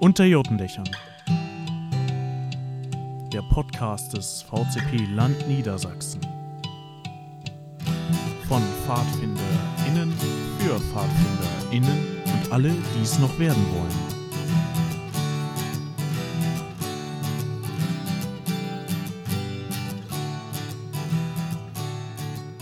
Unter 0.00 0.24
Jotendächern. 0.24 0.88
Der 3.30 3.42
Podcast 3.42 4.14
des 4.14 4.40
VCP 4.40 5.04
Land 5.14 5.46
Niedersachsen. 5.46 6.22
Von 8.48 8.62
PfadfinderInnen 8.86 10.10
für 10.58 10.80
PfadfinderInnen 10.80 12.22
und 12.24 12.50
alle, 12.50 12.70
die 12.70 13.02
es 13.02 13.18
noch 13.18 13.38
werden 13.38 13.62
wollen. 13.74 14.20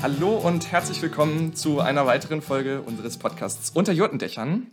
Hallo 0.02 0.38
und 0.38 0.72
herzlich 0.72 1.00
willkommen 1.02 1.54
zu 1.54 1.78
einer 1.78 2.04
weiteren 2.04 2.42
Folge 2.42 2.82
unseres 2.82 3.16
Podcasts 3.16 3.70
Unter 3.70 3.92
Jotendächern. 3.92 4.72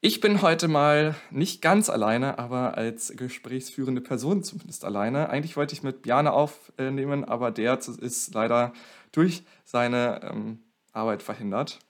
Ich 0.00 0.20
bin 0.20 0.42
heute 0.42 0.68
mal 0.68 1.16
nicht 1.32 1.60
ganz 1.60 1.90
alleine, 1.90 2.38
aber 2.38 2.78
als 2.78 3.12
gesprächsführende 3.16 4.00
Person 4.00 4.44
zumindest 4.44 4.84
alleine. 4.84 5.28
Eigentlich 5.28 5.56
wollte 5.56 5.74
ich 5.74 5.82
mit 5.82 6.02
Bjane 6.02 6.32
aufnehmen, 6.32 7.24
aber 7.24 7.50
der 7.50 7.76
ist 7.76 8.32
leider 8.32 8.72
durch 9.10 9.42
seine 9.64 10.20
ähm, 10.22 10.62
Arbeit 10.92 11.24
verhindert. 11.24 11.80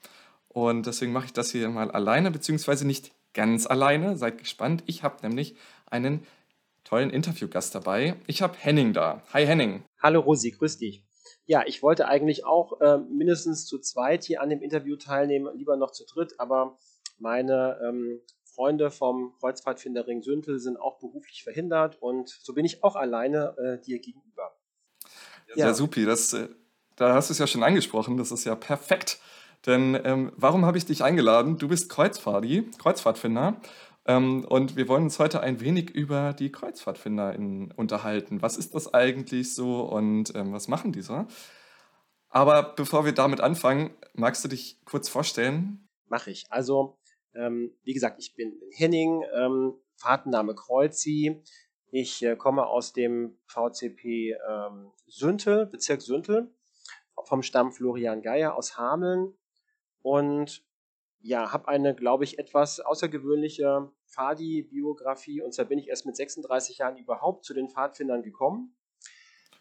Und 0.49 0.87
deswegen 0.87 1.13
mache 1.13 1.27
ich 1.27 1.35
das 1.35 1.51
hier 1.51 1.69
mal 1.69 1.91
alleine, 1.91 2.31
beziehungsweise 2.31 2.87
nicht 2.87 3.13
ganz 3.35 3.67
alleine. 3.67 4.17
Seid 4.17 4.39
gespannt. 4.39 4.85
Ich 4.87 5.03
habe 5.03 5.17
nämlich 5.21 5.55
einen 5.85 6.27
tollen 6.85 7.11
Interviewgast 7.11 7.75
dabei. 7.75 8.15
Ich 8.27 8.41
habe 8.41 8.57
Henning 8.59 8.95
da. 8.95 9.23
Hi 9.35 9.45
Henning. 9.45 9.83
Hallo 10.03 10.21
Rosi, 10.21 10.53
grüß 10.53 10.79
dich. 10.79 11.05
Ja, 11.45 11.63
ich 11.67 11.83
wollte 11.83 12.09
eigentlich 12.09 12.47
auch 12.47 12.81
äh, 12.81 12.97
mindestens 12.97 13.67
zu 13.67 13.79
zweit 13.79 14.25
hier 14.25 14.41
an 14.41 14.49
dem 14.49 14.63
Interview 14.63 14.97
teilnehmen, 14.97 15.55
lieber 15.55 15.77
noch 15.77 15.91
zu 15.91 16.07
dritt, 16.07 16.41
aber 16.41 16.79
meine 17.19 17.79
ähm, 17.83 18.21
Freunde 18.45 18.91
vom 18.91 19.35
Kreuzfahrtfinderring 19.39 20.23
Süntel 20.23 20.59
sind 20.59 20.79
auch 20.79 20.99
beruflich 20.99 21.45
verhindert 21.45 22.01
und 22.01 22.29
so 22.29 22.55
bin 22.55 22.65
ich 22.65 22.83
auch 22.83 22.97
alleine 22.97 23.55
äh, 23.59 23.85
dir 23.85 23.99
gegenüber. 24.01 24.57
Ja, 25.55 25.67
ja 25.67 25.75
supi, 25.75 26.05
das, 26.05 26.33
äh, 26.33 26.49
da 26.97 27.15
hast 27.15 27.31
du 27.31 27.33
es 27.33 27.39
ja 27.39 27.47
schon 27.47 27.63
angesprochen, 27.63 28.17
das 28.17 28.33
ist 28.33 28.45
ja 28.45 28.55
perfekt. 28.55 29.21
Denn 29.67 30.01
ähm, 30.05 30.33
warum 30.37 30.67
habe 30.67 30.79
ich 30.79 30.87
dich 30.87 31.03
eingeladen? 31.03 31.59
Du 31.59 31.69
bist 31.69 31.89
Kreuzfahri, 31.89 32.71
Kreuzfahrtfinder. 32.79 33.61
Ähm, 34.07 34.45
und 34.45 34.77
wir 34.77 34.89
wollen 34.89 35.05
uns 35.05 35.19
heute 35.19 35.41
ein 35.41 35.61
wenig 35.61 35.91
über 35.91 36.33
die 36.33 36.51
Kreuzfahrtfinder 36.51 37.35
in, 37.35 37.71
unterhalten. 37.73 38.41
Was 38.41 38.57
ist 38.57 38.75
das 38.75 38.93
eigentlich 38.95 39.55
so 39.55 39.83
und 39.83 40.35
ähm, 40.35 40.53
was 40.53 40.69
machen 40.69 40.93
die 40.93 41.03
so? 41.03 41.27
Aber 42.31 42.75
bevor 42.75 43.05
wir 43.05 43.13
damit 43.13 43.41
anfangen, 43.41 43.91
magst 44.15 44.45
du 44.45 44.49
dich 44.49 44.81
kurz 44.85 45.09
vorstellen? 45.09 45.89
Mache 46.07 46.31
ich. 46.31 46.47
Also 46.51 46.98
ähm, 47.39 47.75
wie 47.85 47.95
gesagt, 47.95 48.21
ich 48.21 48.35
bin 48.35 48.61
Henning, 48.73 49.25
ähm, 49.35 49.75
Fahrtenname 49.97 50.55
Kreuzi. 50.55 51.43
Ich 51.91 52.23
äh, 52.23 52.37
komme 52.37 52.67
aus 52.67 52.93
dem 52.93 53.39
VCP 53.47 54.37
ähm, 54.49 54.93
Süntel, 55.07 55.67
Bezirk 55.67 56.03
Süntel, 56.03 56.53
vom 57.25 57.43
Stamm 57.43 57.73
Florian 57.73 58.23
Geier 58.23 58.55
aus 58.55 58.77
Hameln 58.77 59.35
und 60.03 60.65
ja, 61.21 61.53
habe 61.53 61.69
eine, 61.69 61.95
glaube 61.95 62.25
ich, 62.25 62.39
etwas 62.39 62.79
außergewöhnliche 62.81 63.91
Fadi-Biografie 64.07 65.43
und 65.43 65.53
zwar 65.53 65.65
bin 65.65 65.79
ich 65.79 65.89
erst 65.89 66.07
mit 66.07 66.17
36 66.17 66.79
Jahren 66.79 66.97
überhaupt 66.97 67.45
zu 67.45 67.55
den 67.55 67.69
Pfadfindern 67.69 68.23
gekommen. 68.23 68.77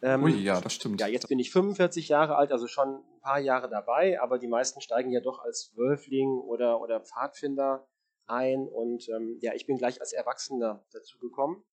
Ähm, 0.02 0.24
Ui, 0.24 0.32
ja, 0.32 0.62
das 0.62 0.74
stimmt. 0.74 1.02
Ja, 1.02 1.08
jetzt 1.08 1.28
bin 1.28 1.40
ich 1.40 1.52
45 1.52 2.10
Jahre 2.10 2.36
alt, 2.36 2.52
also 2.52 2.68
schon 2.68 2.98
ein 2.98 3.22
paar 3.22 3.40
Jahre 3.40 3.70
dabei, 3.70 4.22
aber 4.22 4.38
die 4.38 4.48
meisten 4.48 4.82
steigen 4.82 5.12
ja 5.12 5.22
doch 5.22 5.40
als 5.40 5.74
Wölfling 5.76 6.40
oder, 6.40 6.82
oder 6.82 7.02
Pfadfinder 7.02 7.88
ein 8.28 8.68
und 8.68 9.08
ähm, 9.10 9.38
ja, 9.42 9.54
ich 9.54 9.66
bin 9.66 9.78
gleich 9.78 10.00
als 10.02 10.14
Erwachsener 10.14 10.86
dazu 10.92 11.18
gekommen. 11.18 11.64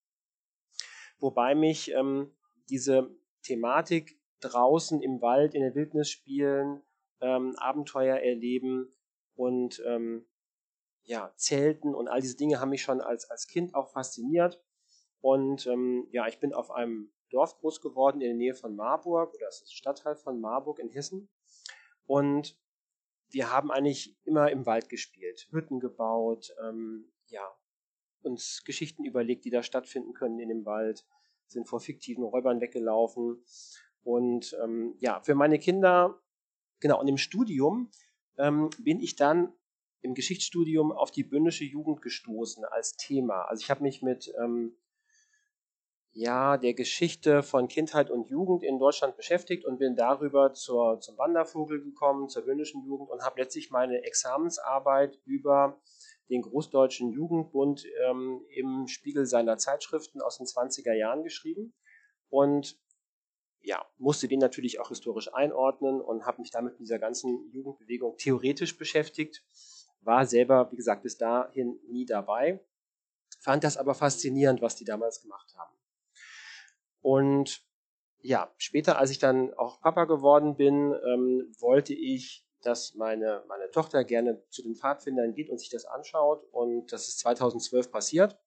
Wobei 1.19 1.53
mich 1.53 1.91
ähm, 1.91 2.33
diese 2.69 3.15
Thematik 3.43 4.19
draußen 4.39 5.01
im 5.01 5.21
Wald, 5.21 5.53
in 5.53 5.61
der 5.61 5.75
Wildnis 5.75 6.09
spielen, 6.09 6.81
ähm, 7.21 7.55
Abenteuer 7.57 8.17
erleben 8.17 8.93
und 9.35 9.81
ähm, 9.85 10.25
ja, 11.03 11.31
Zelten 11.35 11.93
und 11.93 12.07
all 12.07 12.21
diese 12.21 12.37
Dinge 12.37 12.59
haben 12.59 12.69
mich 12.69 12.81
schon 12.81 13.01
als, 13.01 13.29
als 13.29 13.47
Kind 13.47 13.75
auch 13.75 13.91
fasziniert. 13.91 14.61
Und 15.21 15.67
ähm, 15.67 16.07
ja, 16.11 16.27
ich 16.27 16.39
bin 16.39 16.53
auf 16.53 16.71
einem 16.71 17.11
Dorf 17.35 17.57
groß 17.57 17.81
geworden 17.81 18.21
in 18.21 18.27
der 18.27 18.37
Nähe 18.37 18.55
von 18.55 18.75
Marburg, 18.75 19.33
oder 19.33 19.45
das 19.45 19.61
ist 19.61 19.73
Stadtteil 19.73 20.15
von 20.15 20.39
Marburg 20.39 20.79
in 20.79 20.89
Hessen. 20.89 21.29
Und 22.05 22.57
wir 23.29 23.51
haben 23.51 23.71
eigentlich 23.71 24.17
immer 24.23 24.49
im 24.51 24.65
Wald 24.65 24.87
gespielt, 24.87 25.47
Hütten 25.51 25.79
gebaut, 25.81 26.55
ähm, 26.63 27.11
ja, 27.27 27.45
uns 28.21 28.63
Geschichten 28.63 29.03
überlegt, 29.03 29.43
die 29.43 29.49
da 29.49 29.63
stattfinden 29.63 30.13
können 30.13 30.39
in 30.39 30.49
dem 30.49 30.65
Wald, 30.65 31.05
sind 31.47 31.67
vor 31.67 31.81
fiktiven 31.81 32.23
Räubern 32.23 32.61
weggelaufen. 32.61 33.43
Und 34.03 34.55
ähm, 34.63 34.95
ja, 34.99 35.19
für 35.21 35.35
meine 35.35 35.59
Kinder, 35.59 36.21
genau, 36.79 37.01
und 37.01 37.07
im 37.07 37.17
Studium 37.17 37.91
ähm, 38.37 38.69
bin 38.79 39.01
ich 39.01 39.15
dann 39.15 39.53
im 40.01 40.13
Geschichtsstudium 40.13 40.91
auf 40.91 41.11
die 41.11 41.23
bündische 41.23 41.65
Jugend 41.65 42.01
gestoßen 42.01 42.63
als 42.63 42.95
Thema. 42.95 43.41
Also 43.43 43.61
ich 43.61 43.71
habe 43.71 43.81
mich 43.81 44.01
mit 44.01 44.33
ähm, 44.41 44.77
ja, 46.17 46.55
der 46.55 46.73
Geschichte 46.73 47.43
von 47.43 47.67
Kindheit 47.67 48.09
und 48.09 48.29
Jugend 48.29 48.63
in 48.63 48.79
Deutschland 48.79 49.17
beschäftigt 49.17 49.65
und 49.65 49.79
bin 49.79 49.97
darüber 49.97 50.53
zur, 50.53 51.01
zum 51.01 51.17
Wandervogel 51.17 51.83
gekommen, 51.83 52.29
zur 52.29 52.43
bündischen 52.43 52.85
Jugend 52.85 53.09
und 53.09 53.21
habe 53.21 53.41
letztlich 53.41 53.69
meine 53.69 54.01
Examensarbeit 54.05 55.19
über 55.25 55.77
den 56.29 56.41
Großdeutschen 56.41 57.11
Jugendbund 57.11 57.85
ähm, 58.05 58.45
im 58.49 58.87
Spiegel 58.87 59.25
seiner 59.25 59.57
Zeitschriften 59.57 60.21
aus 60.21 60.37
den 60.37 60.45
20er 60.45 60.93
Jahren 60.93 61.23
geschrieben 61.23 61.73
und 62.29 62.79
ja, 63.61 63.85
musste 63.97 64.29
den 64.29 64.39
natürlich 64.39 64.79
auch 64.79 64.87
historisch 64.87 65.33
einordnen 65.33 65.99
und 65.99 66.25
habe 66.25 66.39
mich 66.39 66.49
damit 66.49 66.73
mit 66.73 66.79
dieser 66.79 66.99
ganzen 66.99 67.51
Jugendbewegung 67.51 68.15
theoretisch 68.15 68.77
beschäftigt, 68.77 69.43
war 69.99 70.25
selber, 70.25 70.71
wie 70.71 70.77
gesagt, 70.77 71.03
bis 71.03 71.17
dahin 71.17 71.77
nie 71.89 72.05
dabei, 72.05 72.63
fand 73.41 73.65
das 73.65 73.75
aber 73.75 73.95
faszinierend, 73.95 74.61
was 74.61 74.77
die 74.77 74.85
damals 74.85 75.21
gemacht 75.21 75.53
haben. 75.57 75.75
Und 77.05 77.63
ja, 78.23 78.51
später, 78.57 78.97
als 78.97 79.11
ich 79.11 79.19
dann 79.19 79.53
auch 79.53 79.79
Papa 79.79 80.05
geworden 80.05 80.57
bin, 80.57 80.91
ähm, 81.05 81.53
wollte 81.59 81.93
ich, 81.93 82.47
dass 82.63 82.95
meine, 82.95 83.43
meine 83.47 83.69
Tochter 83.69 84.03
gerne 84.03 84.43
zu 84.49 84.63
den 84.63 84.75
Pfadfindern 84.75 85.35
geht 85.35 85.51
und 85.51 85.59
sich 85.59 85.69
das 85.69 85.85
anschaut. 85.85 86.43
Und 86.51 86.91
das 86.91 87.07
ist 87.07 87.19
2012 87.19 87.91
passiert. 87.91 88.39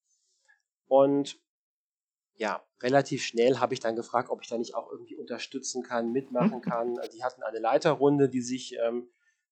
Und 0.88 1.40
ja, 2.34 2.66
relativ 2.82 3.22
schnell 3.22 3.60
habe 3.60 3.74
ich 3.74 3.80
dann 3.80 3.94
gefragt, 3.94 4.28
ob 4.28 4.42
ich 4.42 4.48
da 4.48 4.58
nicht 4.58 4.74
auch 4.74 4.90
irgendwie 4.90 5.14
unterstützen 5.14 5.84
kann, 5.84 6.10
mitmachen 6.10 6.60
kann. 6.60 6.98
Also 6.98 7.16
die 7.16 7.22
hatten 7.22 7.44
eine 7.44 7.60
Leiterrunde, 7.60 8.28
die 8.28 8.42
sich 8.42 8.76
ähm, 8.84 9.08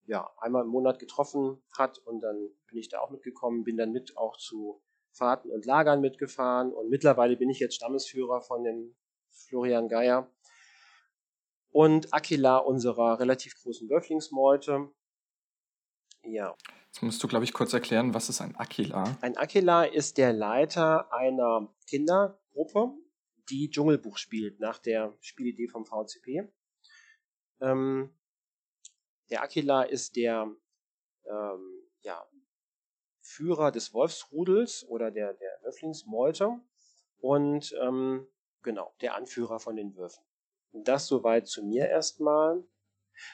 ja, 0.06 0.28
einmal 0.38 0.64
im 0.64 0.70
Monat 0.70 0.98
getroffen 0.98 1.62
hat 1.78 1.98
und 1.98 2.22
dann 2.22 2.50
bin 2.66 2.78
ich 2.78 2.88
da 2.88 2.98
auch 2.98 3.10
mitgekommen, 3.10 3.62
bin 3.62 3.76
dann 3.76 3.92
mit 3.92 4.16
auch 4.16 4.36
zu 4.36 4.82
Fahrten 5.16 5.50
und 5.50 5.64
Lagern 5.64 6.00
mitgefahren 6.00 6.72
und 6.72 6.90
mittlerweile 6.90 7.36
bin 7.36 7.48
ich 7.48 7.58
jetzt 7.58 7.74
Stammesführer 7.74 8.42
von 8.42 8.64
dem 8.64 8.94
Florian 9.30 9.88
Geier 9.88 10.30
und 11.70 12.12
Aquila 12.12 12.58
unserer 12.58 13.18
relativ 13.18 13.54
großen 13.56 13.88
Wölflingsmeute. 13.88 14.90
Ja. 16.22 16.54
Jetzt 16.86 17.02
musst 17.02 17.22
du, 17.22 17.28
glaube 17.28 17.44
ich, 17.44 17.52
kurz 17.52 17.72
erklären, 17.72 18.14
was 18.14 18.28
ist 18.28 18.40
ein 18.40 18.56
Aquila? 18.56 19.16
Ein 19.20 19.36
Aquila 19.36 19.84
ist 19.84 20.18
der 20.18 20.32
Leiter 20.32 21.12
einer 21.12 21.74
Kindergruppe, 21.86 22.92
die 23.50 23.70
Dschungelbuch 23.70 24.18
spielt, 24.18 24.60
nach 24.60 24.78
der 24.78 25.16
Spielidee 25.20 25.68
vom 25.68 25.86
VCP. 25.86 26.50
Ähm, 27.60 28.14
der 29.30 29.42
Aquila 29.42 29.82
ist 29.82 30.16
der 30.16 30.50
ähm, 31.24 31.76
ja, 32.02 32.24
Führer 33.36 33.70
des 33.70 33.92
Wolfsrudels 33.92 34.86
oder 34.88 35.10
der, 35.10 35.34
der 35.34 35.50
Wölflingsmeute 35.62 36.58
und 37.20 37.74
ähm, 37.82 38.26
genau, 38.62 38.94
der 39.02 39.14
Anführer 39.14 39.60
von 39.60 39.76
den 39.76 39.94
Würfen. 39.94 40.24
Und 40.72 40.88
das 40.88 41.06
soweit 41.06 41.46
zu 41.46 41.62
mir 41.62 41.86
erstmal. 41.86 42.64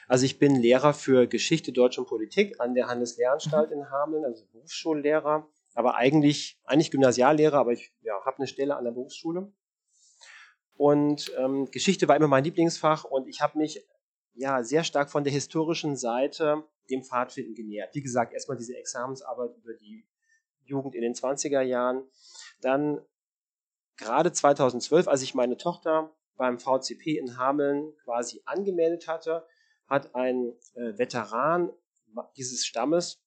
Also 0.07 0.25
ich 0.25 0.39
bin 0.39 0.55
Lehrer 0.55 0.93
für 0.93 1.27
Geschichte, 1.27 1.71
Deutsch 1.71 1.97
und 1.97 2.07
Politik 2.07 2.59
an 2.59 2.73
der 2.73 2.87
Handelslehranstalt 2.87 3.71
in 3.71 3.89
Hameln, 3.89 4.25
also 4.25 4.45
Berufsschullehrer, 4.51 5.47
aber 5.73 5.95
eigentlich, 5.95 6.59
eigentlich 6.65 6.91
Gymnasiallehrer, 6.91 7.57
aber 7.57 7.71
ich 7.71 7.93
ja, 8.01 8.13
habe 8.25 8.37
eine 8.37 8.47
Stelle 8.47 8.75
an 8.75 8.83
der 8.83 8.91
Berufsschule. 8.91 9.51
Und 10.75 11.31
ähm, 11.37 11.69
Geschichte 11.71 12.07
war 12.07 12.15
immer 12.15 12.27
mein 12.27 12.43
Lieblingsfach 12.43 13.03
und 13.03 13.27
ich 13.27 13.41
habe 13.41 13.57
mich 13.57 13.85
ja 14.33 14.63
sehr 14.63 14.83
stark 14.83 15.11
von 15.11 15.23
der 15.23 15.33
historischen 15.33 15.95
Seite 15.95 16.63
dem 16.89 17.03
Pfadfinden 17.03 17.55
genähert. 17.55 17.93
Wie 17.93 18.01
gesagt, 18.01 18.33
erstmal 18.33 18.57
diese 18.57 18.75
Examensarbeit 18.75 19.55
über 19.57 19.73
die 19.73 20.05
Jugend 20.65 20.95
in 20.95 21.01
den 21.01 21.13
20er 21.13 21.61
Jahren, 21.61 22.03
dann 22.61 23.01
gerade 23.97 24.31
2012, 24.31 25.07
als 25.07 25.21
ich 25.21 25.35
meine 25.35 25.57
Tochter 25.57 26.13
beim 26.35 26.59
VCP 26.59 27.17
in 27.17 27.37
Hameln 27.37 27.93
quasi 28.03 28.41
angemeldet 28.45 29.07
hatte, 29.07 29.45
hat 29.87 30.15
ein 30.15 30.53
äh, 30.73 30.97
Veteran 30.97 31.71
dieses 32.37 32.65
Stammes 32.65 33.23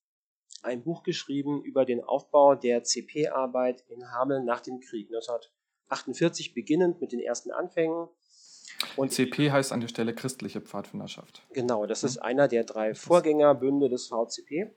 ein 0.63 0.83
Buch 0.83 1.03
geschrieben 1.03 1.63
über 1.63 1.85
den 1.85 2.03
Aufbau 2.03 2.55
der 2.55 2.83
CP-Arbeit 2.83 3.85
in 3.89 4.11
Hameln 4.11 4.45
nach 4.45 4.61
dem 4.61 4.81
Krieg. 4.81 5.09
1948 5.09 6.55
beginnend 6.55 7.01
mit 7.01 7.13
den 7.13 7.21
ersten 7.21 7.53
Anfängen. 7.53 8.09
Und 8.97 9.13
CP 9.13 9.51
heißt 9.51 9.73
an 9.73 9.81
der 9.81 9.89
Stelle 9.89 10.15
christliche 10.15 10.61
Pfadfinderschaft. 10.61 11.43
Genau, 11.53 11.87
das 11.87 12.05
ist 12.05 12.19
einer 12.19 12.49
der 12.49 12.65
drei 12.65 12.95
Vorgängerbünde 12.95 13.89
des 13.89 14.09
VCP. 14.09 14.65
Mhm. 14.65 14.71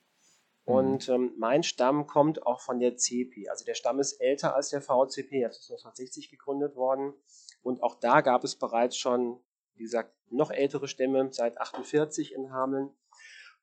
Und 0.65 1.09
ähm, 1.09 1.33
mein 1.37 1.63
Stamm 1.63 2.07
kommt 2.07 2.45
auch 2.45 2.61
von 2.61 2.79
der 2.79 2.95
CP. 2.95 3.49
Also 3.49 3.65
der 3.65 3.73
Stamm 3.73 3.99
ist 3.99 4.13
älter 4.13 4.55
als 4.55 4.69
der 4.69 4.81
VCP, 4.81 5.41
er 5.41 5.49
ist 5.49 5.69
1960 5.69 6.29
gegründet 6.29 6.75
worden. 6.75 7.13
Und 7.61 7.83
auch 7.83 7.95
da 7.95 8.21
gab 8.21 8.43
es 8.43 8.55
bereits 8.55 8.95
schon, 8.95 9.39
wie 9.75 9.83
gesagt, 9.83 10.13
noch 10.29 10.51
ältere 10.51 10.87
Stämme 10.87 11.29
seit 11.31 11.59
48 11.59 12.33
in 12.33 12.51
Hameln. 12.51 12.91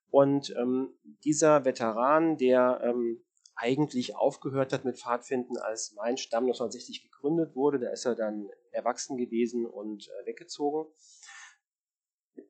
Und 0.09 0.55
ähm, 0.57 0.93
dieser 1.23 1.65
Veteran, 1.65 2.37
der 2.37 2.81
ähm, 2.83 3.23
eigentlich 3.55 4.15
aufgehört 4.15 4.71
hat 4.71 4.85
mit 4.85 4.97
Pfadfinden, 4.97 5.57
als 5.57 5.93
mein 5.95 6.17
Stamm 6.17 6.43
1960 6.43 7.03
gegründet 7.03 7.55
wurde, 7.55 7.79
da 7.79 7.89
ist 7.89 8.05
er 8.05 8.15
dann 8.15 8.49
erwachsen 8.77 9.17
gewesen 9.17 9.65
und 9.65 10.07
äh, 10.07 10.25
weggezogen. 10.25 10.89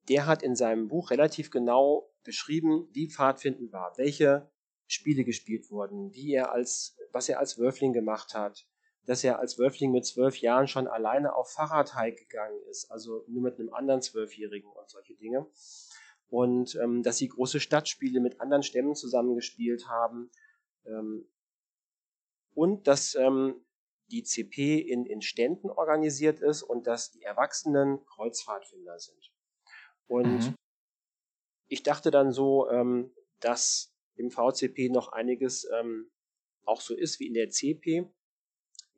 Der 0.09 0.25
hat 0.25 0.43
in 0.43 0.55
seinem 0.55 0.89
Buch 0.89 1.11
relativ 1.11 1.49
genau 1.49 2.13
beschrieben, 2.23 2.89
wie 2.91 3.09
Pfadfinden 3.09 3.71
war, 3.71 3.97
welche 3.97 4.51
Spiele 4.85 5.23
gespielt 5.23 5.71
wurden, 5.71 6.13
wie 6.13 6.33
er 6.33 6.51
als, 6.51 6.97
was 7.11 7.29
er 7.29 7.39
als 7.39 7.57
Wölfling 7.57 7.93
gemacht 7.93 8.33
hat, 8.33 8.67
dass 9.05 9.23
er 9.23 9.39
als 9.39 9.57
Wölfling 9.57 9.91
mit 9.91 10.05
zwölf 10.05 10.37
Jahren 10.39 10.67
schon 10.67 10.87
alleine 10.87 11.33
auf 11.33 11.51
Fahrradhike 11.51 12.25
gegangen 12.25 12.59
ist, 12.69 12.91
also 12.91 13.23
nur 13.27 13.41
mit 13.41 13.59
einem 13.59 13.73
anderen 13.73 14.01
Zwölfjährigen 14.01 14.69
und 14.69 14.89
solche 14.89 15.15
Dinge. 15.15 15.47
Und 16.27 16.75
ähm, 16.75 17.03
dass 17.03 17.17
sie 17.17 17.29
große 17.29 17.61
Stadtspiele 17.61 18.19
mit 18.19 18.41
anderen 18.41 18.63
Stämmen 18.63 18.95
zusammengespielt 18.95 19.87
haben. 19.87 20.29
Ähm, 20.85 21.29
und 22.53 22.87
dass 22.87 23.15
ähm, 23.15 23.65
die 24.07 24.23
CP 24.23 24.79
in, 24.79 25.05
in 25.05 25.21
Ständen 25.21 25.69
organisiert 25.69 26.39
ist 26.39 26.63
und 26.63 26.87
dass 26.87 27.11
die 27.11 27.23
Erwachsenen 27.23 28.05
Kreuzfahrtfinder 28.05 28.99
sind. 28.99 29.31
Und 30.07 30.39
mhm. 30.39 30.55
ich 31.67 31.83
dachte 31.83 32.11
dann 32.11 32.31
so, 32.31 32.69
ähm, 32.69 33.13
dass 33.39 33.93
im 34.15 34.31
VCP 34.31 34.89
noch 34.89 35.09
einiges 35.09 35.69
ähm, 35.77 36.09
auch 36.65 36.81
so 36.81 36.95
ist 36.95 37.19
wie 37.19 37.27
in 37.27 37.33
der 37.33 37.49
CP. 37.49 38.09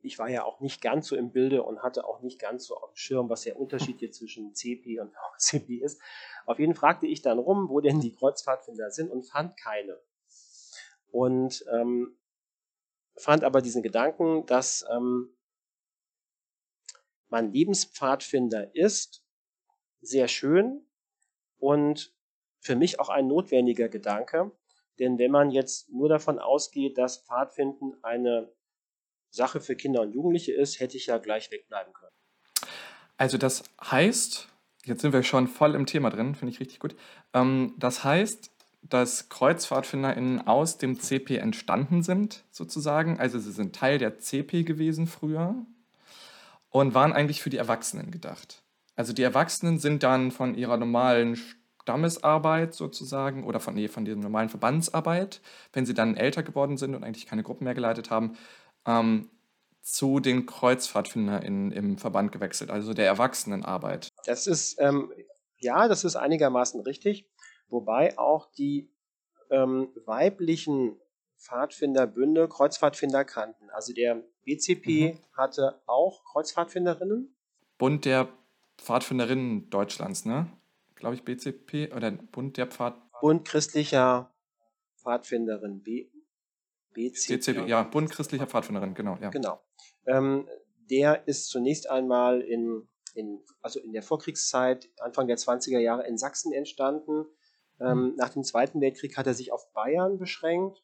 Ich 0.02 0.18
war 0.18 0.30
ja 0.30 0.44
auch 0.44 0.60
nicht 0.60 0.80
ganz 0.80 1.08
so 1.08 1.16
im 1.16 1.30
Bilde 1.30 1.62
und 1.62 1.82
hatte 1.82 2.06
auch 2.06 2.22
nicht 2.22 2.40
ganz 2.40 2.66
so 2.66 2.76
auf 2.76 2.92
dem 2.92 2.96
Schirm, 2.96 3.28
was 3.28 3.42
der 3.42 3.58
Unterschied 3.58 3.98
hier 3.98 4.10
zwischen 4.10 4.54
CP 4.54 4.98
und 5.00 5.12
VCP 5.12 5.82
ist. 5.82 6.00
Auf 6.46 6.58
jeden 6.58 6.74
Fall 6.74 6.92
fragte 6.92 7.06
ich 7.06 7.20
dann 7.20 7.38
rum, 7.38 7.68
wo 7.68 7.80
denn 7.80 8.00
die 8.00 8.14
Kreuzfahrtfinder 8.14 8.90
sind 8.90 9.10
und 9.10 9.24
fand 9.24 9.56
keine. 9.58 10.00
Und 11.10 11.64
ähm, 11.72 12.16
fand 13.20 13.44
aber 13.44 13.62
diesen 13.62 13.82
Gedanken, 13.82 14.46
dass 14.46 14.84
ähm, 14.90 15.36
man 17.28 17.52
Lebenspfadfinder 17.52 18.74
ist, 18.74 19.22
sehr 20.00 20.28
schön 20.28 20.86
und 21.58 22.14
für 22.58 22.76
mich 22.76 23.00
auch 23.00 23.08
ein 23.08 23.26
notwendiger 23.26 23.88
Gedanke. 23.88 24.52
Denn 24.98 25.18
wenn 25.18 25.30
man 25.30 25.50
jetzt 25.50 25.90
nur 25.90 26.08
davon 26.08 26.38
ausgeht, 26.38 26.98
dass 26.98 27.24
Pfadfinden 27.24 27.96
eine 28.02 28.52
Sache 29.30 29.60
für 29.60 29.76
Kinder 29.76 30.02
und 30.02 30.12
Jugendliche 30.12 30.52
ist, 30.52 30.80
hätte 30.80 30.96
ich 30.96 31.06
ja 31.06 31.18
gleich 31.18 31.50
wegbleiben 31.50 31.92
können. 31.92 32.12
Also 33.16 33.38
das 33.38 33.64
heißt, 33.82 34.48
jetzt 34.84 35.02
sind 35.02 35.12
wir 35.12 35.22
schon 35.22 35.46
voll 35.46 35.74
im 35.74 35.86
Thema 35.86 36.10
drin, 36.10 36.34
finde 36.34 36.52
ich 36.52 36.60
richtig 36.60 36.80
gut. 36.80 36.96
Ähm, 37.32 37.74
das 37.78 38.04
heißt, 38.04 38.50
dass 38.82 39.28
KreuzfahrtfinderInnen 39.28 40.46
aus 40.46 40.78
dem 40.78 40.98
CP 40.98 41.36
entstanden 41.36 42.02
sind, 42.02 42.44
sozusagen. 42.50 43.18
Also 43.18 43.38
sie 43.38 43.52
sind 43.52 43.76
Teil 43.76 43.98
der 43.98 44.18
CP 44.18 44.64
gewesen 44.64 45.06
früher 45.06 45.54
und 46.70 46.94
waren 46.94 47.12
eigentlich 47.12 47.42
für 47.42 47.50
die 47.50 47.58
Erwachsenen 47.58 48.10
gedacht. 48.10 48.62
Also 48.96 49.12
die 49.12 49.22
Erwachsenen 49.22 49.78
sind 49.78 50.02
dann 50.02 50.30
von 50.30 50.54
ihrer 50.54 50.76
normalen 50.76 51.38
Stammesarbeit 51.82 52.74
sozusagen 52.74 53.44
oder 53.44 53.60
von, 53.60 53.74
nee, 53.74 53.88
von 53.88 54.04
der 54.04 54.16
normalen 54.16 54.48
Verbandsarbeit, 54.48 55.40
wenn 55.72 55.86
sie 55.86 55.94
dann 55.94 56.16
älter 56.16 56.42
geworden 56.42 56.76
sind 56.76 56.94
und 56.94 57.04
eigentlich 57.04 57.26
keine 57.26 57.42
Gruppen 57.42 57.64
mehr 57.64 57.74
geleitet 57.74 58.10
haben, 58.10 58.36
ähm, 58.86 59.30
zu 59.82 60.20
den 60.20 60.46
KreuzfahrtfinderInnen 60.46 61.72
im 61.72 61.98
Verband 61.98 62.32
gewechselt, 62.32 62.70
also 62.70 62.92
der 62.92 63.06
Erwachsenenarbeit. 63.06 64.08
Das 64.26 64.46
ist, 64.46 64.76
ähm, 64.78 65.10
ja, 65.58 65.88
das 65.88 66.04
ist 66.04 66.16
einigermaßen 66.16 66.80
richtig 66.82 67.26
wobei 67.70 68.18
auch 68.18 68.50
die 68.52 68.90
ähm, 69.50 69.88
weiblichen 70.06 70.98
Pfadfinderbünde 71.38 72.48
Kreuzfahrtfinder 72.48 73.24
kannten. 73.24 73.70
Also 73.70 73.92
der 73.92 74.22
BCP 74.44 75.14
mhm. 75.14 75.18
hatte 75.36 75.80
auch 75.86 76.24
Kreuzfahrtfinderinnen. 76.24 77.34
Bund 77.78 78.04
der 78.04 78.28
Pfadfinderinnen 78.78 79.70
Deutschlands, 79.70 80.24
ne? 80.24 80.50
Glaube 80.94 81.14
ich 81.14 81.24
BCP 81.24 81.92
oder 81.94 82.10
Bund 82.10 82.56
der 82.56 82.66
Pfad. 82.66 82.94
Bund 83.20 83.46
christlicher 83.46 84.34
Pfadfinderin, 84.96 85.82
B, 85.82 86.10
BCP. 86.92 87.36
BCP, 87.36 87.68
ja, 87.68 87.82
Bund 87.82 88.10
christlicher 88.10 88.46
Pfadfinderin, 88.46 88.94
genau. 88.94 89.16
Ja. 89.20 89.30
Genau. 89.30 89.62
Ähm, 90.06 90.46
der 90.90 91.26
ist 91.26 91.48
zunächst 91.48 91.88
einmal 91.88 92.42
in, 92.42 92.86
in, 93.14 93.42
also 93.62 93.80
in 93.80 93.92
der 93.92 94.02
Vorkriegszeit, 94.02 94.90
Anfang 94.98 95.26
der 95.26 95.38
20er 95.38 95.78
Jahre 95.78 96.06
in 96.06 96.18
Sachsen 96.18 96.52
entstanden 96.52 97.26
ähm, 97.80 98.14
nach 98.16 98.30
dem 98.30 98.44
Zweiten 98.44 98.80
Weltkrieg 98.80 99.16
hat 99.16 99.26
er 99.26 99.34
sich 99.34 99.52
auf 99.52 99.72
Bayern 99.72 100.18
beschränkt 100.18 100.82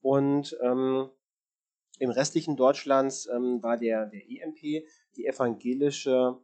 und 0.00 0.56
ähm, 0.62 1.10
im 1.98 2.10
restlichen 2.10 2.56
Deutschlands 2.56 3.26
ähm, 3.26 3.62
war 3.62 3.76
der, 3.76 4.06
der 4.06 4.22
EMP, 4.28 4.84
die 5.16 5.26
evangelische 5.26 6.38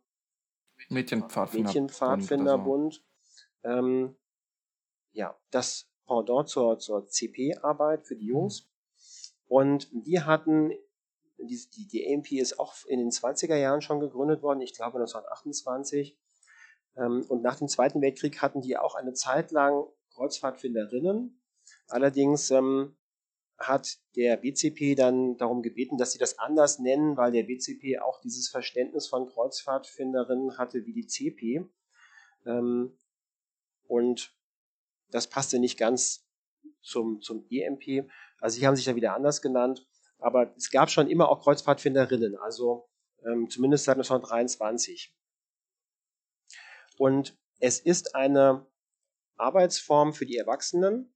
Mädchenpfadfinder 0.88 1.68
Mädchenpfadfinderbund, 1.68 3.04
ähm, 3.64 4.16
ja, 5.12 5.36
das 5.50 5.90
Pendant 6.06 6.48
zur, 6.48 6.78
zur 6.78 7.06
CP-Arbeit 7.08 8.06
für 8.06 8.16
die 8.16 8.26
mhm. 8.26 8.30
Jungs. 8.30 8.68
Und 9.46 9.88
die 9.92 10.20
hatten, 10.20 10.72
die, 11.38 11.60
die, 11.74 11.88
die 11.88 12.04
EMP 12.04 12.32
ist 12.32 12.58
auch 12.58 12.74
in 12.86 12.98
den 12.98 13.10
20er 13.10 13.56
Jahren 13.56 13.82
schon 13.82 14.00
gegründet 14.00 14.42
worden, 14.42 14.60
ich 14.60 14.74
glaube 14.74 14.98
1928. 14.98 16.16
Ähm, 16.98 17.24
und 17.28 17.42
nach 17.42 17.56
dem 17.56 17.68
Zweiten 17.68 18.00
Weltkrieg 18.02 18.42
hatten 18.42 18.60
die 18.60 18.76
auch 18.76 18.94
eine 18.94 19.12
Zeit 19.12 19.50
lang 19.52 19.84
Kreuzfahrtfinderinnen. 20.14 21.40
Allerdings 21.86 22.50
ähm, 22.50 22.96
hat 23.58 23.98
der 24.16 24.36
BCP 24.36 24.94
dann 24.94 25.36
darum 25.36 25.62
gebeten, 25.62 25.98
dass 25.98 26.12
sie 26.12 26.18
das 26.18 26.38
anders 26.38 26.78
nennen, 26.78 27.16
weil 27.16 27.32
der 27.32 27.44
BCP 27.44 28.00
auch 28.00 28.20
dieses 28.20 28.48
Verständnis 28.48 29.08
von 29.08 29.26
Kreuzfahrtfinderinnen 29.28 30.58
hatte 30.58 30.86
wie 30.86 30.92
die 30.92 31.06
CP. 31.06 31.64
Ähm, 32.46 32.96
und 33.84 34.32
das 35.10 35.26
passte 35.26 35.58
nicht 35.58 35.78
ganz 35.78 36.28
zum, 36.82 37.20
zum 37.20 37.46
EMP. 37.50 38.08
Also 38.40 38.58
sie 38.58 38.66
haben 38.66 38.76
sich 38.76 38.84
da 38.84 38.94
wieder 38.94 39.14
anders 39.14 39.42
genannt. 39.42 39.86
Aber 40.18 40.54
es 40.56 40.70
gab 40.70 40.90
schon 40.90 41.08
immer 41.08 41.28
auch 41.28 41.42
Kreuzfahrtfinderinnen, 41.42 42.36
also 42.36 42.88
ähm, 43.24 43.48
zumindest 43.48 43.84
seit 43.84 43.96
1923. 43.96 45.14
Und 46.98 47.36
es 47.60 47.80
ist 47.80 48.14
eine 48.14 48.66
Arbeitsform 49.36 50.12
für 50.12 50.26
die 50.26 50.36
Erwachsenen, 50.36 51.12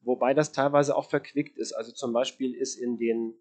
wobei 0.00 0.34
das 0.34 0.52
teilweise 0.52 0.96
auch 0.96 1.08
verquickt 1.08 1.56
ist. 1.56 1.72
Also 1.72 1.92
zum 1.92 2.12
Beispiel 2.12 2.54
ist 2.54 2.76
in 2.76 2.98
den 2.98 3.34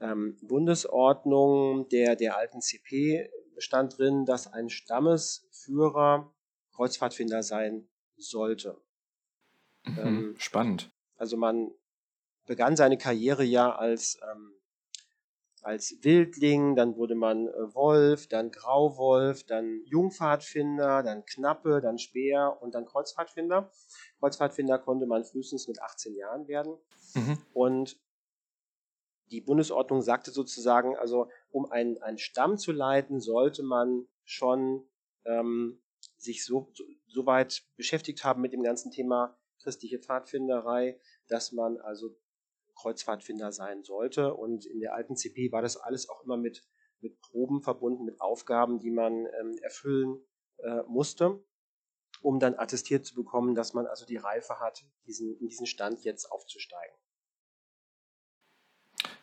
ähm, 0.00 0.36
Bundesordnungen 0.42 1.88
der, 1.88 2.16
der 2.16 2.36
alten 2.36 2.60
CP 2.60 3.30
stand 3.58 3.98
drin, 3.98 4.24
dass 4.24 4.46
ein 4.46 4.70
Stammesführer 4.70 6.34
Kreuzfahrtfinder 6.74 7.42
sein 7.42 7.88
sollte. 8.16 8.80
Mhm, 9.84 9.98
ähm, 9.98 10.34
spannend. 10.38 10.90
Also 11.16 11.36
man 11.36 11.70
begann 12.46 12.76
seine 12.76 12.98
Karriere 12.98 13.44
ja 13.44 13.74
als 13.74 14.18
ähm, 14.32 14.54
als 15.62 15.96
Wildling, 16.02 16.76
dann 16.76 16.96
wurde 16.96 17.14
man 17.14 17.48
äh, 17.48 17.74
Wolf, 17.74 18.26
dann 18.26 18.50
Grauwolf, 18.50 19.44
dann 19.44 19.82
Jungpfadfinder, 19.84 21.02
dann 21.02 21.24
Knappe, 21.24 21.80
dann 21.80 21.98
Speer 21.98 22.58
und 22.60 22.74
dann 22.74 22.84
Kreuzfahrtfinder. 22.84 23.70
Kreuzfahrtfinder 24.18 24.78
konnte 24.78 25.06
man 25.06 25.24
frühestens 25.24 25.68
mit 25.68 25.80
18 25.80 26.14
Jahren 26.16 26.48
werden. 26.48 26.76
Mhm. 27.14 27.38
Und 27.52 28.00
die 29.30 29.40
Bundesordnung 29.40 30.02
sagte 30.02 30.30
sozusagen, 30.30 30.96
also 30.96 31.28
um 31.50 31.70
einen, 31.70 31.98
einen 32.02 32.18
Stamm 32.18 32.58
zu 32.58 32.72
leiten, 32.72 33.20
sollte 33.20 33.62
man 33.62 34.06
schon 34.24 34.86
ähm, 35.24 35.80
sich 36.16 36.44
so, 36.44 36.70
so, 36.74 36.84
so 37.06 37.26
weit 37.26 37.62
beschäftigt 37.76 38.24
haben 38.24 38.42
mit 38.42 38.52
dem 38.52 38.62
ganzen 38.62 38.90
Thema 38.90 39.38
christliche 39.62 39.98
Pfadfinderei, 39.98 40.98
dass 41.28 41.52
man 41.52 41.78
also 41.78 42.16
Kreuzfahrtfinder 42.82 43.52
sein 43.52 43.84
sollte. 43.84 44.34
Und 44.34 44.66
in 44.66 44.80
der 44.80 44.94
alten 44.94 45.16
CP 45.16 45.52
war 45.52 45.62
das 45.62 45.76
alles 45.76 46.08
auch 46.08 46.24
immer 46.24 46.36
mit, 46.36 46.64
mit 47.00 47.20
Proben 47.20 47.62
verbunden, 47.62 48.04
mit 48.04 48.20
Aufgaben, 48.20 48.78
die 48.78 48.90
man 48.90 49.26
ähm, 49.40 49.56
erfüllen 49.62 50.20
äh, 50.58 50.82
musste. 50.86 51.42
um 52.22 52.38
dann 52.38 52.54
attestiert 52.54 53.04
zu 53.04 53.14
bekommen, 53.14 53.54
dass 53.54 53.74
man 53.74 53.86
also 53.86 54.06
die 54.06 54.16
Reife 54.16 54.60
hat, 54.60 54.84
diesen, 55.06 55.36
in 55.38 55.48
diesen 55.48 55.66
Stand 55.66 56.04
jetzt 56.04 56.30
aufzusteigen. 56.30 56.94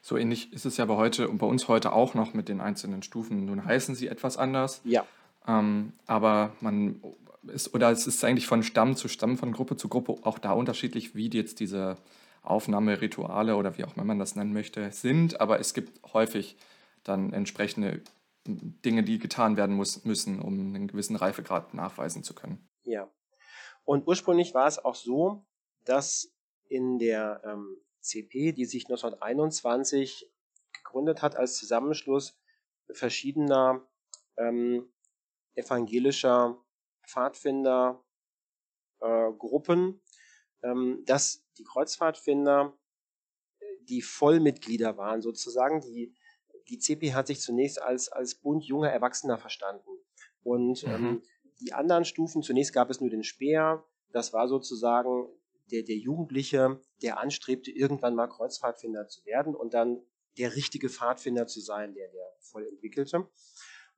So 0.02 0.18
ähnlich 0.18 0.52
ist 0.54 0.66
es 0.66 0.78
ja 0.78 0.86
bei 0.86 0.96
heute 0.96 1.30
und 1.30 1.38
bei 1.38 1.48
uns 1.48 1.68
heute 1.68 1.94
auch 1.94 2.14
noch 2.14 2.34
mit 2.34 2.50
den 2.50 2.62
einzelnen 2.62 3.04
Stufen. 3.04 3.46
Nun 3.46 3.64
heißen 3.64 3.96
sie 3.96 4.08
etwas 4.08 4.38
anders. 4.38 4.82
Ja. 4.84 5.06
Ähm, 5.48 5.94
aber 6.08 6.56
man 6.62 7.02
ist, 7.48 7.74
oder 7.74 7.92
es 7.92 8.08
ist 8.08 8.24
eigentlich 8.24 8.48
von 8.48 8.64
Stamm 8.64 8.96
zu 8.96 9.08
Stamm, 9.08 9.38
von 9.38 9.52
Gruppe 9.52 9.78
zu 9.78 9.88
Gruppe 9.88 10.18
auch 10.24 10.40
da 10.40 10.52
unterschiedlich, 10.52 11.16
wie 11.16 11.30
jetzt 11.30 11.60
diese 11.60 11.98
Aufnahmerituale 12.42 13.56
oder 13.56 13.78
wie 13.78 13.84
auch 13.84 13.96
immer 13.96 14.06
man 14.06 14.20
das 14.20 14.36
nennen 14.36 14.54
möchte, 14.54 14.92
sind. 14.92 15.42
Aber 15.42 15.60
es 15.60 15.74
gibt 15.74 16.02
häufig 16.14 16.58
dann 17.04 17.34
entsprechende 17.34 18.02
Dinge, 18.46 19.04
die 19.04 19.20
getan 19.20 19.58
werden 19.58 19.76
muss, 19.76 20.06
müssen, 20.06 20.42
um 20.42 20.54
einen 20.54 20.88
gewissen 20.88 21.16
Reifegrad 21.16 21.74
nachweisen 21.74 22.24
zu 22.24 22.34
können. 22.34 22.68
Ja. 22.84 23.10
Und 23.84 24.08
ursprünglich 24.08 24.54
war 24.54 24.68
es 24.68 24.84
auch 24.84 24.96
so, 24.96 25.46
dass 25.86 26.34
in 26.66 27.00
der 27.00 27.42
ähm, 27.46 27.78
CP, 28.02 28.54
die 28.54 28.66
sich 28.66 28.86
1921 28.86 30.32
gegründet 30.72 31.22
hat 31.22 31.36
als 31.36 31.58
Zusammenschluss 31.58 32.40
verschiedener 32.92 33.88
ähm, 34.38 34.92
evangelischer 35.56 36.58
Pfadfinder 37.08 38.04
äh, 39.02 39.32
ähm, 40.64 41.04
dass 41.06 41.46
die 41.60 41.64
Kreuzfahrtfinder 41.66 42.74
die 43.90 44.02
Vollmitglieder 44.02 44.98
waren 44.98 45.22
sozusagen. 45.22 45.82
Die, 45.82 46.16
die 46.70 46.80
CP 46.80 47.14
hat 47.14 47.28
sich 47.28 47.42
zunächst 47.42 47.82
als, 47.82 48.10
als 48.10 48.36
Bund 48.36 48.64
junger 48.64 48.90
Erwachsener 48.90 49.38
verstanden. 49.38 49.90
Und 50.44 50.84
mhm. 50.84 50.94
ähm, 50.94 51.24
die 51.62 51.74
anderen 51.74 52.06
Stufen, 52.06 52.42
zunächst 52.42 52.74
gab 52.74 52.90
es 52.90 53.02
nur 53.02 53.10
den 53.10 53.24
Speer, 53.24 53.84
das 54.12 54.34
war 54.34 54.48
sozusagen 54.48 55.28
der, 55.72 55.84
der 55.84 55.98
Jugendliche, 55.98 56.80
der 57.02 57.20
anstrebte, 57.20 57.72
irgendwann 57.72 58.16
mal 58.16 58.28
Kreuzfahrtfinder 58.28 59.08
zu 59.08 59.26
werden 59.26 59.56
und 59.56 59.74
dann 59.74 60.02
der 60.38 60.56
richtige 60.56 60.90
Pfadfinder 60.90 61.48
zu 61.48 61.60
sein, 61.60 61.94
der, 61.94 62.10
der 62.10 62.34
voll 62.40 62.66
entwickelte. 62.66 63.28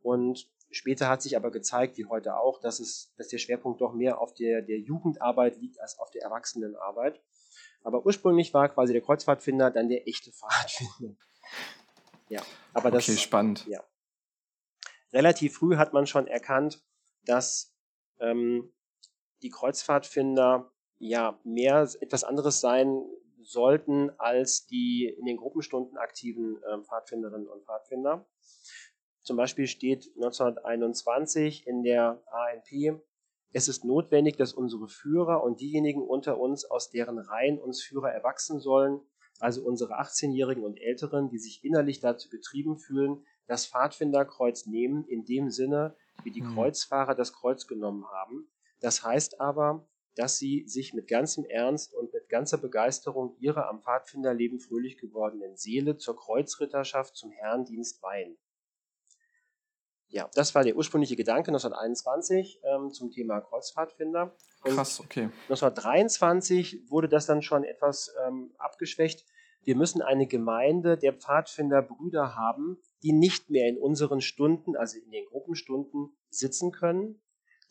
Und 0.01 0.49
später 0.71 1.07
hat 1.07 1.21
sich 1.21 1.37
aber 1.37 1.51
gezeigt, 1.51 1.97
wie 1.97 2.05
heute 2.05 2.37
auch, 2.37 2.59
dass, 2.59 2.79
es, 2.79 3.13
dass 3.17 3.27
der 3.27 3.37
Schwerpunkt 3.37 3.79
doch 3.79 3.93
mehr 3.93 4.19
auf 4.19 4.33
der, 4.33 4.61
der 4.61 4.79
Jugendarbeit 4.79 5.57
liegt 5.57 5.79
als 5.79 5.99
auf 5.99 6.09
der 6.09 6.23
Erwachsenenarbeit. 6.23 7.21
Aber 7.83 8.05
ursprünglich 8.05 8.53
war 8.53 8.69
quasi 8.69 8.93
der 8.93 9.01
Kreuzfahrtfinder 9.01 9.71
dann 9.71 9.89
der 9.89 10.07
echte 10.07 10.31
Pfadfinder. 10.33 11.15
Ja, 12.29 12.41
aber 12.73 12.91
das. 12.91 13.09
Okay, 13.09 13.17
spannend. 13.17 13.65
Ja. 13.67 13.83
Relativ 15.13 15.55
früh 15.55 15.75
hat 15.75 15.91
man 15.93 16.07
schon 16.07 16.27
erkannt, 16.27 16.81
dass 17.25 17.75
ähm, 18.19 18.71
die 19.41 19.49
Kreuzfahrtfinder 19.49 20.71
ja 20.99 21.39
mehr 21.43 21.89
etwas 21.99 22.23
anderes 22.23 22.61
sein 22.61 23.03
sollten 23.43 24.11
als 24.19 24.67
die 24.67 25.05
in 25.05 25.25
den 25.25 25.37
Gruppenstunden 25.37 25.97
aktiven 25.97 26.61
äh, 26.63 26.81
Pfadfinderinnen 26.83 27.47
und 27.47 27.65
Pfadfinder. 27.65 28.25
Zum 29.23 29.37
Beispiel 29.37 29.67
steht 29.67 30.07
1921 30.15 31.67
in 31.67 31.83
der 31.83 32.23
ANP, 32.27 33.01
es 33.53 33.67
ist 33.67 33.83
notwendig, 33.83 34.37
dass 34.37 34.53
unsere 34.53 34.87
Führer 34.87 35.43
und 35.43 35.59
diejenigen 35.59 36.01
unter 36.01 36.39
uns, 36.39 36.65
aus 36.65 36.89
deren 36.89 37.19
Reihen 37.19 37.59
uns 37.59 37.83
Führer 37.83 38.11
erwachsen 38.11 38.59
sollen, 38.59 39.01
also 39.39 39.63
unsere 39.63 39.99
18-Jährigen 39.99 40.63
und 40.63 40.79
Älteren, 40.79 41.29
die 41.29 41.39
sich 41.39 41.63
innerlich 41.63 41.99
dazu 41.99 42.29
getrieben 42.29 42.77
fühlen, 42.77 43.25
das 43.47 43.65
Pfadfinderkreuz 43.65 44.67
nehmen, 44.67 45.05
in 45.05 45.25
dem 45.25 45.49
Sinne, 45.49 45.95
wie 46.23 46.31
die 46.31 46.41
mhm. 46.41 46.53
Kreuzfahrer 46.53 47.15
das 47.15 47.33
Kreuz 47.33 47.67
genommen 47.67 48.05
haben. 48.05 48.47
Das 48.79 49.03
heißt 49.03 49.41
aber, 49.41 49.87
dass 50.15 50.37
sie 50.37 50.63
sich 50.67 50.93
mit 50.93 51.07
ganzem 51.07 51.45
Ernst 51.45 51.93
und 51.93 52.13
mit 52.13 52.29
ganzer 52.29 52.57
Begeisterung 52.57 53.35
ihrer 53.39 53.69
am 53.69 53.81
Pfadfinderleben 53.81 54.59
fröhlich 54.59 54.97
gewordenen 54.97 55.55
Seele 55.57 55.97
zur 55.97 56.15
Kreuzritterschaft 56.15 57.15
zum 57.15 57.31
Herrendienst 57.31 58.01
weihen. 58.03 58.37
Ja, 60.11 60.29
das 60.33 60.53
war 60.53 60.63
der 60.63 60.75
ursprüngliche 60.75 61.15
Gedanke 61.15 61.51
1921 61.51 62.59
ähm, 62.63 62.91
zum 62.91 63.11
Thema 63.11 63.39
Kreuzfahrtfinder. 63.39 64.35
Und 64.63 64.75
Krass, 64.75 64.99
okay. 64.99 65.29
1923 65.43 66.89
wurde 66.89 67.07
das 67.07 67.25
dann 67.25 67.41
schon 67.41 67.63
etwas 67.63 68.13
ähm, 68.27 68.53
abgeschwächt. 68.57 69.25
Wir 69.63 69.77
müssen 69.77 70.01
eine 70.01 70.27
Gemeinde 70.27 70.97
der 70.97 71.13
Pfadfinderbrüder 71.13 72.35
haben, 72.35 72.77
die 73.03 73.13
nicht 73.13 73.49
mehr 73.49 73.69
in 73.69 73.77
unseren 73.77 74.19
Stunden, 74.19 74.75
also 74.75 74.99
in 74.99 75.11
den 75.11 75.25
Gruppenstunden, 75.27 76.11
sitzen 76.29 76.71
können, 76.71 77.21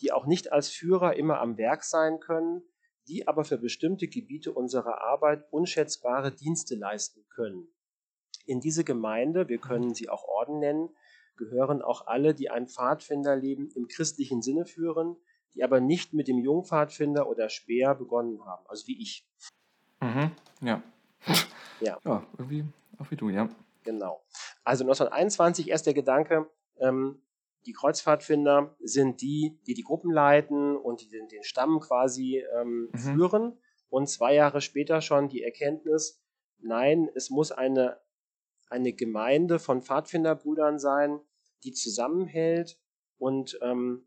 die 0.00 0.10
auch 0.10 0.24
nicht 0.24 0.50
als 0.50 0.70
Führer 0.70 1.16
immer 1.16 1.40
am 1.40 1.58
Werk 1.58 1.84
sein 1.84 2.20
können, 2.20 2.62
die 3.06 3.28
aber 3.28 3.44
für 3.44 3.58
bestimmte 3.58 4.08
Gebiete 4.08 4.52
unserer 4.52 5.02
Arbeit 5.02 5.44
unschätzbare 5.50 6.32
Dienste 6.32 6.74
leisten 6.74 7.26
können. 7.28 7.68
In 8.46 8.60
diese 8.60 8.84
Gemeinde, 8.84 9.48
wir 9.48 9.58
können 9.58 9.94
sie 9.94 10.08
auch 10.08 10.24
Orden 10.24 10.58
nennen, 10.58 10.88
gehören 11.40 11.82
auch 11.82 12.06
alle, 12.06 12.34
die 12.34 12.50
ein 12.50 12.68
Pfadfinderleben 12.68 13.70
im 13.74 13.88
christlichen 13.88 14.42
Sinne 14.42 14.66
führen, 14.66 15.16
die 15.54 15.64
aber 15.64 15.80
nicht 15.80 16.12
mit 16.12 16.28
dem 16.28 16.38
Jungpfadfinder 16.38 17.28
oder 17.28 17.48
Speer 17.48 17.94
begonnen 17.94 18.44
haben, 18.44 18.64
also 18.68 18.86
wie 18.86 19.00
ich. 19.00 19.26
Mhm, 20.00 20.30
ja. 20.60 20.82
ja. 21.80 21.98
Ja, 22.04 22.26
irgendwie 22.38 22.64
auch 22.98 23.10
wie 23.10 23.16
du, 23.16 23.30
ja. 23.30 23.48
Genau. 23.82 24.22
Also 24.62 24.84
1921 24.84 25.70
erst 25.70 25.86
der 25.86 25.94
Gedanke, 25.94 26.48
ähm, 26.78 27.22
die 27.66 27.72
Kreuzfahrtfinder 27.72 28.74
sind 28.80 29.20
die, 29.20 29.58
die 29.66 29.74
die 29.74 29.82
Gruppen 29.82 30.10
leiten 30.10 30.76
und 30.76 31.00
die 31.00 31.08
den, 31.08 31.28
den 31.28 31.42
Stamm 31.42 31.80
quasi 31.80 32.42
ähm, 32.58 32.88
mhm. 32.92 32.98
führen. 32.98 33.58
Und 33.88 34.08
zwei 34.08 34.34
Jahre 34.34 34.60
später 34.60 35.00
schon 35.00 35.28
die 35.28 35.42
Erkenntnis, 35.42 36.22
nein, 36.58 37.10
es 37.14 37.30
muss 37.30 37.52
eine, 37.52 38.00
eine 38.68 38.92
Gemeinde 38.92 39.58
von 39.58 39.82
Pfadfinderbrüdern 39.82 40.78
sein, 40.78 41.20
die 41.64 41.72
zusammenhält 41.72 42.78
und 43.18 43.58
ähm, 43.62 44.06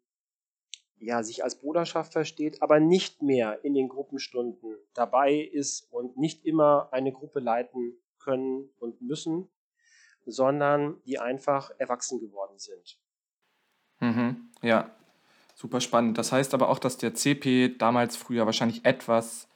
ja, 0.98 1.22
sich 1.22 1.43
als 1.43 1.60
Bruderschaft 1.60 2.13
versteht, 2.13 2.62
aber 2.62 2.79
nicht 2.79 3.22
mehr 3.22 3.63
in 3.63 3.74
den 3.74 3.89
Gruppenstunden 3.89 4.77
dabei 4.93 5.36
ist 5.36 5.91
und 5.91 6.17
nicht 6.17 6.45
immer 6.45 6.89
eine 6.91 7.12
Gruppe 7.12 7.39
leiten 7.39 7.98
können 8.19 8.69
und 8.79 9.01
müssen, 9.01 9.50
sondern 10.25 11.01
die 11.05 11.19
einfach 11.19 11.72
erwachsen 11.77 12.19
geworden 12.19 12.57
sind. 12.57 13.00
Mhm, 14.00 14.50
ja, 14.62 14.95
super 15.55 15.81
spannend. 15.81 16.17
Das 16.17 16.31
heißt 16.31 16.53
aber 16.53 16.69
auch, 16.69 16.79
dass 16.79 16.98
der 16.98 17.13
CP 17.13 17.75
damals 17.77 18.15
früher 18.15 18.45
wahrscheinlich 18.45 18.86
etwas 18.86 19.50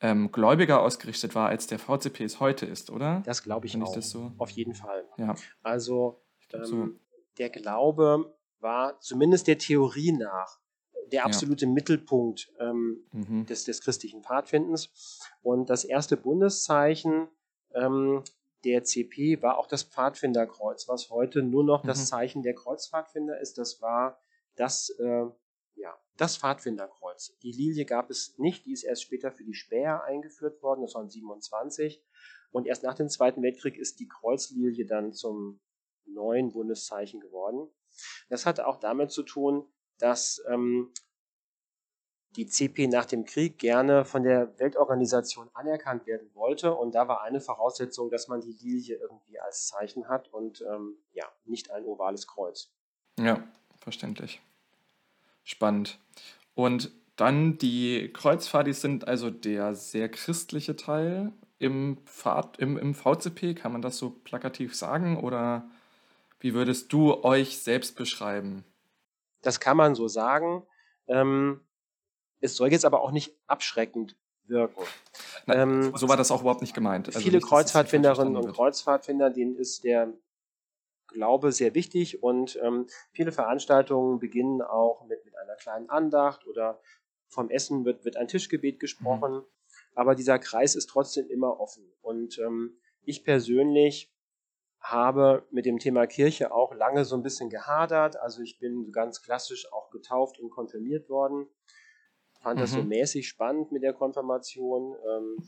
ähm, 0.00 0.30
gläubiger 0.32 0.82
ausgerichtet 0.82 1.34
war, 1.34 1.48
als 1.48 1.66
der 1.68 1.78
VCP 1.78 2.24
es 2.24 2.40
heute 2.40 2.66
ist, 2.66 2.90
oder? 2.90 3.22
Das 3.24 3.42
glaube 3.42 3.66
ich 3.66 3.72
Find 3.72 3.84
auch. 3.84 3.90
Ich 3.90 3.94
das 3.94 4.10
so? 4.10 4.32
Auf 4.38 4.50
jeden 4.50 4.74
Fall. 4.74 5.04
Ja. 5.16 5.34
Also 5.62 6.20
ähm, 6.52 6.64
so. 6.64 6.88
Der 7.38 7.50
Glaube 7.50 8.36
war 8.60 9.00
zumindest 9.00 9.46
der 9.46 9.58
Theorie 9.58 10.12
nach 10.12 10.58
der 11.12 11.24
absolute 11.24 11.66
ja. 11.66 11.70
Mittelpunkt 11.70 12.52
ähm, 12.58 13.04
mhm. 13.12 13.46
des, 13.46 13.64
des 13.64 13.80
christlichen 13.80 14.22
Pfadfindens. 14.22 15.20
Und 15.42 15.70
das 15.70 15.84
erste 15.84 16.16
Bundeszeichen 16.16 17.28
ähm, 17.74 18.22
der 18.64 18.82
CP 18.82 19.42
war 19.42 19.58
auch 19.58 19.68
das 19.68 19.84
Pfadfinderkreuz, 19.84 20.88
was 20.88 21.10
heute 21.10 21.42
nur 21.42 21.64
noch 21.64 21.84
mhm. 21.84 21.88
das 21.88 22.06
Zeichen 22.06 22.42
der 22.42 22.54
Kreuzpfadfinder 22.54 23.40
ist. 23.40 23.58
Das 23.58 23.80
war 23.80 24.18
das, 24.56 24.90
äh, 24.98 25.26
ja, 25.74 25.96
das 26.16 26.38
Pfadfinderkreuz. 26.38 27.36
Die 27.42 27.52
Lilie 27.52 27.84
gab 27.84 28.10
es 28.10 28.36
nicht, 28.38 28.66
die 28.66 28.72
ist 28.72 28.82
erst 28.82 29.02
später 29.02 29.30
für 29.30 29.44
die 29.44 29.54
Späher 29.54 30.02
eingeführt 30.04 30.62
worden, 30.62 30.82
das 30.82 30.94
waren 30.94 31.08
27. 31.08 32.02
Und 32.50 32.66
erst 32.66 32.82
nach 32.82 32.94
dem 32.94 33.08
Zweiten 33.08 33.42
Weltkrieg 33.42 33.76
ist 33.76 34.00
die 34.00 34.08
Kreuzlilie 34.08 34.86
dann 34.86 35.12
zum 35.12 35.60
neuen 36.06 36.52
Bundeszeichen 36.52 37.20
geworden. 37.20 37.68
Das 38.28 38.46
hatte 38.46 38.66
auch 38.66 38.76
damit 38.76 39.10
zu 39.10 39.22
tun, 39.22 39.64
dass 39.98 40.42
ähm, 40.48 40.92
die 42.36 42.46
CP 42.46 42.86
nach 42.88 43.06
dem 43.06 43.24
Krieg 43.24 43.58
gerne 43.58 44.04
von 44.04 44.22
der 44.22 44.58
Weltorganisation 44.58 45.48
anerkannt 45.54 46.06
werden 46.06 46.30
wollte. 46.34 46.74
Und 46.74 46.94
da 46.94 47.08
war 47.08 47.22
eine 47.22 47.40
Voraussetzung, 47.40 48.10
dass 48.10 48.28
man 48.28 48.40
die 48.40 48.52
Lilie 48.52 48.96
irgendwie 48.96 49.40
als 49.40 49.66
Zeichen 49.68 50.08
hat 50.08 50.32
und 50.32 50.62
ähm, 50.62 50.96
ja, 51.12 51.24
nicht 51.44 51.70
ein 51.70 51.84
ovales 51.84 52.26
Kreuz. 52.26 52.70
Ja, 53.18 53.42
verständlich. 53.78 54.42
Spannend. 55.44 55.98
Und 56.54 56.90
dann 57.16 57.56
die 57.56 58.12
Kreuzfahrt, 58.12 58.72
sind 58.74 59.08
also 59.08 59.30
der 59.30 59.74
sehr 59.74 60.10
christliche 60.10 60.76
Teil 60.76 61.32
im, 61.58 61.98
Pfad, 62.04 62.58
im, 62.58 62.76
im 62.76 62.94
VCP, 62.94 63.54
kann 63.54 63.72
man 63.72 63.80
das 63.80 63.96
so 63.96 64.10
plakativ 64.10 64.74
sagen? 64.74 65.16
Oder 65.18 65.70
wie 66.40 66.54
würdest 66.54 66.92
du 66.92 67.24
euch 67.24 67.58
selbst 67.58 67.96
beschreiben? 67.96 68.64
Das 69.42 69.60
kann 69.60 69.76
man 69.76 69.94
so 69.94 70.08
sagen. 70.08 70.66
Ähm, 71.06 71.60
es 72.40 72.56
soll 72.56 72.70
jetzt 72.72 72.84
aber 72.84 73.02
auch 73.02 73.10
nicht 73.10 73.36
abschreckend 73.46 74.16
wirken. 74.44 74.82
Nein, 75.46 75.58
ähm, 75.58 75.96
so 75.96 76.08
war 76.08 76.16
das 76.16 76.30
auch 76.30 76.40
überhaupt 76.40 76.60
nicht 76.60 76.74
gemeint. 76.74 77.08
Also 77.08 77.20
viele 77.20 77.38
nicht, 77.38 77.48
Kreuzfahrtfinderinnen 77.48 78.36
und 78.36 78.52
Kreuzfahrtfinder, 78.52 79.30
denen 79.30 79.56
ist 79.56 79.84
der 79.84 80.12
Glaube 81.08 81.52
sehr 81.52 81.74
wichtig 81.74 82.22
und 82.22 82.58
ähm, 82.62 82.86
viele 83.12 83.32
Veranstaltungen 83.32 84.18
beginnen 84.18 84.60
auch 84.60 85.06
mit, 85.06 85.24
mit 85.24 85.36
einer 85.38 85.54
kleinen 85.54 85.88
Andacht 85.88 86.46
oder 86.46 86.80
vom 87.28 87.48
Essen 87.48 87.84
wird, 87.84 88.04
wird 88.04 88.16
ein 88.16 88.28
Tischgebet 88.28 88.80
gesprochen. 88.80 89.34
Mhm. 89.34 89.44
Aber 89.94 90.14
dieser 90.14 90.38
Kreis 90.38 90.74
ist 90.74 90.90
trotzdem 90.90 91.28
immer 91.28 91.58
offen. 91.58 91.84
Und 92.02 92.38
ähm, 92.38 92.78
ich 93.04 93.24
persönlich 93.24 94.12
habe 94.90 95.46
mit 95.50 95.66
dem 95.66 95.78
Thema 95.78 96.06
Kirche 96.06 96.52
auch 96.52 96.74
lange 96.74 97.04
so 97.04 97.16
ein 97.16 97.22
bisschen 97.22 97.50
gehadert. 97.50 98.16
Also 98.16 98.42
ich 98.42 98.58
bin 98.58 98.92
ganz 98.92 99.22
klassisch 99.22 99.72
auch 99.72 99.90
getauft 99.90 100.38
und 100.38 100.50
konfirmiert 100.50 101.08
worden. 101.08 101.46
Fand 102.40 102.58
mhm. 102.58 102.60
das 102.60 102.72
so 102.72 102.82
mhm. 102.82 102.88
mäßig 102.88 103.28
spannend 103.28 103.72
mit 103.72 103.82
der 103.82 103.92
Konfirmation. 103.92 104.94
Ähm, 105.08 105.38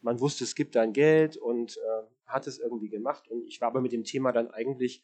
man 0.00 0.20
wusste, 0.20 0.44
es 0.44 0.54
gibt 0.54 0.74
dann 0.74 0.92
Geld 0.92 1.36
und 1.36 1.76
äh, 1.76 2.06
hat 2.26 2.46
es 2.46 2.58
irgendwie 2.58 2.88
gemacht. 2.88 3.28
Und 3.28 3.46
ich 3.46 3.60
war 3.60 3.68
aber 3.68 3.80
mit 3.80 3.92
dem 3.92 4.04
Thema 4.04 4.32
dann 4.32 4.50
eigentlich 4.50 5.02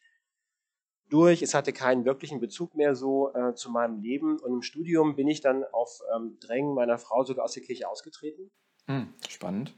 durch. 1.09 1.41
Es 1.41 1.53
hatte 1.53 1.71
keinen 1.71 2.05
wirklichen 2.05 2.39
Bezug 2.39 2.75
mehr 2.75 2.95
so 2.95 3.33
äh, 3.33 3.53
zu 3.53 3.69
meinem 3.69 4.01
Leben. 4.01 4.39
Und 4.39 4.53
im 4.53 4.61
Studium 4.63 5.15
bin 5.15 5.27
ich 5.27 5.41
dann 5.41 5.63
auf 5.63 6.01
ähm, 6.15 6.37
Drängen 6.39 6.73
meiner 6.73 6.97
Frau 6.97 7.23
sogar 7.23 7.45
aus 7.45 7.53
der 7.53 7.63
Kirche 7.63 7.87
ausgetreten. 7.87 8.49
Hm, 8.87 9.13
spannend 9.29 9.75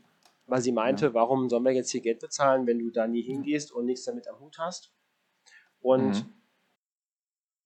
weil 0.48 0.62
sie 0.62 0.72
meinte, 0.72 1.08
ja. 1.08 1.14
warum 1.14 1.50
sollen 1.50 1.64
wir 1.64 1.74
jetzt 1.74 1.92
hier 1.92 2.02
Geld 2.02 2.20
bezahlen, 2.20 2.66
wenn 2.66 2.80
du 2.80 2.90
da 2.90 3.06
nie 3.06 3.22
hingehst 3.22 3.72
und 3.72 3.86
nichts 3.86 4.06
damit 4.06 4.28
am 4.28 4.40
Hut 4.40 4.58
hast? 4.58 4.94
Und 5.80 6.26
mhm. 6.26 6.34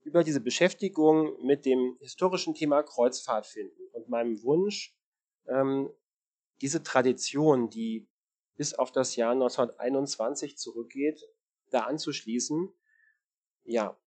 über 0.02 0.24
diese 0.24 0.42
Beschäftigung 0.42 1.38
mit 1.46 1.66
dem 1.66 1.96
historischen 2.00 2.56
Thema 2.56 2.84
Kreuzfahrt 2.84 3.46
finden 3.46 3.88
und 3.94 4.10
meinem 4.10 4.44
Wunsch, 4.44 4.98
ähm, 5.48 5.90
diese 6.62 6.84
Tradition, 6.84 7.70
die 7.70 8.10
bis 8.58 8.74
auf 8.74 8.92
das 8.92 9.16
Jahr 9.16 9.32
1921 9.32 10.58
zurückgeht, 10.58 11.22
da 11.70 11.82
anzuschließen, 11.82 12.70
ja, 13.64 13.98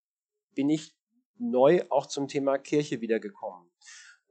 bin 0.55 0.69
ich 0.69 0.97
neu 1.37 1.83
auch 1.91 2.07
zum 2.07 2.29
Thema 2.29 2.59
Kirche 2.59 3.01
wiedergekommen. 3.01 3.71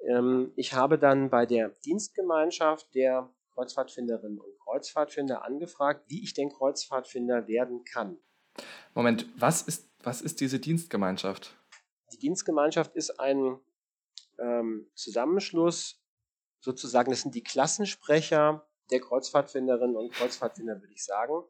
Ähm, 0.08 0.54
ich 0.56 0.74
habe 0.74 1.00
dann 1.00 1.30
bei 1.30 1.46
der 1.46 1.70
Dienstgemeinschaft 1.86 2.94
der 2.94 3.34
Kreuzfahrtfinderinnen 3.54 4.40
und 4.40 4.60
Kreuzfahrtfinder 4.60 5.44
angefragt, 5.44 6.06
wie 6.08 6.24
ich 6.24 6.34
denn 6.34 6.50
Kreuzfahrtfinder 6.50 7.48
werden 7.48 7.84
kann. 7.84 8.18
Moment, 8.94 9.28
was 9.38 9.62
ist, 9.64 9.90
was 10.02 10.22
ist 10.22 10.40
diese 10.42 10.60
Dienstgemeinschaft? 10.60 11.56
Die 12.12 12.20
Dienstgemeinschaft 12.20 12.96
ist 12.96 13.20
ein 13.20 13.60
ähm, 14.40 14.88
Zusammenschluss, 14.94 16.02
sozusagen, 16.60 17.12
das 17.12 17.22
sind 17.22 17.36
die 17.36 17.44
Klassensprecher 17.44 18.68
der 18.92 19.00
Kreuzfahrtfinderinnen 19.00 19.96
und 19.96 20.14
Kreuzfahrtfinder, 20.14 20.80
würde 20.80 20.94
ich 20.94 21.04
sagen. 21.04 21.44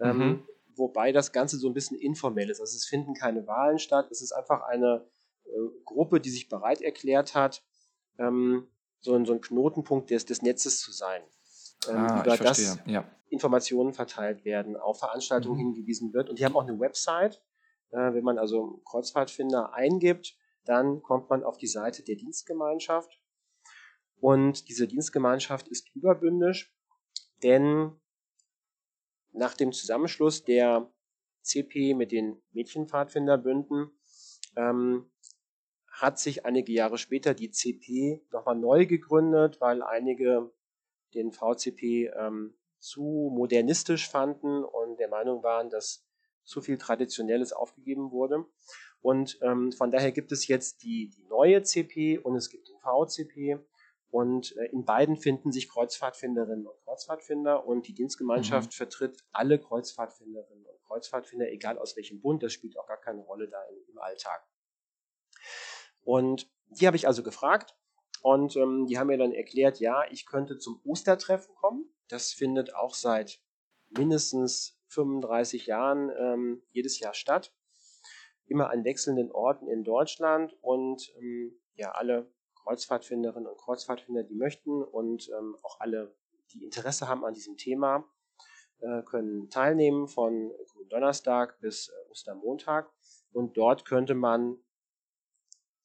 Ähm, 0.00 0.18
mhm. 0.18 0.48
Wobei 0.74 1.12
das 1.12 1.32
Ganze 1.32 1.58
so 1.58 1.68
ein 1.68 1.74
bisschen 1.74 1.98
informell 1.98 2.50
ist. 2.50 2.60
Also 2.60 2.76
es 2.76 2.86
finden 2.86 3.14
keine 3.14 3.46
Wahlen 3.46 3.78
statt. 3.78 4.10
Es 4.10 4.22
ist 4.22 4.32
einfach 4.32 4.62
eine 4.62 5.06
äh, 5.44 5.50
Gruppe, 5.84 6.20
die 6.20 6.30
sich 6.30 6.48
bereit 6.48 6.80
erklärt 6.80 7.34
hat, 7.34 7.62
ähm, 8.18 8.68
so, 9.00 9.14
ein, 9.14 9.26
so 9.26 9.32
ein 9.32 9.40
Knotenpunkt 9.40 10.10
des, 10.10 10.24
des 10.26 10.42
Netzes 10.42 10.80
zu 10.80 10.92
sein 10.92 11.22
ähm, 11.88 11.96
ah, 11.96 12.22
über 12.22 12.36
das 12.36 12.78
ja. 12.86 13.04
Informationen 13.28 13.92
verteilt 13.92 14.44
werden, 14.44 14.76
auf 14.76 14.98
Veranstaltungen 14.98 15.56
mhm. 15.56 15.74
hingewiesen 15.74 16.12
wird. 16.12 16.28
Und 16.28 16.38
die 16.38 16.44
haben 16.44 16.56
auch 16.56 16.66
eine 16.66 16.78
Website. 16.78 17.42
Äh, 17.90 18.14
wenn 18.14 18.24
man 18.24 18.38
also 18.38 18.82
Kreuzfahrtfinder 18.84 19.74
eingibt, 19.74 20.36
dann 20.64 21.02
kommt 21.02 21.30
man 21.30 21.42
auf 21.42 21.58
die 21.58 21.66
Seite 21.66 22.02
der 22.02 22.16
Dienstgemeinschaft. 22.16 23.18
Und 24.20 24.68
diese 24.68 24.86
Dienstgemeinschaft 24.86 25.66
ist 25.68 25.94
überbündisch, 25.94 26.72
denn 27.42 28.00
nach 29.32 29.54
dem 29.54 29.72
Zusammenschluss 29.72 30.44
der 30.44 30.92
CP 31.42 31.94
mit 31.94 32.12
den 32.12 32.40
Mädchenpfadfinderbünden 32.52 33.90
ähm, 34.56 35.10
hat 35.88 36.18
sich 36.18 36.46
einige 36.46 36.72
Jahre 36.72 36.98
später 36.98 37.34
die 37.34 37.50
CP 37.50 38.24
nochmal 38.30 38.56
neu 38.56 38.86
gegründet, 38.86 39.60
weil 39.60 39.82
einige 39.82 40.52
den 41.14 41.32
VCP 41.32 42.10
ähm, 42.16 42.54
zu 42.78 43.30
modernistisch 43.32 44.08
fanden 44.08 44.64
und 44.64 44.98
der 44.98 45.08
Meinung 45.08 45.42
waren, 45.42 45.70
dass 45.70 46.04
zu 46.44 46.60
viel 46.60 46.78
Traditionelles 46.78 47.52
aufgegeben 47.52 48.10
wurde. 48.10 48.44
Und 49.00 49.38
ähm, 49.42 49.72
von 49.72 49.90
daher 49.90 50.12
gibt 50.12 50.32
es 50.32 50.46
jetzt 50.46 50.82
die, 50.82 51.10
die 51.10 51.24
neue 51.24 51.62
CP 51.62 52.18
und 52.18 52.36
es 52.36 52.50
gibt 52.50 52.68
den 52.68 52.78
VCP. 52.78 53.58
Und 54.10 54.56
äh, 54.56 54.66
in 54.66 54.84
beiden 54.84 55.16
finden 55.16 55.52
sich 55.52 55.68
Kreuzfahrtfinderinnen 55.68 56.66
und 56.66 56.84
Kreuzfahrtfinder 56.84 57.66
und 57.66 57.88
die 57.88 57.94
Dienstgemeinschaft 57.94 58.70
mhm. 58.70 58.76
vertritt 58.76 59.24
alle 59.32 59.58
Kreuzfahrtfinderinnen 59.58 60.66
und 60.66 60.82
Kreuzfahrtfinder, 60.86 61.50
egal 61.50 61.78
aus 61.78 61.96
welchem 61.96 62.20
Bund. 62.20 62.42
Das 62.42 62.52
spielt 62.52 62.78
auch 62.78 62.86
gar 62.86 63.00
keine 63.00 63.22
Rolle 63.22 63.48
da 63.48 63.62
im, 63.70 63.76
im 63.88 63.98
Alltag. 63.98 64.46
Und 66.02 66.50
die 66.66 66.86
habe 66.86 66.96
ich 66.96 67.06
also 67.06 67.22
gefragt, 67.22 67.74
und 68.22 68.56
ähm, 68.56 68.86
die 68.86 68.98
haben 68.98 69.08
mir 69.08 69.18
dann 69.18 69.32
erklärt, 69.32 69.80
ja, 69.80 70.04
ich 70.10 70.26
könnte 70.26 70.56
zum 70.56 70.80
Ostertreffen 70.84 71.54
kommen. 71.56 71.92
Das 72.08 72.32
findet 72.32 72.74
auch 72.74 72.94
seit 72.94 73.40
mindestens 73.90 74.78
35 74.88 75.66
Jahren 75.66 76.10
ähm, 76.16 76.62
jedes 76.70 77.00
Jahr 77.00 77.14
statt. 77.14 77.52
Immer 78.46 78.70
an 78.70 78.84
wechselnden 78.84 79.32
Orten 79.32 79.68
in 79.68 79.82
Deutschland 79.82 80.56
und 80.60 81.12
ähm, 81.18 81.60
ja, 81.74 81.90
alle 81.92 82.30
Kreuzfahrtfinderinnen 82.62 83.48
und 83.48 83.58
Kreuzfahrtfinder, 83.58 84.22
die 84.22 84.34
möchten 84.34 84.82
und 84.82 85.28
ähm, 85.36 85.56
auch 85.62 85.80
alle, 85.80 86.14
die 86.52 86.62
Interesse 86.62 87.08
haben 87.08 87.24
an 87.24 87.34
diesem 87.34 87.56
Thema, 87.56 88.04
äh, 88.80 89.02
können 89.02 89.50
teilnehmen 89.50 90.06
von 90.06 90.52
Donnerstag 90.90 91.58
bis 91.60 91.88
äh, 91.88 92.10
Ostermontag. 92.10 92.88
Und 93.32 93.56
dort 93.56 93.84
könnte 93.84 94.14
man 94.14 94.58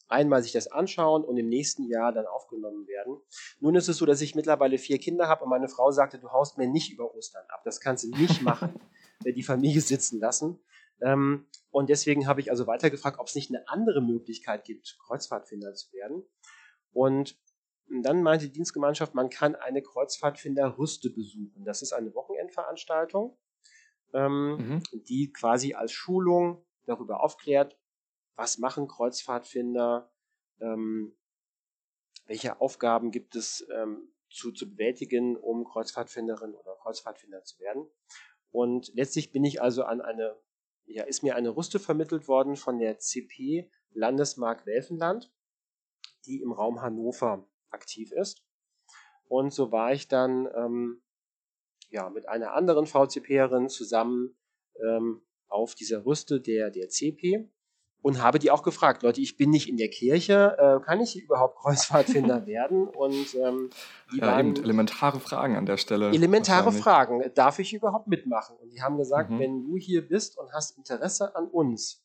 einmal 0.08 0.41
sich 0.41 0.52
das 0.52 0.67
anschauen 0.67 1.24
und 1.24 1.38
im 1.38 1.50
nächsten 1.50 1.84
Jahr 1.89 2.12
dann 2.12 2.26
aufgenommen 2.26 2.88
werden. 2.88 3.17
Nun 3.60 3.76
ist 3.76 3.88
es 3.88 3.98
so, 3.98 4.06
dass 4.06 4.22
ich 4.22 4.36
mittlerweile 4.36 4.78
vier 4.78 5.00
Kinder 5.00 5.28
habe 5.28 5.43
und 5.43 5.50
meine 5.50 5.67
Frau 5.67 5.91
sagte, 5.91 6.20
du 6.20 6.32
haust 6.32 6.58
mir 6.58 6.67
nicht 6.67 6.91
über 6.91 7.13
Ostern 7.15 7.46
ab. 7.50 7.62
Das 7.65 7.80
kannst 7.80 8.04
du 8.04 8.10
nicht 8.10 8.41
machen, 8.41 8.80
die 9.26 9.43
Familie 9.43 9.82
sitzen 9.82 10.20
lassen. 10.20 10.60
Ähm, 11.02 11.46
und 11.70 11.89
deswegen 11.89 12.28
habe 12.28 12.41
ich 12.41 12.50
also 12.50 12.67
weitergefragt, 12.67 13.20
ob 13.20 13.28
es 13.28 13.36
nicht 13.36 13.52
eine 13.52 13.67
andere 13.67 14.02
Möglichkeit 14.02 14.63
gibt, 14.63 14.98
Kreuzfahrtfinder 15.06 15.74
zu 15.74 15.91
werden. 15.93 16.24
Und 16.91 17.38
dann 17.89 18.24
meinte 18.24 18.46
die 18.46 18.52
Dienstgemeinschaft, 18.52 19.13
man 19.13 19.30
kann 19.30 19.56
eine 19.56 19.82
Kreuzfahrtfinder-Rüste 19.82 21.10
besuchen. 21.10 21.63
Das 21.63 21.82
ist 21.82 21.93
eine 21.93 22.13
Wochenendveranstaltung, 22.13 23.38
ähm, 24.13 24.58
mhm. 24.58 24.84
die 25.08 25.32
quasi 25.32 25.74
als 25.74 25.91
Schulung 25.91 26.65
darüber 26.86 27.24
aufklärt, 27.24 27.78
was 28.38 28.60
machen 28.60 28.88
Kreuzfahrtfinder, 28.88 30.10
ähm, 30.62 31.17
welche 32.28 32.62
Aufgaben 32.62 33.12
gibt 33.12 33.36
es 33.36 33.67
ähm, 33.73 34.13
zu, 34.30 34.52
zu 34.52 34.69
bewältigen, 34.69 35.36
um 35.36 35.65
Kreuzfahrtfinderin 35.65 36.54
oder 36.54 36.76
Kreuzfahrtfinder 36.82 37.43
zu 37.43 37.60
werden. 37.60 37.89
Und 38.52 38.93
letztlich 38.93 39.32
bin 39.32 39.43
ich 39.43 39.62
also 39.62 39.84
an 39.84 40.02
eine, 40.02 40.38
ja, 40.86 41.04
ist 41.04 41.23
mir 41.23 41.36
eine 41.36 41.56
Rüste 41.56 41.80
vermittelt 41.80 42.28
worden 42.28 42.56
von 42.56 42.80
der 42.80 43.00
CP 43.00 43.69
Landesmark 43.91 44.65
Welfenland, 44.65 45.34
die 46.26 46.41
im 46.41 46.52
Raum 46.52 46.82
Hannover 46.82 47.50
aktiv 47.69 48.12
ist. 48.12 48.45
Und 49.26 49.52
so 49.52 49.71
war 49.71 49.93
ich 49.93 50.08
dann 50.08 50.47
ähm, 50.56 51.02
ja, 51.89 52.10
mit 52.10 52.28
einer 52.28 52.54
anderen 52.54 52.86
VCPerin 52.86 53.69
zusammen 53.69 54.38
ähm, 54.82 55.26
auf 55.47 55.76
dieser 55.76 56.06
Rüste 56.06 56.39
der, 56.39 56.69
der 56.69 56.89
CP 56.89 57.50
und 58.01 58.21
habe 58.21 58.39
die 58.39 58.51
auch 58.51 58.63
gefragt, 58.63 59.03
Leute, 59.03 59.21
ich 59.21 59.38
bin 59.38 59.49
nicht 59.49 59.67
in 59.67 59.77
der 59.77 59.89
Kirche, 59.89 60.55
äh, 60.57 60.86
kann 60.86 61.01
ich 61.01 61.21
überhaupt 61.21 61.57
Kreuzfahrtfinder 61.57 62.45
werden? 62.45 62.88
Und 62.88 63.36
ähm, 63.36 63.69
die 64.13 64.19
ja, 64.19 64.27
waren 64.27 64.55
eben, 64.55 64.63
elementare 64.63 65.19
Fragen 65.19 65.55
an 65.55 65.65
der 65.65 65.77
Stelle. 65.77 66.12
Elementare 66.12 66.71
Fragen, 66.71 67.23
darf 67.36 67.60
ich 67.60 67.73
überhaupt 67.73 68.07
mitmachen? 68.07 68.55
Und 68.62 68.69
die 68.69 68.81
haben 68.81 68.97
gesagt, 68.97 69.29
mhm. 69.29 69.39
wenn 69.39 69.63
du 69.63 69.77
hier 69.77 70.07
bist 70.07 70.38
und 70.38 70.53
hast 70.53 70.77
Interesse 70.77 71.36
an 71.36 71.47
uns, 71.47 72.03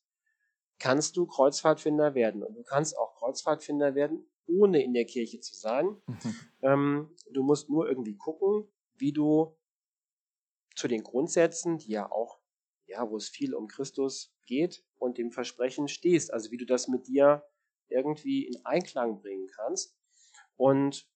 kannst 0.79 1.17
du 1.17 1.27
Kreuzfahrtfinder 1.27 2.15
werden. 2.15 2.43
Und 2.43 2.55
du 2.57 2.63
kannst 2.63 2.99
auch 2.99 3.15
Kreuzfahrtfinder 3.15 3.95
werden, 3.95 4.27
ohne 4.47 4.83
in 4.83 4.95
der 4.95 5.05
Kirche 5.05 5.41
zu 5.41 5.55
sein. 5.55 5.97
Mhm. 6.07 6.37
Ähm, 6.63 7.11
du 7.33 7.43
musst 7.43 7.71
nur 7.71 7.89
irgendwie 7.89 8.17
gucken, 8.17 8.67
wie 8.97 9.13
du 9.13 9.57
zu 10.75 10.89
den 10.89 11.03
Grundsätzen, 11.03 11.79
die 11.79 11.93
ja 11.93 12.11
auch, 12.11 12.41
ja, 12.87 13.09
wo 13.09 13.17
es 13.17 13.29
viel 13.29 13.55
um 13.55 13.69
Christus 13.69 14.32
geht, 14.47 14.85
und 15.03 15.19
dem 15.19 15.33
Versprechen 15.33 15.89
stehst. 15.89 16.33
Also 16.33 16.51
wie 16.51 16.57
du 16.57 16.65
das 16.65 16.89
mit 16.89 17.09
dir 17.09 17.45
irgendwie 17.89 18.47
in 18.47 18.65
Einklang 18.65 19.21
bringen 19.21 19.49
kannst. 19.49 19.97
Und 20.57 21.09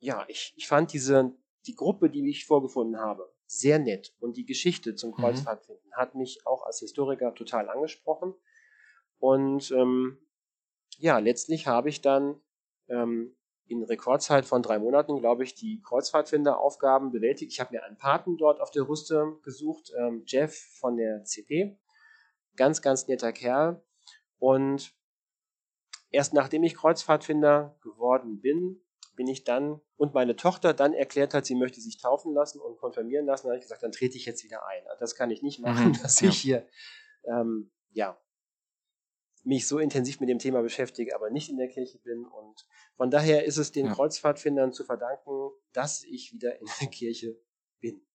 ja, 0.00 0.24
ich, 0.28 0.52
ich 0.56 0.66
fand 0.66 0.92
diese, 0.92 1.36
die 1.66 1.74
Gruppe, 1.74 2.10
die 2.10 2.28
ich 2.28 2.46
vorgefunden 2.46 3.00
habe, 3.00 3.32
sehr 3.46 3.78
nett. 3.78 4.14
Und 4.18 4.36
die 4.36 4.44
Geschichte 4.44 4.94
zum 4.94 5.10
mhm. 5.10 5.14
Kreuzfahrtfinden 5.14 5.88
mhm. 5.88 5.96
hat 5.96 6.14
mich 6.14 6.46
auch 6.46 6.64
als 6.64 6.80
Historiker 6.80 7.34
total 7.34 7.68
angesprochen. 7.68 8.34
Und 9.18 9.70
ähm, 9.70 10.18
ja, 10.98 11.18
letztlich 11.18 11.66
habe 11.66 11.88
ich 11.88 12.02
dann 12.02 12.40
ähm, 12.88 13.36
in 13.66 13.82
Rekordzeit 13.82 14.44
von 14.44 14.62
drei 14.62 14.78
Monaten, 14.78 15.18
glaube 15.20 15.44
ich, 15.44 15.54
die 15.54 15.80
Kreuzfahrtfinderaufgaben 15.80 17.10
bewältigt. 17.10 17.52
Ich 17.52 17.60
habe 17.60 17.74
mir 17.74 17.84
einen 17.84 17.96
Paten 17.96 18.36
dort 18.36 18.60
auf 18.60 18.70
der 18.70 18.86
Rüste 18.88 19.38
gesucht, 19.42 19.92
ähm, 19.98 20.24
Jeff 20.26 20.54
von 20.78 20.96
der 20.96 21.24
CP. 21.24 21.78
Ganz, 22.56 22.82
ganz 22.82 23.08
netter 23.08 23.32
Kerl. 23.32 23.82
Und 24.38 24.94
erst 26.10 26.34
nachdem 26.34 26.62
ich 26.62 26.74
Kreuzfahrtfinder 26.74 27.76
geworden 27.82 28.40
bin, 28.40 28.80
bin 29.16 29.28
ich 29.28 29.44
dann 29.44 29.80
und 29.96 30.14
meine 30.14 30.36
Tochter 30.36 30.74
dann 30.74 30.92
erklärt 30.92 31.34
hat, 31.34 31.46
sie 31.46 31.54
möchte 31.54 31.80
sich 31.80 32.00
taufen 32.00 32.34
lassen 32.34 32.60
und 32.60 32.78
konfirmieren 32.78 33.26
lassen, 33.26 33.46
habe 33.46 33.56
ich 33.56 33.62
gesagt, 33.62 33.82
dann 33.82 33.92
trete 33.92 34.16
ich 34.16 34.26
jetzt 34.26 34.42
wieder 34.42 34.66
ein. 34.66 34.82
Das 34.98 35.14
kann 35.14 35.30
ich 35.30 35.42
nicht 35.42 35.60
machen, 35.60 35.88
mhm, 35.88 35.98
dass 36.02 36.20
ja. 36.20 36.28
ich 36.28 36.38
hier 36.38 36.66
ähm, 37.24 37.70
ja 37.92 38.18
mich 39.44 39.68
so 39.68 39.78
intensiv 39.78 40.20
mit 40.20 40.28
dem 40.28 40.38
Thema 40.38 40.62
beschäftige, 40.62 41.14
aber 41.14 41.30
nicht 41.30 41.50
in 41.50 41.58
der 41.58 41.68
Kirche 41.68 41.98
bin. 41.98 42.24
Und 42.24 42.66
von 42.96 43.10
daher 43.10 43.44
ist 43.44 43.58
es 43.58 43.72
den 43.72 43.86
ja. 43.86 43.94
Kreuzfahrtfindern 43.94 44.72
zu 44.72 44.84
verdanken, 44.84 45.50
dass 45.72 46.02
ich 46.04 46.32
wieder 46.32 46.58
in 46.58 46.66
der 46.80 46.88
Kirche 46.88 47.38
bin. 47.78 48.06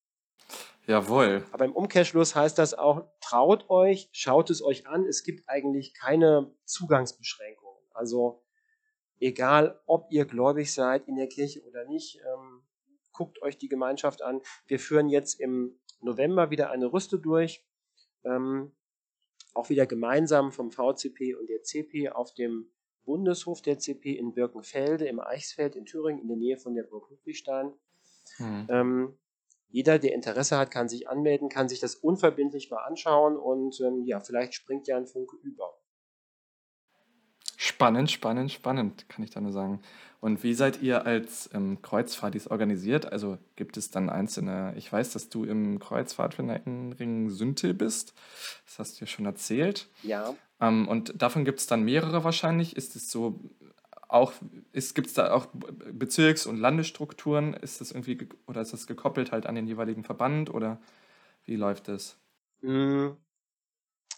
Jawohl. 0.89 1.45
Aber 1.51 1.65
im 1.65 1.73
Umkehrschluss 1.73 2.33
heißt 2.33 2.57
das 2.57 2.73
auch, 2.73 3.05
traut 3.21 3.69
euch, 3.69 4.09
schaut 4.11 4.49
es 4.49 4.63
euch 4.63 4.87
an. 4.87 5.05
Es 5.05 5.23
gibt 5.23 5.47
eigentlich 5.47 5.93
keine 5.93 6.51
Zugangsbeschränkungen. 6.65 7.83
Also 7.93 8.43
egal, 9.19 9.79
ob 9.85 10.07
ihr 10.09 10.25
gläubig 10.25 10.73
seid 10.73 11.07
in 11.07 11.15
der 11.15 11.27
Kirche 11.27 11.63
oder 11.63 11.85
nicht, 11.85 12.19
ähm, 12.25 12.63
guckt 13.13 13.39
euch 13.43 13.59
die 13.59 13.67
Gemeinschaft 13.67 14.23
an. 14.23 14.41
Wir 14.65 14.79
führen 14.79 15.09
jetzt 15.09 15.39
im 15.39 15.79
November 16.01 16.49
wieder 16.49 16.71
eine 16.71 16.91
Rüste 16.91 17.19
durch. 17.19 17.63
Ähm, 18.23 18.75
auch 19.53 19.69
wieder 19.69 19.85
gemeinsam 19.85 20.51
vom 20.51 20.71
VCP 20.71 21.35
und 21.35 21.51
der 21.51 21.61
CP 21.61 22.09
auf 22.09 22.33
dem 22.33 22.71
Bundeshof 23.03 23.61
der 23.61 23.77
CP 23.77 24.17
in 24.17 24.33
Birkenfelde 24.33 25.05
im 25.05 25.19
Eichsfeld 25.19 25.75
in 25.75 25.85
Thüringen 25.85 26.19
in 26.19 26.29
der 26.29 26.37
Nähe 26.37 26.57
von 26.57 26.73
der 26.73 26.83
Burg 26.83 27.11
Ludwigstein. 27.11 27.73
Mhm. 28.39 28.67
Ähm, 28.69 29.19
jeder, 29.69 29.99
der 29.99 30.13
Interesse 30.13 30.57
hat, 30.57 30.71
kann 30.71 30.89
sich 30.89 31.07
anmelden, 31.07 31.49
kann 31.49 31.69
sich 31.69 31.79
das 31.79 31.95
unverbindlich 31.95 32.71
mal 32.71 32.83
anschauen 32.83 33.37
und 33.37 33.79
ähm, 33.81 34.03
ja, 34.05 34.19
vielleicht 34.19 34.53
springt 34.53 34.87
ja 34.87 34.97
ein 34.97 35.07
Funke 35.07 35.37
über. 35.43 35.73
Spannend, 37.61 38.09
spannend, 38.09 38.51
spannend, 38.51 39.09
kann 39.09 39.23
ich 39.23 39.31
da 39.31 39.41
nur 39.41 39.51
sagen. 39.51 39.81
Und 40.21 40.43
wie 40.43 40.53
seid 40.53 40.81
ihr 40.81 41.05
als 41.05 41.49
ähm, 41.53 41.81
Kreuzfahrtis 41.81 42.47
organisiert? 42.47 43.11
Also 43.11 43.37
gibt 43.55 43.77
es 43.77 43.91
dann 43.91 44.09
einzelne, 44.09 44.73
ich 44.77 44.91
weiß, 44.91 45.13
dass 45.13 45.29
du 45.29 45.43
im 45.43 45.79
Kreuzfahrtfinderring 45.79 47.29
Sünte 47.29 47.73
bist. 47.73 48.13
Das 48.65 48.79
hast 48.79 48.95
du 48.95 49.05
ja 49.05 49.07
schon 49.07 49.25
erzählt. 49.25 49.89
Ja. 50.03 50.35
Ähm, 50.59 50.87
und 50.87 51.21
davon 51.21 51.45
gibt 51.45 51.59
es 51.59 51.67
dann 51.67 51.83
mehrere 51.83 52.23
wahrscheinlich. 52.23 52.75
Ist 52.75 52.95
es 52.95 53.11
so 53.11 53.39
auch, 54.09 54.33
gibt 54.73 55.07
es 55.07 55.13
da 55.13 55.31
auch 55.31 55.47
Bezirks- 55.93 56.47
und 56.47 56.57
Landesstrukturen? 56.57 57.53
Ist 57.53 57.79
das 57.79 57.91
irgendwie, 57.91 58.27
oder 58.47 58.59
ist 58.61 58.73
das 58.73 58.87
gekoppelt 58.87 59.31
halt 59.31 59.45
an 59.45 59.55
den 59.55 59.67
jeweiligen 59.67 60.03
Verband 60.03 60.53
oder 60.53 60.81
wie 61.45 61.55
läuft 61.55 61.87
das? 61.87 62.17
Hm, 62.61 63.15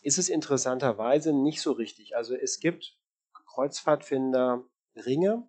ist 0.01 0.17
es 0.17 0.29
interessanterweise 0.29 1.33
nicht 1.33 1.61
so 1.61 1.73
richtig. 1.73 2.15
Also 2.15 2.35
es 2.35 2.59
gibt 2.59 2.97
Kreuzfahrtfinder 3.45 4.63
Ringe, 4.95 5.47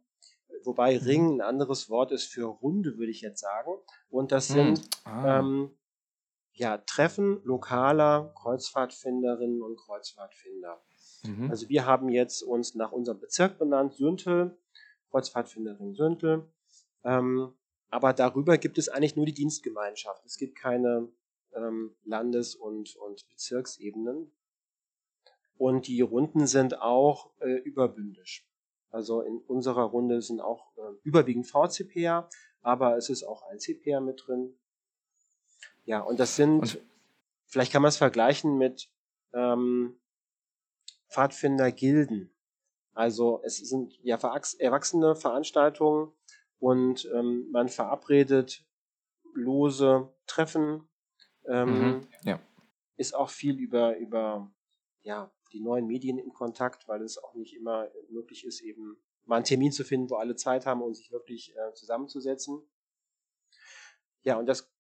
wobei 0.65 0.99
mhm. 0.99 1.05
Ring 1.07 1.37
ein 1.37 1.41
anderes 1.41 1.89
Wort 1.89 2.11
ist 2.11 2.27
für 2.27 2.47
Runde, 2.47 2.99
würde 2.99 3.13
ich 3.13 3.21
jetzt 3.21 3.41
sagen. 3.41 3.73
Und 4.11 4.33
das 4.33 4.49
hm. 4.49 4.77
sind 4.77 4.89
ah. 5.05 5.39
ähm, 5.39 5.71
ja, 6.55 6.79
Treffen 6.79 7.41
lokaler 7.45 8.35
Kreuzfahrtfinderinnen 8.37 9.63
und 9.63 9.79
Kreuzfahrtfinder. 9.79 10.83
Mhm. 11.27 11.51
Also 11.51 11.69
wir 11.69 11.87
haben 11.87 12.09
jetzt 12.09 12.43
uns 12.43 12.75
nach 12.75 12.93
unserem 12.93 13.21
Bezirk 13.21 13.59
benannt, 13.59 13.95
Süntel, 13.95 14.59
Kreuzfahrtfinderin 15.11 15.95
Süntel. 15.95 16.51
Ähm, 17.05 17.53
aber 17.91 18.13
darüber 18.13 18.59
gibt 18.59 18.79
es 18.79 18.89
eigentlich 18.89 19.17
nur 19.17 19.27
die 19.27 19.35
Dienstgemeinschaft. 19.35 20.25
Es 20.25 20.37
gibt 20.37 20.57
keine 20.57 21.09
ähm, 21.55 21.95
Landes- 22.05 22.55
und, 22.55 22.97
und 22.97 23.29
Bezirksebenen. 23.29 24.33
Und 25.59 25.87
die 25.87 26.01
Runden 26.01 26.47
sind 26.47 26.81
auch 26.81 27.31
äh, 27.41 27.59
überbündisch. 27.59 28.49
Also 28.91 29.23
in 29.23 29.39
unserer 29.39 29.85
Runde 29.85 30.21
sind 30.23 30.41
auch 30.41 30.77
äh, 30.77 30.93
überwiegend 31.03 31.47
VCPA, 31.47 32.29
aber 32.63 32.97
es 32.97 33.09
ist 33.11 33.25
auch 33.25 33.43
ein 33.49 33.59
CPA 33.59 34.01
mit 34.01 34.25
drin. 34.27 34.59
Ja, 35.85 36.01
und 36.01 36.21
das 36.21 36.37
sind, 36.37 36.61
und? 36.61 36.79
vielleicht 37.47 37.73
kann 37.73 37.83
man 37.83 37.91
es 37.91 37.97
vergleichen 37.97 38.59
mit 38.59 38.91
ähm, 39.33 39.97
Pfadfindergilden. 41.13 42.33
Also 42.95 43.41
es 43.45 43.59
sind 43.59 43.99
ja 44.03 44.17
erwachsene 44.17 45.15
Veranstaltungen 45.15 46.13
und 46.59 47.11
ähm, 47.15 47.51
man 47.51 47.69
verabredet 47.69 48.65
lose 49.35 50.13
Treffen. 50.27 50.89
Ähm, 51.47 51.69
mhm, 51.69 52.09
ja. 52.25 52.41
Ist 52.97 53.15
auch 53.15 53.31
viel 53.31 53.59
über, 53.59 53.97
über 53.97 54.53
ja, 55.03 55.33
die 55.53 55.61
neuen 55.61 55.87
Medien 55.87 56.19
in 56.19 56.33
Kontakt, 56.33 56.87
weil 56.89 57.03
es 57.03 57.19
auch 57.19 57.35
nicht 57.35 57.55
immer 57.55 57.89
möglich 58.09 58.45
ist, 58.45 58.61
eben 58.61 58.97
mal 59.25 59.37
einen 59.37 59.45
Termin 59.45 59.73
zu 59.73 59.85
finden, 59.85 60.11
wo 60.11 60.17
alle 60.17 60.37
Zeit 60.37 60.67
haben, 60.67 60.83
um 60.83 60.95
sich 60.95 61.11
wirklich 61.11 61.55
äh, 61.57 61.75
zusammenzusetzen. 61.75 62.63
Ja, 64.23 64.39
und 64.39 64.47
das 64.47 64.71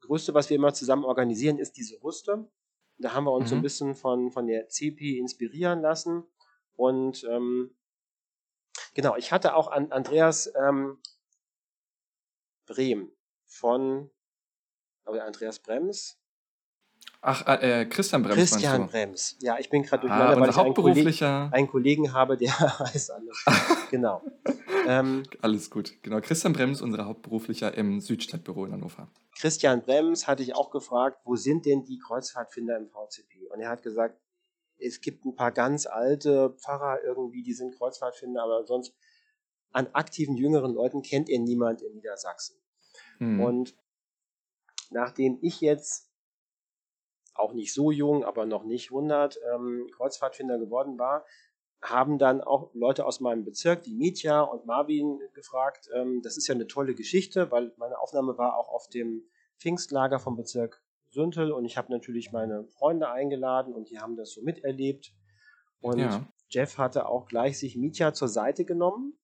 Größte, 0.00 0.34
was 0.34 0.50
wir 0.50 0.56
immer 0.56 0.74
zusammen 0.74 1.04
organisieren, 1.04 1.58
ist 1.58 1.76
diese 1.76 2.02
Rüste. 2.02 2.50
Da 3.02 3.12
haben 3.12 3.24
wir 3.24 3.32
uns 3.32 3.46
mhm. 3.46 3.48
so 3.48 3.54
ein 3.56 3.58
mhm. 3.58 3.62
bisschen 3.62 3.94
von, 3.94 4.30
von 4.30 4.46
der 4.46 4.68
CP 4.68 5.18
inspirieren 5.18 5.80
lassen. 5.80 6.24
Und 6.74 7.24
ähm, 7.24 7.76
genau, 8.94 9.16
ich 9.16 9.32
hatte 9.32 9.54
auch 9.54 9.68
an 9.68 9.92
Andreas 9.92 10.52
ähm, 10.56 10.98
Brehm 12.66 13.12
von, 13.46 14.10
aber 15.04 15.24
Andreas 15.24 15.58
Brems. 15.58 16.21
Ach, 17.24 17.46
äh, 17.46 17.82
äh 17.82 17.86
Christian 17.86 18.22
Brems. 18.24 18.36
Christian 18.36 18.88
Brems. 18.88 19.36
Ja, 19.40 19.56
ich 19.58 19.70
bin 19.70 19.84
gerade 19.84 20.00
durcheinander, 20.02 20.36
ah, 20.36 20.40
weil 20.40 20.50
ich 20.50 20.56
einen 20.56 20.74
Kollegen, 20.74 21.52
einen 21.52 21.68
Kollegen 21.68 22.12
habe, 22.12 22.36
der 22.36 22.50
heißt 22.80 23.12
anders. 23.12 23.44
genau. 23.90 24.22
Ähm, 24.88 25.22
Alles 25.40 25.70
gut. 25.70 25.94
Genau. 26.02 26.20
Christian 26.20 26.52
Brems, 26.52 26.82
unser 26.82 27.06
Hauptberuflicher 27.06 27.72
im 27.74 28.00
Südstadtbüro 28.00 28.64
in 28.66 28.72
Hannover. 28.72 29.08
Christian 29.38 29.82
Brems 29.82 30.26
hatte 30.26 30.42
ich 30.42 30.56
auch 30.56 30.70
gefragt, 30.70 31.20
wo 31.24 31.36
sind 31.36 31.64
denn 31.64 31.84
die 31.84 31.98
Kreuzfahrtfinder 31.98 32.76
im 32.76 32.88
VCP? 32.88 33.46
Und 33.52 33.60
er 33.60 33.70
hat 33.70 33.84
gesagt, 33.84 34.20
es 34.78 35.00
gibt 35.00 35.24
ein 35.24 35.36
paar 35.36 35.52
ganz 35.52 35.86
alte 35.86 36.50
Pfarrer 36.58 37.04
irgendwie, 37.04 37.44
die 37.44 37.54
sind 37.54 37.76
Kreuzfahrtfinder, 37.76 38.42
aber 38.42 38.66
sonst 38.66 38.94
an 39.70 39.86
aktiven 39.92 40.36
jüngeren 40.36 40.74
Leuten 40.74 41.02
kennt 41.02 41.30
er 41.30 41.38
niemand 41.38 41.82
in 41.82 41.94
Niedersachsen. 41.94 42.56
Hm. 43.18 43.40
Und 43.40 43.74
nachdem 44.90 45.38
ich 45.40 45.60
jetzt 45.60 46.11
auch 47.34 47.52
nicht 47.52 47.72
so 47.72 47.90
jung, 47.90 48.24
aber 48.24 48.46
noch 48.46 48.64
nicht 48.64 48.90
100 48.90 49.38
ähm, 49.54 49.88
Kreuzfahrtfinder 49.94 50.58
geworden 50.58 50.98
war, 50.98 51.24
haben 51.80 52.18
dann 52.18 52.40
auch 52.40 52.70
Leute 52.74 53.04
aus 53.06 53.20
meinem 53.20 53.44
Bezirk, 53.44 53.82
die 53.82 53.94
Mietja 53.94 54.42
und 54.42 54.66
Marvin, 54.66 55.18
gefragt. 55.34 55.88
Ähm, 55.94 56.20
das 56.22 56.36
ist 56.36 56.46
ja 56.46 56.54
eine 56.54 56.66
tolle 56.66 56.94
Geschichte, 56.94 57.50
weil 57.50 57.72
meine 57.76 57.98
Aufnahme 57.98 58.38
war 58.38 58.56
auch 58.56 58.68
auf 58.68 58.88
dem 58.88 59.24
Pfingstlager 59.58 60.18
vom 60.18 60.36
Bezirk 60.36 60.82
Süntel 61.10 61.52
und 61.52 61.64
ich 61.64 61.76
habe 61.76 61.92
natürlich 61.92 62.32
meine 62.32 62.64
Freunde 62.64 63.10
eingeladen 63.10 63.74
und 63.74 63.90
die 63.90 63.98
haben 63.98 64.16
das 64.16 64.32
so 64.32 64.42
miterlebt. 64.42 65.12
Und 65.80 65.98
ja. 65.98 66.26
Jeff 66.48 66.78
hatte 66.78 67.06
auch 67.06 67.26
gleich 67.26 67.58
sich 67.58 67.76
Mietja 67.76 68.14
zur 68.14 68.28
Seite 68.28 68.64
genommen 68.64 69.18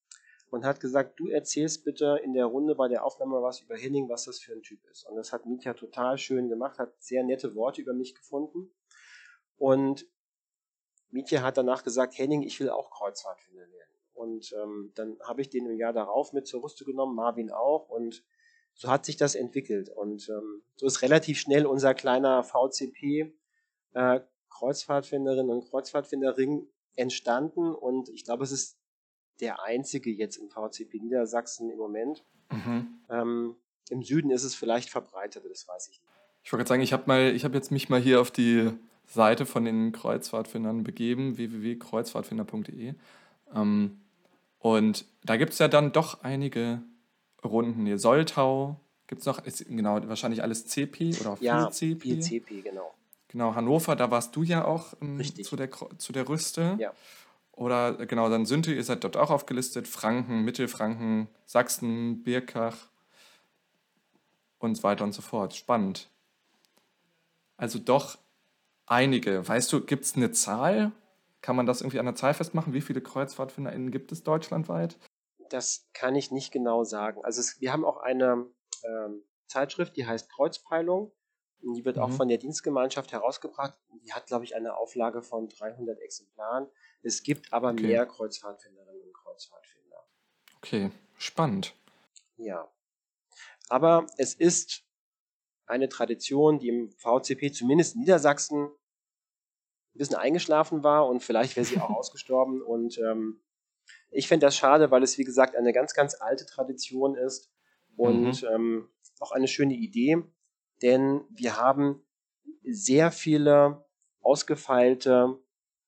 und 0.50 0.64
hat 0.64 0.80
gesagt, 0.80 1.18
du 1.20 1.28
erzählst 1.28 1.84
bitte 1.84 2.20
in 2.22 2.32
der 2.32 2.46
Runde 2.46 2.74
bei 2.74 2.88
der 2.88 3.04
Aufnahme 3.04 3.42
was 3.42 3.60
über 3.60 3.76
Henning, 3.76 4.08
was 4.08 4.24
das 4.24 4.38
für 4.38 4.52
ein 4.52 4.62
Typ 4.62 4.84
ist. 4.90 5.06
Und 5.06 5.16
das 5.16 5.32
hat 5.32 5.46
Mietja 5.46 5.74
total 5.74 6.18
schön 6.18 6.48
gemacht, 6.48 6.78
hat 6.78 6.94
sehr 7.02 7.22
nette 7.22 7.54
Worte 7.54 7.82
über 7.82 7.92
mich 7.92 8.14
gefunden. 8.14 8.70
Und 9.56 10.06
Mietje 11.10 11.42
hat 11.42 11.56
danach 11.56 11.84
gesagt, 11.84 12.16
Henning, 12.18 12.42
ich 12.42 12.58
will 12.60 12.70
auch 12.70 12.90
Kreuzfahrtfinder 12.90 13.70
werden. 13.70 13.94
Und 14.14 14.52
ähm, 14.60 14.92
dann 14.94 15.16
habe 15.22 15.40
ich 15.40 15.48
den 15.48 15.66
im 15.66 15.76
Jahr 15.76 15.92
darauf 15.92 16.32
mit 16.32 16.46
zur 16.46 16.62
Rüste 16.62 16.84
genommen, 16.84 17.14
Marvin 17.14 17.50
auch. 17.50 17.88
Und 17.88 18.24
so 18.74 18.88
hat 18.88 19.04
sich 19.04 19.16
das 19.16 19.34
entwickelt. 19.34 19.90
Und 19.90 20.28
ähm, 20.28 20.62
so 20.76 20.86
ist 20.86 21.02
relativ 21.02 21.38
schnell 21.38 21.66
unser 21.66 21.94
kleiner 21.94 22.42
VCP 22.42 23.32
äh, 23.94 24.20
Kreuzfahrtfinderin 24.50 25.48
und 25.50 25.70
Kreuzfahrtfinderring 25.70 26.68
entstanden. 26.96 27.74
Und 27.74 28.08
ich 28.08 28.24
glaube, 28.24 28.44
es 28.44 28.52
ist 28.52 28.77
der 29.40 29.62
einzige 29.62 30.10
jetzt 30.10 30.36
im 30.36 30.48
VCP 30.48 31.00
Niedersachsen 31.00 31.70
im 31.70 31.78
Moment. 31.78 32.24
Mhm. 32.50 32.86
Ähm, 33.10 33.56
Im 33.90 34.02
Süden 34.02 34.30
ist 34.30 34.44
es 34.44 34.54
vielleicht 34.54 34.90
verbreitet, 34.90 35.44
das 35.48 35.66
weiß 35.66 35.88
ich 35.88 36.00
nicht. 36.00 36.12
Ich 36.44 36.52
wollte 36.52 36.62
gerade 36.62 36.68
sagen, 36.68 36.82
ich 36.82 36.92
habe 36.92 37.38
habe 37.42 37.54
jetzt 37.56 37.70
mich 37.70 37.88
mal 37.88 38.00
hier 38.00 38.20
auf 38.20 38.30
die 38.30 38.70
Seite 39.06 39.46
von 39.46 39.64
den 39.64 39.92
Kreuzfahrtfindern 39.92 40.84
begeben, 40.84 41.36
www.kreuzfahrtfinder.de. 41.36 42.94
Ähm, 43.54 44.00
und 44.58 45.04
da 45.24 45.36
gibt 45.36 45.52
es 45.52 45.58
ja 45.58 45.68
dann 45.68 45.92
doch 45.92 46.22
einige 46.22 46.82
Runden. 47.44 47.86
Hier 47.86 47.98
Soltau 47.98 48.80
gibt 49.06 49.20
es 49.20 49.26
noch, 49.26 49.44
ist, 49.44 49.66
genau, 49.66 50.06
wahrscheinlich 50.08 50.42
alles 50.42 50.66
CP 50.66 51.14
oder 51.20 51.30
auch 51.30 51.40
ja, 51.40 51.70
viel 51.70 51.96
CP. 51.96 52.00
Viel 52.00 52.20
CP, 52.20 52.60
genau. 52.62 52.94
Genau, 53.28 53.54
Hannover, 53.54 53.94
da 53.94 54.10
warst 54.10 54.34
du 54.36 54.42
ja 54.42 54.64
auch 54.64 54.94
ähm, 55.02 55.22
zu, 55.42 55.56
der, 55.56 55.70
zu 55.98 56.12
der 56.12 56.28
Rüste. 56.28 56.76
Ja. 56.78 56.92
Oder 57.58 58.06
genau, 58.06 58.28
dann 58.28 58.46
Sünte, 58.46 58.72
ihr 58.72 58.84
seid 58.84 59.02
dort 59.02 59.16
auch 59.16 59.30
aufgelistet. 59.30 59.88
Franken, 59.88 60.44
Mittelfranken, 60.44 61.28
Sachsen, 61.44 62.22
Birkach 62.22 62.88
und 64.58 64.76
so 64.76 64.84
weiter 64.84 65.02
und 65.02 65.12
so 65.12 65.22
fort. 65.22 65.54
Spannend. 65.54 66.08
Also 67.56 67.80
doch 67.80 68.16
einige. 68.86 69.46
Weißt 69.46 69.72
du, 69.72 69.84
gibt 69.84 70.04
es 70.04 70.14
eine 70.14 70.30
Zahl? 70.30 70.92
Kann 71.40 71.56
man 71.56 71.66
das 71.66 71.80
irgendwie 71.80 71.98
an 71.98 72.06
der 72.06 72.14
Zahl 72.14 72.32
festmachen? 72.32 72.74
Wie 72.74 72.80
viele 72.80 73.00
KreuzfahrtfinderInnen 73.00 73.90
gibt 73.90 74.12
es 74.12 74.22
deutschlandweit? 74.22 74.96
Das 75.50 75.88
kann 75.94 76.14
ich 76.14 76.30
nicht 76.30 76.52
genau 76.52 76.84
sagen. 76.84 77.24
Also 77.24 77.40
es, 77.40 77.60
wir 77.60 77.72
haben 77.72 77.84
auch 77.84 77.96
eine 77.96 78.46
ähm, 78.84 79.22
Zeitschrift, 79.48 79.96
die 79.96 80.06
heißt 80.06 80.30
Kreuzpeilung. 80.30 81.10
Und 81.62 81.74
die 81.74 81.84
wird 81.84 81.96
mhm. 81.96 82.02
auch 82.02 82.10
von 82.10 82.28
der 82.28 82.38
Dienstgemeinschaft 82.38 83.12
herausgebracht. 83.12 83.74
Die 84.04 84.12
hat, 84.12 84.26
glaube 84.26 84.44
ich, 84.44 84.54
eine 84.54 84.76
Auflage 84.76 85.22
von 85.22 85.48
300 85.48 85.98
Exemplaren. 86.00 86.68
Es 87.02 87.22
gibt 87.22 87.52
aber 87.52 87.72
okay. 87.72 87.86
mehr 87.86 88.06
Kreuzfahrtfinderinnen 88.06 89.02
und 89.02 89.14
Kreuzfahrtfinder. 89.14 90.04
Okay, 90.58 90.90
spannend. 91.16 91.74
Ja. 92.36 92.70
Aber 93.68 94.06
es 94.16 94.34
ist 94.34 94.84
eine 95.66 95.88
Tradition, 95.88 96.58
die 96.58 96.68
im 96.68 96.90
VCP 96.92 97.52
zumindest 97.52 97.94
in 97.94 98.00
Niedersachsen 98.00 98.66
ein 98.66 99.98
bisschen 99.98 100.16
eingeschlafen 100.16 100.82
war 100.82 101.06
und 101.06 101.22
vielleicht 101.22 101.56
wäre 101.56 101.66
sie 101.66 101.78
auch 101.78 101.90
ausgestorben. 101.98 102.62
Und 102.62 102.98
ähm, 102.98 103.42
ich 104.10 104.28
fände 104.28 104.46
das 104.46 104.56
schade, 104.56 104.90
weil 104.90 105.02
es, 105.02 105.18
wie 105.18 105.24
gesagt, 105.24 105.56
eine 105.56 105.72
ganz, 105.72 105.92
ganz 105.92 106.14
alte 106.14 106.46
Tradition 106.46 107.14
ist 107.16 107.50
und 107.96 108.42
mhm. 108.42 108.48
ähm, 108.48 108.88
auch 109.20 109.32
eine 109.32 109.48
schöne 109.48 109.74
Idee, 109.74 110.22
denn 110.82 111.22
wir 111.30 111.56
haben 111.56 112.02
sehr 112.64 113.10
viele 113.10 113.84
ausgefeilte 114.20 115.38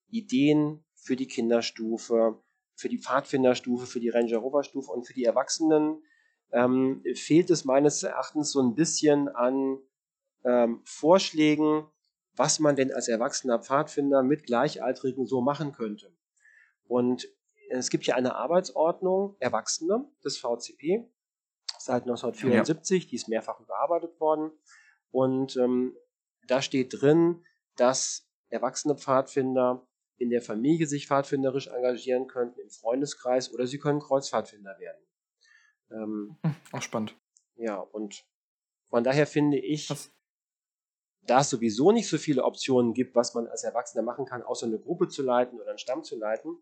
Ideen 0.08 0.84
für 0.94 1.16
die 1.16 1.26
Kinderstufe, 1.26 2.42
für 2.74 2.88
die 2.88 2.98
Pfadfinderstufe, 2.98 3.86
für 3.86 4.00
die 4.00 4.08
Ranger 4.08 4.38
Rover 4.38 4.64
Stufe 4.64 4.90
und 4.90 5.06
für 5.06 5.14
die 5.14 5.24
Erwachsenen 5.24 6.02
ähm, 6.52 7.02
fehlt 7.14 7.50
es 7.50 7.64
meines 7.64 8.02
Erachtens 8.02 8.52
so 8.52 8.60
ein 8.60 8.74
bisschen 8.74 9.28
an 9.28 9.78
ähm, 10.44 10.80
Vorschlägen, 10.84 11.86
was 12.34 12.58
man 12.58 12.76
denn 12.76 12.92
als 12.92 13.08
erwachsener 13.08 13.58
Pfadfinder 13.58 14.22
mit 14.22 14.44
Gleichaltrigen 14.44 15.26
so 15.26 15.40
machen 15.40 15.72
könnte. 15.72 16.12
Und 16.84 17.28
es 17.68 17.90
gibt 17.90 18.06
ja 18.06 18.16
eine 18.16 18.34
Arbeitsordnung 18.34 19.36
Erwachsene 19.38 20.10
des 20.24 20.38
VCP 20.38 21.08
seit 21.78 22.02
1974, 22.02 23.04
ja. 23.04 23.08
die 23.10 23.16
ist 23.16 23.28
mehrfach 23.28 23.60
überarbeitet 23.60 24.18
worden. 24.20 24.50
Und 25.10 25.56
ähm, 25.56 25.96
da 26.46 26.62
steht 26.62 27.00
drin, 27.00 27.44
dass 27.76 28.28
erwachsene 28.48 28.96
Pfadfinder 28.96 29.86
in 30.18 30.30
der 30.30 30.42
Familie 30.42 30.86
sich 30.86 31.06
pfadfinderisch 31.06 31.68
engagieren 31.68 32.26
könnten, 32.26 32.60
im 32.60 32.70
Freundeskreis 32.70 33.52
oder 33.52 33.66
sie 33.66 33.78
können 33.78 34.00
Kreuzpfadfinder 34.00 34.78
werden. 34.78 35.02
Ähm, 35.90 36.36
hm, 36.42 36.54
auch 36.72 36.82
spannend. 36.82 37.16
Ja, 37.56 37.76
und 37.76 38.24
von 38.90 39.02
daher 39.02 39.26
finde 39.26 39.58
ich, 39.58 39.88
was? 39.88 40.10
da 41.22 41.40
es 41.40 41.50
sowieso 41.50 41.92
nicht 41.92 42.08
so 42.08 42.18
viele 42.18 42.44
Optionen 42.44 42.92
gibt, 42.92 43.14
was 43.14 43.34
man 43.34 43.46
als 43.46 43.64
Erwachsener 43.64 44.02
machen 44.02 44.26
kann, 44.26 44.42
außer 44.42 44.66
eine 44.66 44.78
Gruppe 44.78 45.08
zu 45.08 45.22
leiten 45.22 45.58
oder 45.58 45.70
einen 45.70 45.78
Stamm 45.78 46.02
zu 46.02 46.18
leiten, 46.18 46.58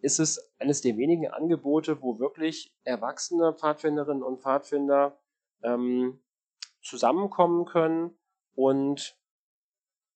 ist 0.00 0.18
es 0.18 0.54
eines 0.58 0.80
der 0.80 0.96
wenigen 0.96 1.28
Angebote, 1.28 2.02
wo 2.02 2.18
wirklich 2.18 2.74
erwachsene 2.84 3.54
Pfadfinderinnen 3.54 4.22
und 4.22 4.42
Pfadfinder 4.42 5.18
ähm, 5.62 6.20
zusammenkommen 6.86 7.64
können 7.66 8.16
und 8.54 9.16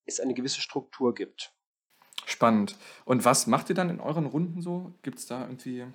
es 0.05 0.19
eine 0.19 0.33
gewisse 0.33 0.61
Struktur 0.61 1.13
gibt. 1.13 1.53
Spannend. 2.25 2.77
Und 3.05 3.25
was 3.25 3.47
macht 3.47 3.69
ihr 3.69 3.75
dann 3.75 3.89
in 3.89 3.99
euren 3.99 4.25
Runden 4.25 4.61
so? 4.61 4.93
Gibt 5.01 5.19
es 5.19 5.25
da 5.25 5.41
irgendwie 5.41 5.85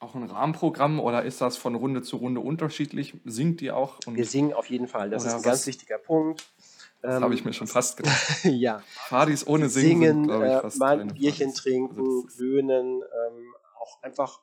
auch 0.00 0.14
ein 0.14 0.24
Rahmenprogramm 0.24 1.00
oder 1.00 1.22
ist 1.22 1.40
das 1.40 1.56
von 1.56 1.74
Runde 1.74 2.02
zu 2.02 2.16
Runde 2.16 2.40
unterschiedlich? 2.40 3.14
Singt 3.24 3.62
ihr 3.62 3.76
auch? 3.76 3.98
Wir 4.06 4.26
singen 4.26 4.52
auf 4.52 4.66
jeden 4.66 4.88
Fall. 4.88 5.10
Das 5.10 5.24
ist 5.24 5.30
ein 5.32 5.36
was? 5.38 5.42
ganz 5.42 5.66
wichtiger 5.66 5.98
Punkt. 5.98 6.46
Das 7.00 7.16
ähm, 7.16 7.24
habe 7.24 7.34
ich 7.34 7.44
mir 7.44 7.52
schon 7.52 7.66
fast 7.66 7.96
gedacht. 7.98 8.44
ja. 8.44 8.82
Fadis 9.08 9.46
ohne 9.46 9.68
Singen, 9.68 10.24
Singen 10.24 10.28
sind, 10.28 10.66
ich, 10.66 10.74
äh, 10.74 10.78
mal 10.78 11.00
ein 11.00 11.14
Bierchen 11.14 11.48
Fadis. 11.48 11.62
trinken, 11.62 12.24
also 12.24 12.44
ähm, 12.44 13.54
auch 13.80 14.02
einfach 14.02 14.40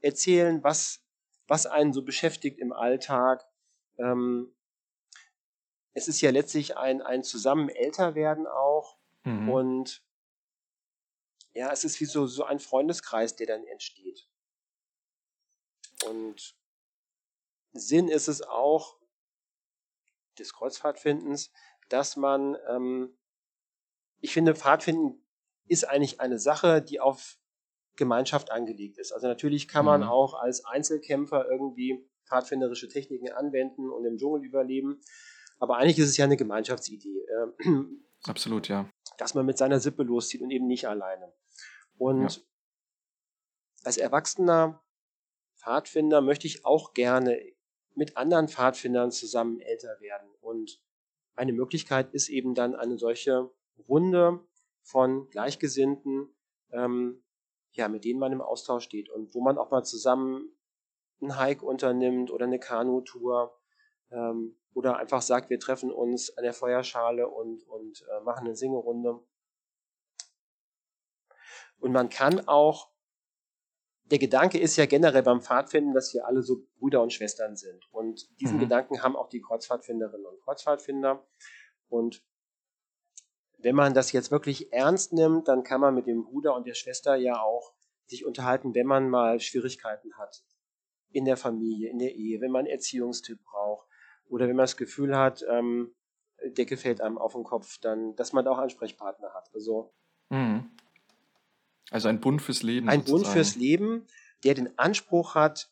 erzählen, 0.00 0.62
was, 0.62 1.00
was 1.48 1.66
einen 1.66 1.92
so 1.92 2.02
beschäftigt 2.02 2.58
im 2.58 2.72
Alltag. 2.72 3.44
Ähm, 3.98 4.52
es 5.94 6.08
ist 6.08 6.20
ja 6.20 6.30
letztlich 6.30 6.76
ein, 6.76 7.02
ein 7.02 7.22
zusammen 7.22 7.68
älter 7.68 8.14
werden 8.14 8.46
auch 8.46 8.98
mhm. 9.24 9.48
und 9.48 10.02
ja, 11.54 11.70
es 11.70 11.84
ist 11.84 12.00
wie 12.00 12.06
so, 12.06 12.26
so 12.26 12.44
ein 12.44 12.60
Freundeskreis, 12.60 13.36
der 13.36 13.46
dann 13.46 13.64
entsteht. 13.64 14.26
Und 16.06 16.56
Sinn 17.72 18.08
ist 18.08 18.28
es 18.28 18.42
auch, 18.42 18.98
des 20.38 20.54
Kreuzfahrtfindens, 20.54 21.52
dass 21.88 22.16
man, 22.16 22.56
ähm, 22.68 23.18
ich 24.20 24.32
finde, 24.32 24.54
Pfadfinden 24.54 25.22
ist 25.66 25.84
eigentlich 25.84 26.20
eine 26.20 26.38
Sache, 26.38 26.80
die 26.80 27.00
auf 27.00 27.38
Gemeinschaft 27.96 28.50
angelegt 28.50 28.98
ist. 28.98 29.12
Also 29.12 29.26
natürlich 29.26 29.68
kann 29.68 29.84
man 29.84 30.00
mhm. 30.00 30.08
auch 30.08 30.34
als 30.34 30.64
Einzelkämpfer 30.64 31.46
irgendwie 31.48 32.08
pfadfinderische 32.26 32.88
Techniken 32.88 33.30
anwenden 33.30 33.90
und 33.90 34.06
im 34.06 34.16
Dschungel 34.16 34.44
überleben. 34.44 35.02
Aber 35.62 35.76
eigentlich 35.76 36.00
ist 36.00 36.08
es 36.08 36.16
ja 36.16 36.24
eine 36.24 36.36
Gemeinschaftsidee. 36.36 37.24
Ähm, 37.64 38.04
Absolut, 38.24 38.66
ja. 38.66 38.90
Dass 39.16 39.34
man 39.34 39.46
mit 39.46 39.58
seiner 39.58 39.78
Sippe 39.78 40.02
loszieht 40.02 40.42
und 40.42 40.50
eben 40.50 40.66
nicht 40.66 40.88
alleine. 40.88 41.32
Und 41.98 42.22
ja. 42.36 42.42
als 43.84 43.96
erwachsener 43.96 44.82
Pfadfinder 45.54 46.20
möchte 46.20 46.48
ich 46.48 46.64
auch 46.64 46.94
gerne 46.94 47.40
mit 47.94 48.16
anderen 48.16 48.48
Pfadfindern 48.48 49.12
zusammen 49.12 49.60
älter 49.60 50.00
werden. 50.00 50.28
Und 50.40 50.82
eine 51.36 51.52
Möglichkeit 51.52 52.12
ist 52.12 52.28
eben 52.28 52.56
dann 52.56 52.74
eine 52.74 52.98
solche 52.98 53.48
Runde 53.86 54.40
von 54.82 55.30
Gleichgesinnten, 55.30 56.34
ähm, 56.72 57.22
ja, 57.70 57.86
mit 57.86 58.04
denen 58.04 58.18
man 58.18 58.32
im 58.32 58.40
Austausch 58.40 58.82
steht 58.82 59.10
und 59.10 59.32
wo 59.32 59.40
man 59.40 59.58
auch 59.58 59.70
mal 59.70 59.84
zusammen 59.84 60.56
einen 61.20 61.38
Hike 61.38 61.64
unternimmt 61.64 62.32
oder 62.32 62.46
eine 62.46 62.58
Kanutour 62.58 63.56
ähm, 64.10 64.58
oder 64.74 64.96
einfach 64.96 65.22
sagt, 65.22 65.50
wir 65.50 65.58
treffen 65.58 65.90
uns 65.90 66.36
an 66.36 66.44
der 66.44 66.54
Feuerschale 66.54 67.28
und, 67.28 67.62
und 67.68 68.02
äh, 68.02 68.20
machen 68.24 68.46
eine 68.46 68.56
Singerunde. 68.56 69.20
Und 71.78 71.92
man 71.92 72.08
kann 72.08 72.46
auch 72.48 72.92
der 74.12 74.18
Gedanke 74.18 74.58
ist 74.58 74.76
ja 74.76 74.84
generell 74.84 75.22
beim 75.22 75.40
Pfadfinden, 75.40 75.94
dass 75.94 76.12
wir 76.12 76.26
alle 76.26 76.42
so 76.42 76.66
Brüder 76.78 77.02
und 77.02 77.14
Schwestern 77.14 77.56
sind. 77.56 77.88
Und 77.92 78.28
diesen 78.40 78.56
mhm. 78.56 78.60
Gedanken 78.60 79.02
haben 79.02 79.16
auch 79.16 79.30
die 79.30 79.40
Kreuzfahrtfinderinnen 79.40 80.26
und 80.26 80.38
Kreuzfahrtfinder. 80.42 81.26
Und 81.88 82.22
wenn 83.56 83.74
man 83.74 83.94
das 83.94 84.12
jetzt 84.12 84.30
wirklich 84.30 84.70
ernst 84.70 85.14
nimmt, 85.14 85.48
dann 85.48 85.62
kann 85.62 85.80
man 85.80 85.94
mit 85.94 86.06
dem 86.06 86.24
Bruder 86.24 86.54
und 86.54 86.66
der 86.66 86.74
Schwester 86.74 87.14
ja 87.14 87.40
auch 87.40 87.72
sich 88.06 88.26
unterhalten, 88.26 88.74
wenn 88.74 88.86
man 88.86 89.08
mal 89.08 89.40
Schwierigkeiten 89.40 90.12
hat 90.18 90.44
in 91.10 91.24
der 91.24 91.38
Familie, 91.38 91.88
in 91.88 91.98
der 91.98 92.14
Ehe, 92.14 92.42
wenn 92.42 92.50
man 92.50 92.66
einen 92.66 92.74
Erziehungstyp 92.74 93.42
braucht 93.42 93.88
oder 94.32 94.48
wenn 94.48 94.56
man 94.56 94.64
das 94.64 94.76
Gefühl 94.76 95.16
hat, 95.16 95.44
ähm, 95.48 95.94
Decke 96.44 96.76
fällt 96.76 97.00
einem 97.00 97.18
auf 97.18 97.34
den 97.34 97.44
Kopf, 97.44 97.78
dann, 97.78 98.16
dass 98.16 98.32
man 98.32 98.44
da 98.44 98.50
auch 98.50 98.58
Ansprechpartner 98.58 99.32
hat. 99.34 99.50
Also 99.54 99.92
mhm. 100.30 100.70
Also 101.90 102.08
ein 102.08 102.20
Bund 102.20 102.40
fürs 102.40 102.62
Leben. 102.62 102.88
Ein 102.88 103.00
sozusagen. 103.00 103.22
Bund 103.22 103.32
fürs 103.32 103.56
Leben, 103.56 104.06
der 104.44 104.54
den 104.54 104.78
Anspruch 104.78 105.34
hat, 105.34 105.70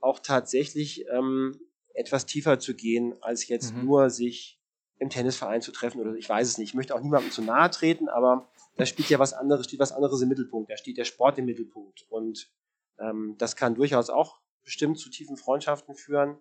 auch 0.00 0.20
tatsächlich 0.20 1.06
ähm, 1.10 1.58
etwas 1.94 2.26
tiefer 2.26 2.60
zu 2.60 2.74
gehen, 2.74 3.16
als 3.20 3.48
jetzt 3.48 3.74
mhm. 3.74 3.84
nur 3.84 4.10
sich 4.10 4.60
im 5.00 5.10
Tennisverein 5.10 5.60
zu 5.60 5.72
treffen 5.72 6.00
oder 6.00 6.14
ich 6.14 6.28
weiß 6.28 6.46
es 6.46 6.58
nicht. 6.58 6.70
Ich 6.70 6.74
möchte 6.74 6.94
auch 6.94 7.00
niemandem 7.00 7.32
zu 7.32 7.42
nahe 7.42 7.70
treten, 7.70 8.08
aber 8.08 8.48
da 8.76 8.86
spielt 8.86 9.10
ja 9.10 9.18
was 9.18 9.32
anderes, 9.32 9.66
steht 9.66 9.80
was 9.80 9.92
anderes 9.92 10.20
im 10.22 10.28
Mittelpunkt. 10.28 10.70
Da 10.70 10.76
steht 10.76 10.96
der 10.96 11.04
Sport 11.04 11.38
im 11.38 11.46
Mittelpunkt. 11.46 12.06
Und 12.08 12.48
ähm, 13.00 13.34
das 13.38 13.56
kann 13.56 13.74
durchaus 13.74 14.10
auch 14.10 14.40
bestimmt 14.64 14.98
zu 14.98 15.10
tiefen 15.10 15.36
Freundschaften 15.36 15.96
führen. 15.96 16.38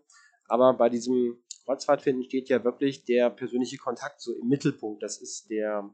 Aber 0.48 0.74
bei 0.74 0.90
diesem 0.90 1.44
Kreuzfahrtfinden 1.68 2.24
steht 2.24 2.48
ja 2.48 2.64
wirklich 2.64 3.04
der 3.04 3.30
persönliche 3.30 3.78
Kontakt 3.78 4.22
so 4.22 4.34
im 4.34 4.48
Mittelpunkt. 4.48 5.04
Das 5.04 5.18
ist 5.18 5.50
der, 5.50 5.94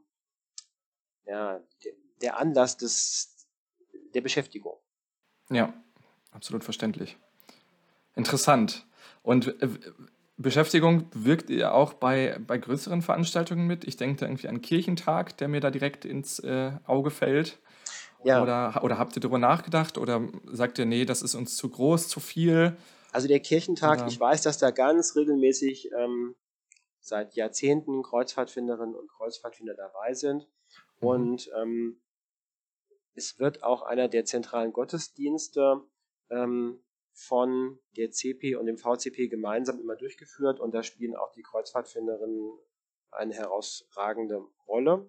ja, 1.26 1.60
der, 1.84 1.92
der 2.22 2.38
Anlass 2.38 2.76
des, 2.76 3.48
der 4.14 4.20
Beschäftigung. 4.20 4.78
Ja, 5.50 5.74
absolut 6.30 6.62
verständlich. 6.62 7.16
Interessant. 8.14 8.86
Und 9.24 9.60
äh, 9.60 9.68
Beschäftigung 10.36 11.08
wirkt 11.12 11.50
ihr 11.50 11.74
auch 11.74 11.94
bei, 11.94 12.38
bei 12.46 12.56
größeren 12.56 13.02
Veranstaltungen 13.02 13.66
mit? 13.66 13.82
Ich 13.82 13.96
denke 13.96 14.20
da 14.20 14.26
irgendwie 14.26 14.46
an 14.46 14.62
Kirchentag, 14.62 15.36
der 15.38 15.48
mir 15.48 15.60
da 15.60 15.72
direkt 15.72 16.04
ins 16.04 16.38
äh, 16.38 16.70
Auge 16.86 17.10
fällt. 17.10 17.58
Ja. 18.22 18.40
Oder, 18.40 18.84
oder 18.84 18.96
habt 18.96 19.16
ihr 19.16 19.20
darüber 19.20 19.38
nachgedacht? 19.38 19.98
Oder 19.98 20.22
sagt 20.46 20.78
ihr, 20.78 20.86
nee, 20.86 21.04
das 21.04 21.20
ist 21.20 21.34
uns 21.34 21.56
zu 21.56 21.68
groß, 21.68 22.06
zu 22.06 22.20
viel? 22.20 22.76
Also 23.14 23.28
der 23.28 23.38
Kirchentag, 23.38 24.00
oder? 24.00 24.08
ich 24.08 24.18
weiß, 24.18 24.42
dass 24.42 24.58
da 24.58 24.72
ganz 24.72 25.14
regelmäßig 25.14 25.90
ähm, 25.96 26.34
seit 26.98 27.36
Jahrzehnten 27.36 28.02
Kreuzfahrtfinderinnen 28.02 28.96
und 28.96 29.08
Kreuzfahrtfinder 29.08 29.74
dabei 29.74 30.14
sind. 30.14 30.48
Mhm. 31.00 31.06
Und 31.06 31.50
ähm, 31.56 32.02
es 33.14 33.38
wird 33.38 33.62
auch 33.62 33.82
einer 33.82 34.08
der 34.08 34.24
zentralen 34.24 34.72
Gottesdienste 34.72 35.80
ähm, 36.28 36.82
von 37.12 37.78
der 37.96 38.10
CP 38.10 38.56
und 38.56 38.66
dem 38.66 38.78
VCP 38.78 39.28
gemeinsam 39.28 39.78
immer 39.78 39.94
durchgeführt 39.94 40.58
und 40.58 40.74
da 40.74 40.82
spielen 40.82 41.14
auch 41.14 41.30
die 41.30 41.42
Kreuzfahrtfinderinnen 41.42 42.58
eine 43.12 43.34
herausragende 43.34 44.44
Rolle. 44.66 45.08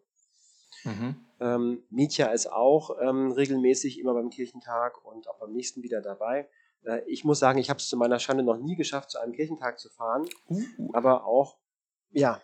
Mhm. 0.83 1.15
Ähm, 1.39 1.83
Mietja 1.89 2.27
ist 2.27 2.51
auch 2.51 2.99
ähm, 3.01 3.31
regelmäßig 3.31 3.99
immer 3.99 4.13
beim 4.13 4.29
Kirchentag 4.29 5.03
und 5.03 5.27
auch 5.27 5.39
beim 5.39 5.53
nächsten 5.53 5.81
wieder 5.81 6.01
dabei. 6.01 6.47
Äh, 6.85 7.01
ich 7.07 7.23
muss 7.23 7.39
sagen, 7.39 7.59
ich 7.59 7.69
habe 7.69 7.79
es 7.79 7.87
zu 7.87 7.97
meiner 7.97 8.19
Schande 8.19 8.43
noch 8.43 8.57
nie 8.57 8.75
geschafft, 8.75 9.11
zu 9.11 9.19
einem 9.19 9.33
Kirchentag 9.33 9.79
zu 9.79 9.89
fahren. 9.89 10.27
Uh. 10.49 10.91
Aber 10.93 11.25
auch, 11.25 11.57
ja, 12.11 12.41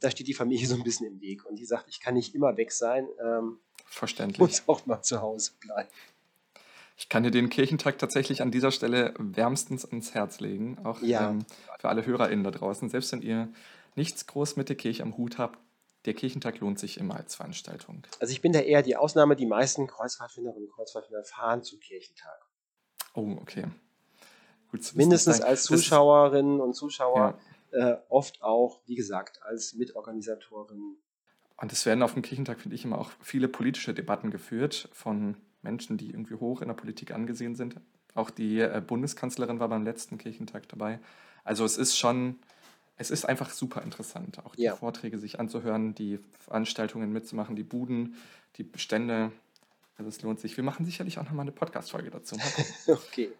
da 0.00 0.10
steht 0.10 0.28
die 0.28 0.34
Familie 0.34 0.66
so 0.68 0.74
ein 0.74 0.84
bisschen 0.84 1.06
im 1.06 1.20
Weg 1.20 1.44
und 1.44 1.56
die 1.56 1.64
sagt, 1.64 1.88
ich 1.88 2.00
kann 2.00 2.14
nicht 2.14 2.34
immer 2.34 2.56
weg 2.56 2.72
sein. 2.72 3.08
Ähm, 3.24 3.60
Verständlich. 3.86 4.38
Muss 4.38 4.62
auch 4.66 4.86
mal 4.86 5.02
zu 5.02 5.20
Hause 5.20 5.52
bleiben. 5.60 5.88
Ich 6.96 7.08
kann 7.08 7.22
dir 7.22 7.30
den 7.30 7.48
Kirchentag 7.48 7.98
tatsächlich 7.98 8.42
an 8.42 8.50
dieser 8.50 8.72
Stelle 8.72 9.14
wärmstens 9.18 9.84
ins 9.84 10.14
Herz 10.14 10.40
legen. 10.40 10.78
Auch 10.84 11.00
ja. 11.00 11.30
ähm, 11.30 11.46
für 11.78 11.88
alle 11.88 12.04
HörerInnen 12.04 12.42
da 12.42 12.50
draußen. 12.50 12.88
Selbst 12.88 13.12
wenn 13.12 13.22
ihr 13.22 13.52
nichts 13.94 14.26
groß 14.26 14.56
mit 14.56 14.68
der 14.68 14.76
Kirche 14.76 15.04
am 15.04 15.16
Hut 15.16 15.38
habt, 15.38 15.58
der 16.06 16.14
Kirchentag 16.14 16.58
lohnt 16.58 16.78
sich 16.78 16.98
immer 16.98 17.14
als 17.14 17.36
Veranstaltung. 17.36 18.04
Also 18.18 18.32
ich 18.32 18.40
bin 18.40 18.52
da 18.52 18.60
eher 18.60 18.82
die 18.82 18.96
Ausnahme. 18.96 19.36
Die 19.36 19.46
meisten 19.46 19.86
Kreuzfahrtfinderinnen 19.86 20.66
und 20.66 20.74
Kreuzfahrtfinder 20.74 21.22
fahren 21.22 21.62
zum 21.62 21.78
Kirchentag. 21.78 22.47
Oh, 23.14 23.36
okay. 23.40 23.66
Mindestens 24.94 25.40
als 25.40 25.64
Zuschauerinnen 25.64 26.60
und 26.60 26.74
Zuschauer, 26.74 27.38
ja. 27.72 27.92
äh, 27.92 27.98
oft 28.08 28.42
auch, 28.42 28.80
wie 28.86 28.96
gesagt, 28.96 29.42
als 29.42 29.74
Mitorganisatorin. 29.74 30.96
Und 31.56 31.72
es 31.72 31.86
werden 31.86 32.02
auf 32.02 32.12
dem 32.12 32.22
Kirchentag, 32.22 32.60
finde 32.60 32.76
ich, 32.76 32.84
immer 32.84 32.98
auch 32.98 33.10
viele 33.20 33.48
politische 33.48 33.94
Debatten 33.94 34.30
geführt 34.30 34.88
von 34.92 35.36
Menschen, 35.62 35.96
die 35.96 36.10
irgendwie 36.10 36.34
hoch 36.34 36.60
in 36.60 36.68
der 36.68 36.74
Politik 36.74 37.12
angesehen 37.12 37.56
sind. 37.56 37.76
Auch 38.14 38.30
die 38.30 38.60
äh, 38.60 38.82
Bundeskanzlerin 38.84 39.58
war 39.58 39.68
beim 39.68 39.84
letzten 39.84 40.18
Kirchentag 40.18 40.68
dabei. 40.68 41.00
Also 41.44 41.64
es 41.64 41.76
ist 41.76 41.96
schon, 41.96 42.38
es 42.96 43.10
ist 43.10 43.24
einfach 43.24 43.50
super 43.50 43.82
interessant, 43.82 44.44
auch 44.44 44.54
die 44.54 44.62
ja. 44.62 44.76
Vorträge 44.76 45.18
sich 45.18 45.40
anzuhören, 45.40 45.94
die 45.94 46.18
Veranstaltungen 46.40 47.12
mitzumachen, 47.12 47.56
die 47.56 47.64
Buden, 47.64 48.16
die 48.56 48.64
Bestände. 48.64 49.32
Also 49.98 50.08
es 50.08 50.22
lohnt 50.22 50.40
sich. 50.40 50.56
Wir 50.56 50.64
machen 50.64 50.86
sicherlich 50.86 51.18
auch 51.18 51.24
nochmal 51.24 51.42
eine 51.42 51.52
Podcast-Folge 51.52 52.10
dazu. 52.10 52.36
okay. 52.86 53.32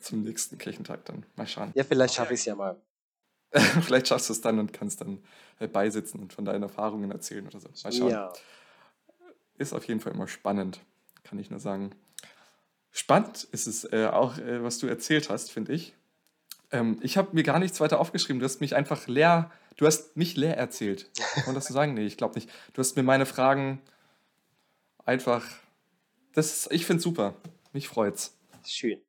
Zum 0.00 0.22
nächsten 0.22 0.58
Kirchentag 0.58 1.04
dann. 1.06 1.24
Mal 1.36 1.46
schauen. 1.46 1.72
Ja, 1.74 1.84
vielleicht 1.84 2.14
schaffe 2.14 2.34
ich 2.34 2.40
es 2.40 2.46
ja 2.46 2.54
mal. 2.54 2.80
vielleicht 3.82 4.08
schaffst 4.08 4.28
du 4.28 4.32
es 4.32 4.40
dann 4.40 4.58
und 4.58 4.72
kannst 4.72 5.00
dann 5.00 5.22
äh, 5.60 5.68
beisitzen 5.68 6.20
und 6.20 6.32
von 6.32 6.44
deinen 6.44 6.64
Erfahrungen 6.64 7.10
erzählen 7.10 7.46
oder 7.46 7.60
so. 7.60 7.68
Mal 7.84 7.92
schauen. 7.92 8.10
Ja. 8.10 8.32
Ist 9.56 9.72
auf 9.72 9.84
jeden 9.84 10.00
Fall 10.00 10.12
immer 10.12 10.26
spannend 10.26 10.80
kann 11.24 11.38
ich 11.38 11.50
nur 11.50 11.58
sagen. 11.58 11.90
Spannend 12.92 13.48
ist 13.50 13.66
es 13.66 13.84
äh, 13.92 14.06
auch, 14.06 14.38
äh, 14.38 14.62
was 14.62 14.78
du 14.78 14.86
erzählt 14.86 15.30
hast, 15.30 15.50
finde 15.50 15.72
ich. 15.72 15.94
Ähm, 16.70 16.98
ich 17.00 17.16
habe 17.16 17.30
mir 17.32 17.42
gar 17.42 17.58
nichts 17.58 17.80
weiter 17.80 17.98
aufgeschrieben. 17.98 18.38
Du 18.38 18.44
hast 18.44 18.60
mich 18.60 18.76
einfach 18.76 19.08
leer, 19.08 19.50
du 19.76 19.86
hast 19.86 20.16
mich 20.16 20.36
leer 20.36 20.56
erzählt. 20.56 21.10
Kann 21.34 21.46
man 21.46 21.54
das 21.56 21.66
so 21.66 21.74
sagen? 21.74 21.94
Nee, 21.94 22.06
ich 22.06 22.16
glaube 22.16 22.36
nicht. 22.36 22.48
Du 22.72 22.80
hast 22.80 22.96
mir 22.96 23.02
meine 23.02 23.26
Fragen 23.26 23.80
einfach, 25.04 25.44
das, 26.34 26.68
ich 26.70 26.84
finde 26.84 26.98
es 26.98 27.04
super. 27.04 27.34
Mich 27.72 27.88
freut's. 27.88 28.36
Schön. 28.66 29.00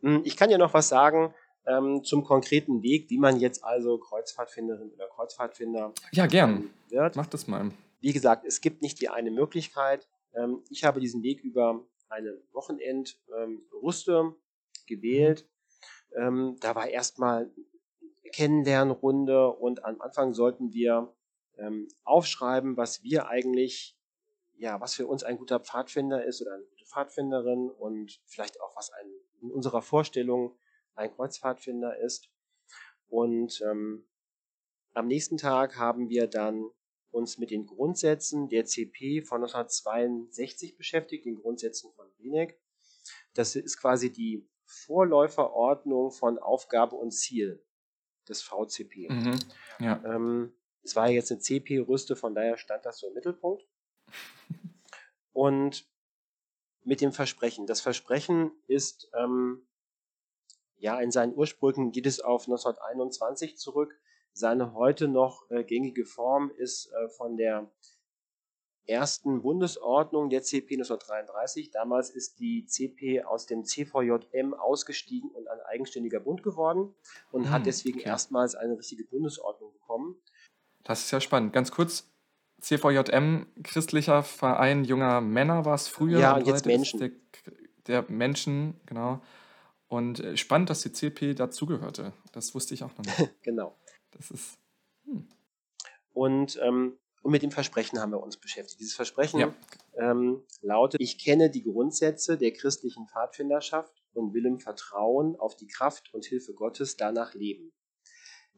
Hm, 0.00 0.22
ich 0.24 0.36
kann 0.36 0.50
ja 0.50 0.58
noch 0.58 0.74
was 0.74 0.88
sagen 0.88 1.34
ähm, 1.66 2.02
zum 2.04 2.24
konkreten 2.24 2.82
Weg, 2.82 3.10
wie 3.10 3.18
man 3.18 3.38
jetzt 3.38 3.64
also 3.64 3.98
Kreuzfahrtfinderin 3.98 4.90
oder 4.90 5.08
Kreuzfahrtfinder 5.08 5.92
ja, 6.12 6.26
gern. 6.26 6.70
wird. 6.88 7.16
Mach 7.16 7.26
das 7.26 7.46
mal. 7.46 7.70
Wie 8.00 8.12
gesagt, 8.12 8.44
es 8.46 8.60
gibt 8.60 8.82
nicht 8.82 9.00
die 9.00 9.08
eine 9.08 9.30
Möglichkeit. 9.30 10.08
Ähm, 10.34 10.62
ich 10.70 10.84
habe 10.84 11.00
diesen 11.00 11.22
Weg 11.22 11.42
über 11.42 11.84
eine 12.08 12.38
Wochenendrüste 12.52 14.12
ähm, 14.12 14.34
gewählt. 14.86 15.46
Ähm, 16.16 16.56
da 16.60 16.74
war 16.74 16.88
erstmal 16.88 17.50
Kennenlernrunde 18.32 19.50
und 19.50 19.84
am 19.84 20.00
Anfang 20.00 20.34
sollten 20.34 20.72
wir 20.72 21.14
aufschreiben, 22.04 22.76
was 22.76 23.02
wir 23.02 23.26
eigentlich, 23.26 23.97
ja, 24.58 24.80
was 24.80 24.94
für 24.94 25.06
uns 25.06 25.22
ein 25.22 25.38
guter 25.38 25.60
Pfadfinder 25.60 26.24
ist 26.24 26.42
oder 26.42 26.54
eine 26.54 26.64
gute 26.64 26.84
Pfadfinderin 26.84 27.70
und 27.70 28.20
vielleicht 28.26 28.60
auch 28.60 28.76
was 28.76 28.90
ein, 28.92 29.06
in 29.40 29.50
unserer 29.50 29.82
Vorstellung 29.82 30.58
ein 30.94 31.12
Kreuzpfadfinder 31.14 31.98
ist. 31.98 32.28
Und 33.08 33.62
ähm, 33.62 34.06
am 34.94 35.06
nächsten 35.06 35.36
Tag 35.36 35.76
haben 35.76 36.08
wir 36.08 36.26
dann 36.26 36.70
uns 37.10 37.38
mit 37.38 37.50
den 37.50 37.66
Grundsätzen 37.66 38.48
der 38.48 38.64
CP 38.64 39.22
von 39.22 39.42
1962 39.42 40.76
beschäftigt, 40.76 41.24
den 41.24 41.36
Grundsätzen 41.36 41.92
von 41.92 42.06
Wieneck. 42.18 42.60
Das 43.34 43.56
ist 43.56 43.78
quasi 43.78 44.12
die 44.12 44.46
Vorläuferordnung 44.64 46.10
von 46.10 46.38
Aufgabe 46.38 46.96
und 46.96 47.12
Ziel 47.12 47.64
des 48.28 48.42
VCP. 48.42 49.08
Mhm, 49.08 49.38
ja. 49.78 50.02
ähm, 50.04 50.52
es 50.82 50.96
war 50.96 51.08
jetzt 51.08 51.30
eine 51.30 51.40
CP-Rüste, 51.40 52.16
von 52.16 52.34
daher 52.34 52.58
stand 52.58 52.84
das 52.84 52.98
so 52.98 53.08
im 53.08 53.14
Mittelpunkt. 53.14 53.64
Und 55.32 55.86
mit 56.84 57.00
dem 57.00 57.12
Versprechen. 57.12 57.66
Das 57.66 57.80
Versprechen 57.80 58.50
ist, 58.66 59.10
ähm, 59.14 59.66
ja, 60.76 60.98
in 61.00 61.10
seinen 61.10 61.34
Ursprüngen 61.34 61.92
geht 61.92 62.06
es 62.06 62.20
auf 62.20 62.44
1921 62.44 63.58
zurück. 63.58 63.98
Seine 64.32 64.72
heute 64.72 65.08
noch 65.08 65.50
äh, 65.50 65.64
gängige 65.64 66.06
Form 66.06 66.50
ist 66.56 66.90
äh, 66.92 67.08
von 67.10 67.36
der 67.36 67.70
ersten 68.88 69.42
Bundesordnung 69.42 70.30
der 70.30 70.42
CP 70.42 70.76
1933. 70.76 71.70
Damals 71.70 72.10
ist 72.10 72.40
die 72.40 72.64
CP 72.64 73.22
aus 73.22 73.46
dem 73.46 73.64
CVJM 73.64 74.54
ausgestiegen 74.54 75.30
und 75.30 75.46
ein 75.48 75.60
eigenständiger 75.60 76.20
Bund 76.20 76.42
geworden 76.42 76.94
und 77.30 77.44
hm, 77.44 77.50
hat 77.50 77.66
deswegen 77.66 77.98
okay. 77.98 78.08
erstmals 78.08 78.54
eine 78.54 78.78
richtige 78.78 79.04
Bundesordnung 79.04 79.72
bekommen. 79.72 80.16
Das 80.84 81.00
ist 81.00 81.10
ja 81.10 81.20
spannend. 81.20 81.52
Ganz 81.52 81.70
kurz, 81.70 82.10
CVJM, 82.60 83.46
christlicher 83.62 84.22
Verein 84.22 84.84
junger 84.84 85.20
Männer 85.20 85.64
war 85.64 85.74
es 85.74 85.88
früher. 85.88 86.18
Ja, 86.18 86.36
und 86.36 86.46
jetzt 86.46 86.66
Menschen. 86.66 86.98
Der, 86.98 87.10
der, 87.86 88.04
Menschen, 88.10 88.74
genau. 88.86 89.20
Und 89.86 90.20
äh, 90.20 90.36
spannend, 90.36 90.70
dass 90.70 90.82
die 90.82 90.92
CP 90.92 91.34
dazugehörte. 91.34 92.12
Das 92.32 92.54
wusste 92.54 92.74
ich 92.74 92.82
auch 92.82 92.96
noch 92.98 93.04
nicht. 93.04 93.30
genau. 93.42 93.76
Das 94.10 94.30
ist. 94.30 94.58
Hm. 95.04 95.28
Und, 96.12 96.58
ähm, 96.62 96.98
und 97.22 97.32
mit 97.32 97.42
dem 97.42 97.52
Versprechen 97.52 98.00
haben 98.00 98.10
wir 98.10 98.20
uns 98.20 98.36
beschäftigt. 98.36 98.80
Dieses 98.80 98.94
Versprechen 98.94 99.40
ja. 99.40 99.54
ähm, 99.96 100.42
lautet: 100.60 101.00
Ich 101.00 101.18
kenne 101.18 101.50
die 101.50 101.62
Grundsätze 101.62 102.36
der 102.36 102.52
christlichen 102.52 103.06
Pfadfinderschaft 103.06 104.02
und 104.14 104.34
will 104.34 104.46
im 104.46 104.58
Vertrauen 104.58 105.36
auf 105.36 105.56
die 105.56 105.68
Kraft 105.68 106.12
und 106.12 106.24
Hilfe 106.24 106.54
Gottes 106.54 106.96
danach 106.96 107.34
leben. 107.34 107.72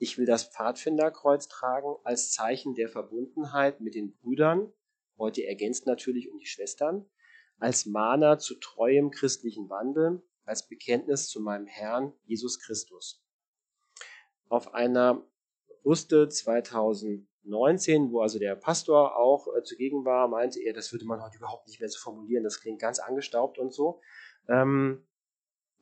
Ich 0.03 0.17
will 0.17 0.25
das 0.25 0.45
Pfadfinderkreuz 0.45 1.49
tragen 1.49 1.95
als 2.05 2.33
Zeichen 2.33 2.75
der 2.75 2.89
Verbundenheit 2.89 3.83
mit 3.83 3.95
den 3.95 4.15
Brüdern, 4.15 4.73
heute 5.19 5.45
ergänzt 5.45 5.85
natürlich 5.87 6.33
um 6.33 6.39
die 6.39 6.47
Schwestern, 6.47 7.05
als 7.59 7.85
Mahner 7.85 8.39
zu 8.39 8.55
treuem 8.55 9.11
christlichen 9.11 9.69
Wandel, 9.69 10.23
als 10.47 10.67
Bekenntnis 10.67 11.29
zu 11.29 11.43
meinem 11.43 11.67
Herrn 11.67 12.15
Jesus 12.25 12.61
Christus. 12.61 13.23
Auf 14.49 14.73
einer 14.73 15.23
wusste 15.85 16.31
2019, 16.31 18.11
wo 18.11 18.23
also 18.23 18.39
der 18.39 18.57
Pastor 18.57 19.19
auch 19.19 19.55
äh, 19.55 19.63
zugegen 19.65 20.07
war, 20.07 20.29
meinte 20.29 20.61
er, 20.61 20.73
das 20.73 20.93
würde 20.93 21.05
man 21.05 21.23
heute 21.23 21.37
überhaupt 21.37 21.69
nicht 21.69 21.79
mehr 21.79 21.91
so 21.91 21.99
formulieren, 21.99 22.43
das 22.43 22.63
klingt 22.63 22.81
ganz 22.81 23.01
angestaubt 23.01 23.59
und 23.59 23.75
so. 23.75 24.01
Ähm, 24.49 25.07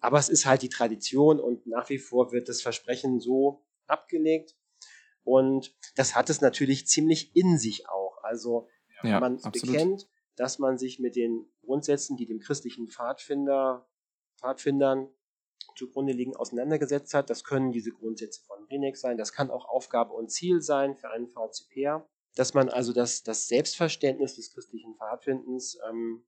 aber 0.01 0.19
es 0.19 0.29
ist 0.29 0.45
halt 0.45 0.63
die 0.63 0.69
Tradition 0.69 1.39
und 1.39 1.69
nach 1.69 1.89
wie 1.89 1.99
vor 1.99 2.33
wird 2.33 2.49
das 2.49 2.63
Versprechen 2.63 3.21
so 3.21 3.65
abgelegt. 3.89 4.57
Und 5.25 5.75
das 5.97 6.15
hat 6.15 6.31
es 6.31 6.41
natürlich 6.41 6.87
ziemlich 6.87 7.35
in 7.37 7.59
sich 7.59 7.89
auch. 7.89 8.19
Also 8.23 8.69
ja, 9.03 9.21
man 9.21 9.37
absolut. 9.43 9.67
bekennt, 9.67 10.09
dass 10.37 10.59
man 10.59 10.79
sich 10.79 10.99
mit 10.99 11.17
den 11.17 11.51
Grundsätzen, 11.65 12.17
die 12.17 12.27
dem 12.27 12.41
christlichen 12.41 12.89
Pfadfinder, 12.89 13.89
Pfadfindern 14.39 15.09
zugrunde 15.77 16.13
liegen, 16.13 16.37
auseinandergesetzt 16.37 17.15
hat. 17.15 17.31
Das 17.31 17.45
können 17.45 17.73
diese 17.73 17.91
Grundsätze 17.91 18.43
von 18.43 18.65
Rinek 18.65 18.97
sein, 18.97 19.17
das 19.17 19.33
kann 19.33 19.51
auch 19.51 19.69
Aufgabe 19.69 20.13
und 20.13 20.31
Ziel 20.31 20.61
sein 20.61 20.97
für 20.97 21.11
einen 21.11 21.29
VCPer, 21.29 22.09
dass 22.35 22.55
man 22.55 22.69
also 22.69 22.93
das, 22.93 23.23
das 23.23 23.49
Selbstverständnis 23.49 24.37
des 24.37 24.53
christlichen 24.53 24.95
Pfadfindens 24.97 25.79
ähm, 25.89 26.25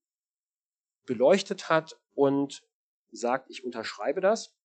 beleuchtet 1.06 1.68
hat 1.68 2.00
und 2.14 2.62
sagt, 3.10 3.50
ich 3.50 3.64
unterschreibe 3.64 4.20
das. 4.20 4.56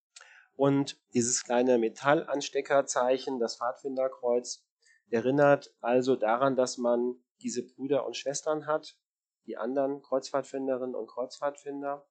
Und 0.55 0.97
dieses 1.13 1.43
kleine 1.43 1.77
Metallansteckerzeichen, 1.77 3.39
das 3.39 3.57
Pfadfinderkreuz, 3.57 4.65
erinnert 5.09 5.73
also 5.81 6.15
daran, 6.15 6.55
dass 6.55 6.77
man 6.77 7.15
diese 7.41 7.63
Brüder 7.65 8.05
und 8.05 8.15
Schwestern 8.15 8.65
hat, 8.65 8.97
die 9.45 9.57
anderen 9.57 10.01
Kreuzfahrtfinderinnen 10.01 10.95
und 10.95 11.07
Kreuzfahrtfinder, 11.07 12.07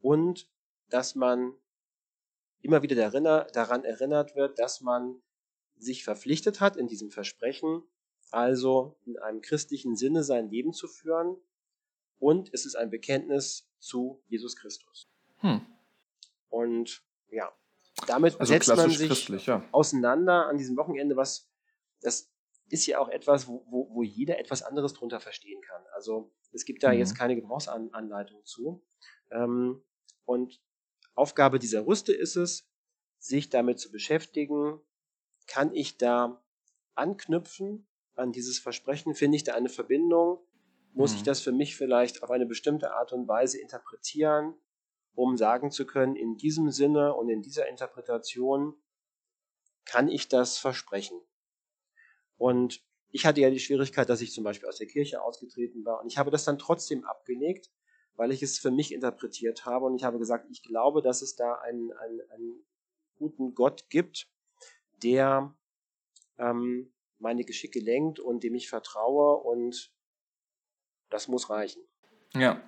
und 0.00 0.48
dass 0.90 1.14
man 1.14 1.54
immer 2.60 2.82
wieder 2.82 3.10
daran 3.10 3.84
erinnert 3.84 4.34
wird, 4.34 4.58
dass 4.58 4.80
man 4.80 5.22
sich 5.76 6.04
verpflichtet 6.04 6.60
hat 6.60 6.76
in 6.76 6.86
diesem 6.86 7.10
Versprechen, 7.10 7.82
also 8.30 8.98
in 9.04 9.18
einem 9.18 9.40
christlichen 9.42 9.96
Sinne 9.96 10.24
sein 10.24 10.48
Leben 10.48 10.72
zu 10.72 10.88
führen. 10.88 11.36
Und 12.18 12.52
es 12.52 12.64
ist 12.64 12.74
ein 12.74 12.90
Bekenntnis 12.90 13.68
zu 13.78 14.22
Jesus 14.28 14.56
Christus. 14.56 15.08
Hm. 15.38 15.66
Und 16.48 17.02
ja, 17.34 17.52
damit 18.06 18.38
also 18.40 18.52
setzt 18.52 18.74
man 18.74 18.90
sich 18.90 19.46
ja. 19.46 19.62
auseinander 19.72 20.46
an 20.46 20.58
diesem 20.58 20.76
Wochenende, 20.76 21.16
was 21.16 21.50
das 22.00 22.30
ist 22.68 22.86
ja 22.86 22.98
auch 22.98 23.08
etwas, 23.08 23.46
wo, 23.46 23.64
wo, 23.68 23.94
wo 23.94 24.02
jeder 24.02 24.38
etwas 24.38 24.62
anderes 24.62 24.94
drunter 24.94 25.20
verstehen 25.20 25.60
kann. 25.62 25.82
Also 25.94 26.32
es 26.52 26.64
gibt 26.64 26.82
da 26.82 26.92
mhm. 26.92 26.98
jetzt 26.98 27.16
keine 27.16 27.36
Gebrauchsanleitung 27.36 28.44
zu. 28.44 28.82
Ähm, 29.30 29.82
und 30.24 30.60
Aufgabe 31.14 31.58
dieser 31.58 31.86
Rüste 31.86 32.12
ist 32.12 32.36
es, 32.36 32.68
sich 33.18 33.48
damit 33.48 33.78
zu 33.78 33.90
beschäftigen, 33.90 34.80
kann 35.46 35.72
ich 35.74 35.98
da 35.98 36.42
anknüpfen 36.94 37.86
an 38.14 38.32
dieses 38.32 38.58
Versprechen? 38.58 39.14
Finde 39.14 39.36
ich 39.36 39.44
da 39.44 39.54
eine 39.54 39.68
Verbindung? 39.68 40.38
Muss 40.92 41.12
mhm. 41.12 41.18
ich 41.18 41.22
das 41.22 41.40
für 41.40 41.52
mich 41.52 41.76
vielleicht 41.76 42.22
auf 42.22 42.30
eine 42.30 42.46
bestimmte 42.46 42.92
Art 42.92 43.12
und 43.12 43.28
Weise 43.28 43.60
interpretieren, 43.60 44.54
um 45.14 45.36
sagen 45.36 45.70
zu 45.70 45.86
können, 45.86 46.16
in 46.16 46.36
diesem 46.36 46.70
Sinne 46.70 47.14
und 47.14 47.28
in 47.28 47.42
dieser 47.42 47.68
Interpretation 47.68 48.74
kann 49.84 50.08
ich 50.08 50.28
das 50.28 50.58
versprechen? 50.58 51.20
Und 52.36 52.84
ich 53.10 53.26
hatte 53.26 53.40
ja 53.40 53.50
die 53.50 53.60
Schwierigkeit, 53.60 54.08
dass 54.08 54.20
ich 54.20 54.32
zum 54.32 54.44
Beispiel 54.44 54.68
aus 54.68 54.78
der 54.78 54.88
Kirche 54.88 55.22
ausgetreten 55.22 55.84
war 55.84 56.00
und 56.00 56.08
ich 56.08 56.18
habe 56.18 56.30
das 56.30 56.44
dann 56.44 56.58
trotzdem 56.58 57.04
abgelegt, 57.04 57.70
weil 58.16 58.32
ich 58.32 58.42
es 58.42 58.58
für 58.58 58.70
mich 58.70 58.92
interpretiert 58.92 59.66
habe 59.66 59.86
und 59.86 59.94
ich 59.94 60.04
habe 60.04 60.18
gesagt, 60.18 60.46
ich 60.50 60.62
glaube, 60.62 61.02
dass 61.02 61.22
es 61.22 61.36
da 61.36 61.54
einen, 61.54 61.92
einen, 61.92 62.20
einen 62.30 62.64
guten 63.16 63.54
Gott 63.54 63.88
gibt, 63.88 64.28
der 65.02 65.54
ähm, 66.38 66.92
meine 67.18 67.44
Geschicke 67.44 67.78
lenkt 67.78 68.18
und 68.18 68.42
dem 68.42 68.54
ich 68.54 68.68
vertraue 68.68 69.36
und 69.42 69.92
das 71.10 71.28
muss 71.28 71.50
reichen. 71.50 71.82
Ja, 72.34 72.60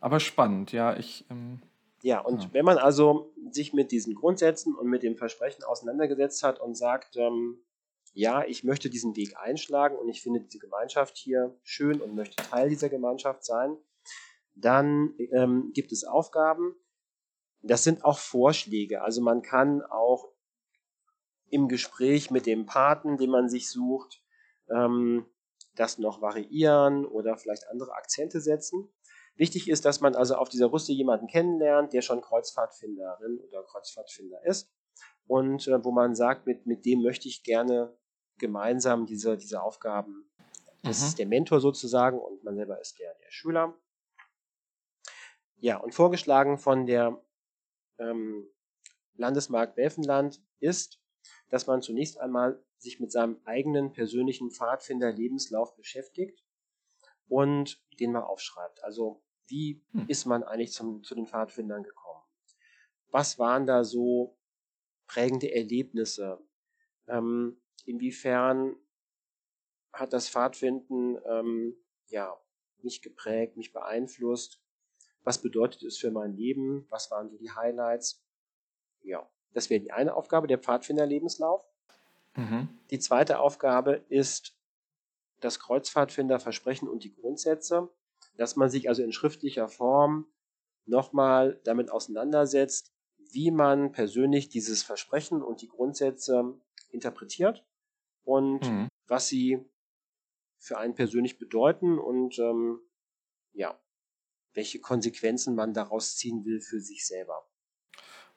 aber 0.00 0.20
spannend, 0.20 0.72
ja, 0.72 0.96
ich. 0.96 1.24
Ähm, 1.30 1.60
ja, 2.02 2.20
und 2.20 2.44
ja. 2.44 2.48
wenn 2.52 2.64
man 2.64 2.78
also 2.78 3.32
sich 3.50 3.72
mit 3.72 3.92
diesen 3.92 4.14
Grundsätzen 4.14 4.74
und 4.74 4.88
mit 4.88 5.02
dem 5.02 5.16
Versprechen 5.16 5.64
auseinandergesetzt 5.64 6.42
hat 6.42 6.60
und 6.60 6.74
sagt, 6.74 7.16
ähm, 7.16 7.62
ja, 8.12 8.44
ich 8.44 8.64
möchte 8.64 8.90
diesen 8.90 9.16
Weg 9.16 9.36
einschlagen 9.36 9.96
und 9.96 10.08
ich 10.08 10.22
finde 10.22 10.40
diese 10.40 10.58
Gemeinschaft 10.58 11.16
hier 11.16 11.56
schön 11.62 12.00
und 12.00 12.14
möchte 12.14 12.42
Teil 12.42 12.68
dieser 12.68 12.88
Gemeinschaft 12.88 13.44
sein, 13.44 13.76
dann 14.54 15.14
ähm, 15.32 15.70
gibt 15.74 15.92
es 15.92 16.04
Aufgaben. 16.04 16.74
Das 17.62 17.84
sind 17.84 18.04
auch 18.04 18.18
Vorschläge. 18.18 19.02
Also 19.02 19.20
man 19.20 19.42
kann 19.42 19.82
auch 19.82 20.32
im 21.50 21.68
Gespräch 21.68 22.30
mit 22.30 22.46
dem 22.46 22.66
Paten, 22.66 23.16
den 23.16 23.30
man 23.30 23.48
sich 23.48 23.68
sucht, 23.70 24.22
ähm, 24.70 25.26
das 25.74 25.98
noch 25.98 26.20
variieren 26.20 27.04
oder 27.04 27.36
vielleicht 27.36 27.68
andere 27.68 27.92
Akzente 27.92 28.40
setzen. 28.40 28.88
Wichtig 29.40 29.70
ist, 29.70 29.86
dass 29.86 30.02
man 30.02 30.14
also 30.14 30.34
auf 30.34 30.50
dieser 30.50 30.70
Rüste 30.70 30.92
jemanden 30.92 31.26
kennenlernt, 31.26 31.94
der 31.94 32.02
schon 32.02 32.20
Kreuzfahrtfinderin 32.20 33.40
oder 33.40 33.62
Kreuzfahrtfinder 33.62 34.44
ist 34.44 34.70
und 35.26 35.66
äh, 35.66 35.82
wo 35.82 35.92
man 35.92 36.14
sagt, 36.14 36.46
mit, 36.46 36.66
mit 36.66 36.84
dem 36.84 37.00
möchte 37.00 37.26
ich 37.26 37.42
gerne 37.42 37.96
gemeinsam 38.36 39.06
diese, 39.06 39.38
diese 39.38 39.62
Aufgaben. 39.62 40.30
Das 40.82 41.00
mhm. 41.00 41.06
ist 41.06 41.18
der 41.18 41.26
Mentor 41.26 41.58
sozusagen 41.58 42.18
und 42.18 42.44
man 42.44 42.54
selber 42.54 42.78
ist 42.82 42.98
der, 42.98 43.14
der 43.14 43.30
Schüler. 43.30 43.74
Ja, 45.56 45.78
und 45.78 45.94
vorgeschlagen 45.94 46.58
von 46.58 46.84
der 46.84 47.24
ähm, 47.98 48.46
Landesmark 49.14 49.74
Welfenland 49.78 50.42
ist, 50.58 51.00
dass 51.48 51.66
man 51.66 51.80
zunächst 51.80 52.20
einmal 52.20 52.62
sich 52.76 53.00
mit 53.00 53.10
seinem 53.10 53.40
eigenen 53.46 53.94
persönlichen 53.94 54.50
Pfadfinder-Lebenslauf 54.50 55.76
beschäftigt 55.76 56.44
und 57.26 57.82
den 57.98 58.12
mal 58.12 58.24
aufschreibt. 58.24 58.84
Also 58.84 59.22
wie 59.50 59.82
hm. 59.92 60.06
ist 60.08 60.24
man 60.26 60.42
eigentlich 60.42 60.72
zum, 60.72 61.02
zu 61.02 61.14
den 61.14 61.26
Pfadfindern 61.26 61.82
gekommen? 61.82 62.22
Was 63.10 63.38
waren 63.38 63.66
da 63.66 63.84
so 63.84 64.38
prägende 65.06 65.52
Erlebnisse? 65.52 66.40
Ähm, 67.08 67.60
inwiefern 67.84 68.76
hat 69.92 70.12
das 70.12 70.28
Pfadfinden 70.28 71.18
ähm, 71.26 71.74
ja, 72.06 72.36
mich 72.82 73.02
geprägt, 73.02 73.56
mich 73.56 73.72
beeinflusst? 73.72 74.62
Was 75.22 75.38
bedeutet 75.42 75.82
es 75.82 75.98
für 75.98 76.10
mein 76.10 76.34
Leben? 76.34 76.86
Was 76.88 77.10
waren 77.10 77.28
so 77.28 77.36
die 77.36 77.50
Highlights? 77.50 78.24
Ja, 79.02 79.28
das 79.52 79.68
wäre 79.68 79.80
die 79.80 79.92
eine 79.92 80.14
Aufgabe, 80.14 80.46
der 80.46 80.58
Pfadfinder-Lebenslauf. 80.58 81.66
Mhm. 82.36 82.68
Die 82.90 82.98
zweite 82.98 83.40
Aufgabe 83.40 84.04
ist 84.08 84.56
das 85.40 85.58
Kreuzpfadfinder-Versprechen 85.58 86.88
und 86.88 87.04
die 87.04 87.12
Grundsätze, 87.12 87.90
dass 88.40 88.56
man 88.56 88.70
sich 88.70 88.88
also 88.88 89.02
in 89.02 89.12
schriftlicher 89.12 89.68
Form 89.68 90.26
nochmal 90.86 91.60
damit 91.64 91.90
auseinandersetzt, 91.90 92.90
wie 93.18 93.50
man 93.50 93.92
persönlich 93.92 94.48
dieses 94.48 94.82
Versprechen 94.82 95.42
und 95.42 95.60
die 95.60 95.68
Grundsätze 95.68 96.58
interpretiert 96.88 97.66
und 98.24 98.60
mhm. 98.62 98.88
was 99.06 99.28
sie 99.28 99.62
für 100.56 100.78
einen 100.78 100.94
persönlich 100.94 101.38
bedeuten 101.38 101.98
und 101.98 102.38
ähm, 102.38 102.80
ja, 103.52 103.78
welche 104.54 104.80
Konsequenzen 104.80 105.54
man 105.54 105.74
daraus 105.74 106.16
ziehen 106.16 106.46
will 106.46 106.62
für 106.62 106.80
sich 106.80 107.06
selber. 107.06 107.46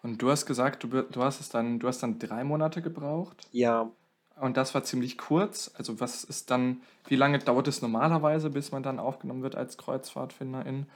Und 0.02 0.22
du 0.22 0.30
hast 0.30 0.46
gesagt, 0.46 0.84
du, 0.84 0.90
du 0.90 1.24
hast 1.24 1.40
es 1.40 1.48
dann, 1.48 1.80
du 1.80 1.88
hast 1.88 2.04
dann 2.04 2.20
drei 2.20 2.44
Monate 2.44 2.82
gebraucht? 2.82 3.48
Ja. 3.52 3.96
Und 4.40 4.58
das 4.58 4.74
war 4.74 4.84
ziemlich 4.84 5.18
kurz. 5.18 5.72
Also 5.76 6.00
was 6.00 6.24
ist 6.24 6.50
dann, 6.50 6.82
wie 7.08 7.16
lange 7.16 7.40
dauert 7.40 7.68
es 7.68 7.82
normalerweise, 7.82 8.50
bis 8.50 8.72
man 8.72 8.84
dann 8.84 9.00
aufgenommen 9.00 9.44
wird 9.44 9.56
als 9.56 9.78
Kreuzfahrtfinderin? 9.78 10.88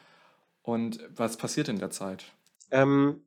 Und 0.64 1.00
was 1.16 1.38
passiert 1.38 1.70
in 1.70 1.80
der 1.80 1.92
Zeit? 1.92 2.26
Ähm, 2.72 3.24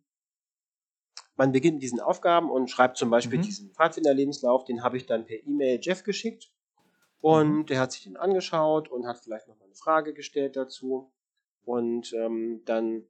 man 1.37 1.53
beginnt 1.53 1.77
mit 1.77 1.83
diesen 1.83 2.01
Aufgaben 2.01 2.51
und 2.51 2.71
schreibt 2.71 2.99
zum 2.99 3.09
Beispiel 3.09 3.39
mhm. 3.39 3.43
diesen 3.43 3.71
Pfadfinderlebenslauf, 3.71 4.65
den 4.65 4.83
habe 4.83 4.97
ich 4.97 5.07
dann 5.07 5.25
per 5.25 5.39
E-Mail 5.39 5.79
Jeff 5.81 6.03
geschickt. 6.03 6.51
Und 7.21 7.51
mhm. 7.51 7.67
der 7.67 7.81
hat 7.81 7.93
sich 7.93 8.05
den 8.05 8.17
angeschaut 8.17 8.89
und 8.89 9.07
hat 9.07 9.19
vielleicht 9.19 9.49
noch 9.49 9.59
mal 9.59 9.67
eine 9.67 9.75
Frage 9.75 10.13
gestellt 10.13 10.57
dazu. 10.57 11.11
Und 11.65 12.13
ähm, 12.15 12.63
dann 12.65 13.05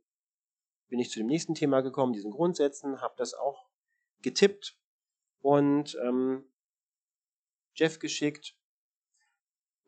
bin 0.88 0.98
ich 0.98 1.10
zu 1.10 1.18
dem 1.18 1.28
nächsten 1.28 1.54
Thema 1.54 1.80
gekommen, 1.80 2.12
diesen 2.12 2.32
Grundsätzen, 2.32 3.00
habe 3.00 3.14
das 3.16 3.34
auch 3.34 3.66
getippt 4.22 4.76
und 5.40 5.96
ähm, 6.04 6.44
Jeff 7.74 7.98
geschickt. 7.98 8.56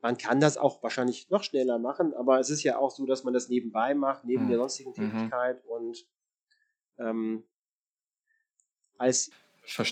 Man 0.01 0.19
kann 0.19 0.41
das 0.41 0.57
auch 0.57 0.83
wahrscheinlich 0.83 1.31
noch 1.31 1.45
schneller 1.45 1.79
machen, 1.79 2.13
aber 2.15 2.41
es 2.41 2.51
ist 2.51 2.63
ja 2.65 2.79
auch 2.79 2.91
so, 2.91 3.07
dass 3.07 3.23
man 3.23 3.35
das 3.35 3.49
nebenbei 3.49 3.95
macht, 3.95 4.25
neben 4.25 4.45
mhm. 4.45 4.49
der 4.49 4.59
sonstigen 4.59 4.91
mhm. 4.91 4.95
Tätigkeit 4.95 5.65
und 5.67 6.07
ähm, 6.99 7.45
als 8.99 9.31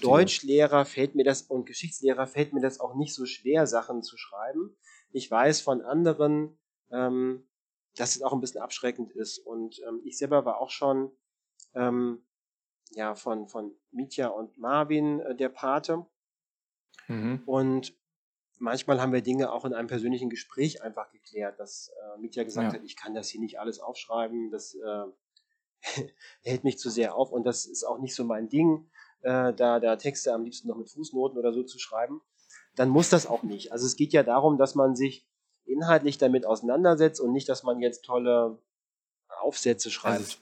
Deutschlehrer 0.03 0.85
fällt 0.85 1.15
mir 1.15 1.25
das 1.25 1.43
und 1.43 1.67
Geschichtslehrer 1.67 2.27
fällt 2.27 2.53
mir 2.53 2.61
das 2.61 2.81
auch 2.81 2.95
nicht 2.95 3.15
so 3.15 3.25
schwer, 3.25 3.67
Sachen 3.67 4.03
zu 4.03 4.17
schreiben. 4.17 4.77
Ich 5.13 5.31
weiß 5.31 5.61
von 5.61 5.83
anderen, 5.83 6.59
ähm, 6.91 7.49
dass 7.97 8.17
es 8.17 8.23
auch 8.23 8.33
ein 8.33 8.41
bisschen 8.41 8.61
abschreckend 8.61 9.13
ist. 9.13 9.39
Und 9.39 9.81
ähm, 9.87 10.01
ich 10.05 10.19
selber 10.19 10.45
war 10.45 10.61
auch 10.61 10.71
schon 10.71 11.13
ähm, 11.75 12.25
ja, 12.91 13.15
von, 13.15 13.49
von 13.49 13.75
Mitya 13.91 14.29
und 14.29 14.59
Marvin 14.59 15.21
äh, 15.21 15.35
der 15.35 15.49
Pate. 15.49 16.07
Mhm. 17.11 17.43
Und 17.45 17.95
manchmal 18.59 19.01
haben 19.01 19.13
wir 19.13 19.23
Dinge 19.23 19.53
auch 19.53 19.65
in 19.65 19.75
einem 19.75 19.89
persönlichen 19.89 20.31
Gespräch 20.31 20.83
einfach 20.83 21.11
geklärt, 21.11 21.59
dass 21.59 21.89
äh, 21.89 22.21
Mitya 22.21 22.45
gesagt 22.45 22.73
ja. 22.73 22.79
hat, 22.79 22.85
ich 22.85 22.97
kann 22.97 23.15
das 23.15 23.29
hier 23.29 23.41
nicht 23.41 23.59
alles 23.59 23.81
aufschreiben, 23.81 24.51
das 24.51 24.75
äh, 24.75 25.05
hält 26.43 26.65
mich 26.65 26.79
zu 26.79 26.91
sehr 26.91 27.15
auf 27.15 27.33
und 27.33 27.45
das 27.45 27.67
ist 27.67 27.85
auch 27.85 27.99
nicht 27.99 28.15
so 28.15 28.25
mein 28.25 28.49
Ding, 28.49 28.89
äh, 29.23 29.53
da, 29.53 29.81
da 29.81 29.97
Texte 29.97 30.33
am 30.33 30.45
liebsten 30.45 30.69
noch 30.69 30.77
mit 30.77 30.91
Fußnoten 30.91 31.39
oder 31.39 31.53
so 31.53 31.63
zu 31.63 31.79
schreiben. 31.79 32.21
Dann 32.77 32.89
muss 32.89 33.11
das 33.11 33.27
auch 33.27 33.43
nicht. 33.43 33.73
Also 33.73 33.87
es 33.87 33.97
geht 33.97 34.13
ja 34.13 34.23
darum, 34.23 34.57
dass 34.57 34.75
man 34.75 34.95
sich 34.95 35.27
inhaltlich 35.65 36.19
damit 36.19 36.47
auseinandersetzt 36.47 37.21
und 37.21 37.33
nicht, 37.33 37.49
dass 37.49 37.63
man 37.63 37.81
jetzt 37.81 38.05
tolle 38.05 38.59
Aufsätze 39.41 39.91
schreibt. 39.91 40.19
Also 40.19 40.37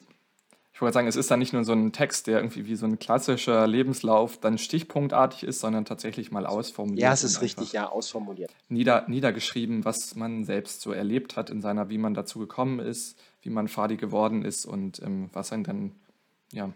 ich 0.78 0.82
wollte 0.82 0.94
sagen, 0.94 1.08
es 1.08 1.16
ist 1.16 1.28
dann 1.28 1.40
nicht 1.40 1.52
nur 1.52 1.64
so 1.64 1.72
ein 1.72 1.90
Text, 1.90 2.28
der 2.28 2.38
irgendwie 2.38 2.66
wie 2.66 2.76
so 2.76 2.86
ein 2.86 3.00
klassischer 3.00 3.66
Lebenslauf 3.66 4.38
dann 4.38 4.58
stichpunktartig 4.58 5.42
ist, 5.42 5.58
sondern 5.58 5.84
tatsächlich 5.84 6.30
mal 6.30 6.46
ausformuliert. 6.46 7.02
Ja, 7.02 7.12
es 7.12 7.24
ist 7.24 7.42
richtig, 7.42 7.72
ja, 7.72 7.88
ausformuliert. 7.88 8.54
Nieder, 8.68 9.04
niedergeschrieben, 9.08 9.84
was 9.84 10.14
man 10.14 10.44
selbst 10.44 10.80
so 10.80 10.92
erlebt 10.92 11.36
hat 11.36 11.50
in 11.50 11.60
seiner, 11.60 11.90
wie 11.90 11.98
man 11.98 12.14
dazu 12.14 12.38
gekommen 12.38 12.78
ist, 12.78 13.18
wie 13.42 13.50
man 13.50 13.66
Fadi 13.66 13.96
geworden 13.96 14.44
ist 14.44 14.66
und 14.66 15.02
ähm, 15.02 15.30
was 15.32 15.50
einen 15.50 15.64
dann, 15.64 15.96
ja, 16.52 16.72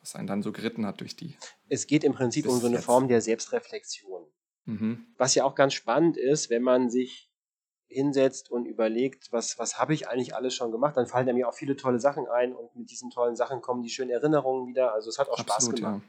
was 0.00 0.14
einen 0.14 0.26
dann 0.26 0.42
so 0.42 0.50
geritten 0.50 0.86
hat 0.86 1.02
durch 1.02 1.16
die. 1.16 1.36
Es 1.68 1.86
geht 1.86 2.02
im 2.02 2.14
Prinzip 2.14 2.46
um 2.46 2.58
so 2.58 2.66
eine 2.66 2.76
jetzt. 2.76 2.86
Form 2.86 3.08
der 3.08 3.20
Selbstreflexion. 3.20 4.22
Mhm. 4.64 5.04
Was 5.18 5.34
ja 5.34 5.44
auch 5.44 5.54
ganz 5.54 5.74
spannend 5.74 6.16
ist, 6.16 6.48
wenn 6.48 6.62
man 6.62 6.88
sich 6.88 7.25
hinsetzt 7.88 8.50
und 8.50 8.66
überlegt, 8.66 9.32
was, 9.32 9.58
was 9.58 9.78
habe 9.78 9.94
ich 9.94 10.08
eigentlich 10.08 10.34
alles 10.34 10.54
schon 10.54 10.72
gemacht, 10.72 10.96
dann 10.96 11.06
fallen 11.06 11.32
mir 11.34 11.48
auch 11.48 11.54
viele 11.54 11.76
tolle 11.76 12.00
Sachen 12.00 12.26
ein 12.26 12.54
und 12.54 12.74
mit 12.76 12.90
diesen 12.90 13.10
tollen 13.10 13.36
Sachen 13.36 13.60
kommen 13.60 13.82
die 13.82 13.90
schönen 13.90 14.10
Erinnerungen 14.10 14.66
wieder. 14.66 14.92
Also 14.92 15.08
es 15.08 15.18
hat 15.18 15.28
auch 15.28 15.38
Absolut, 15.38 15.78
Spaß 15.78 15.90
gemacht. 15.90 16.02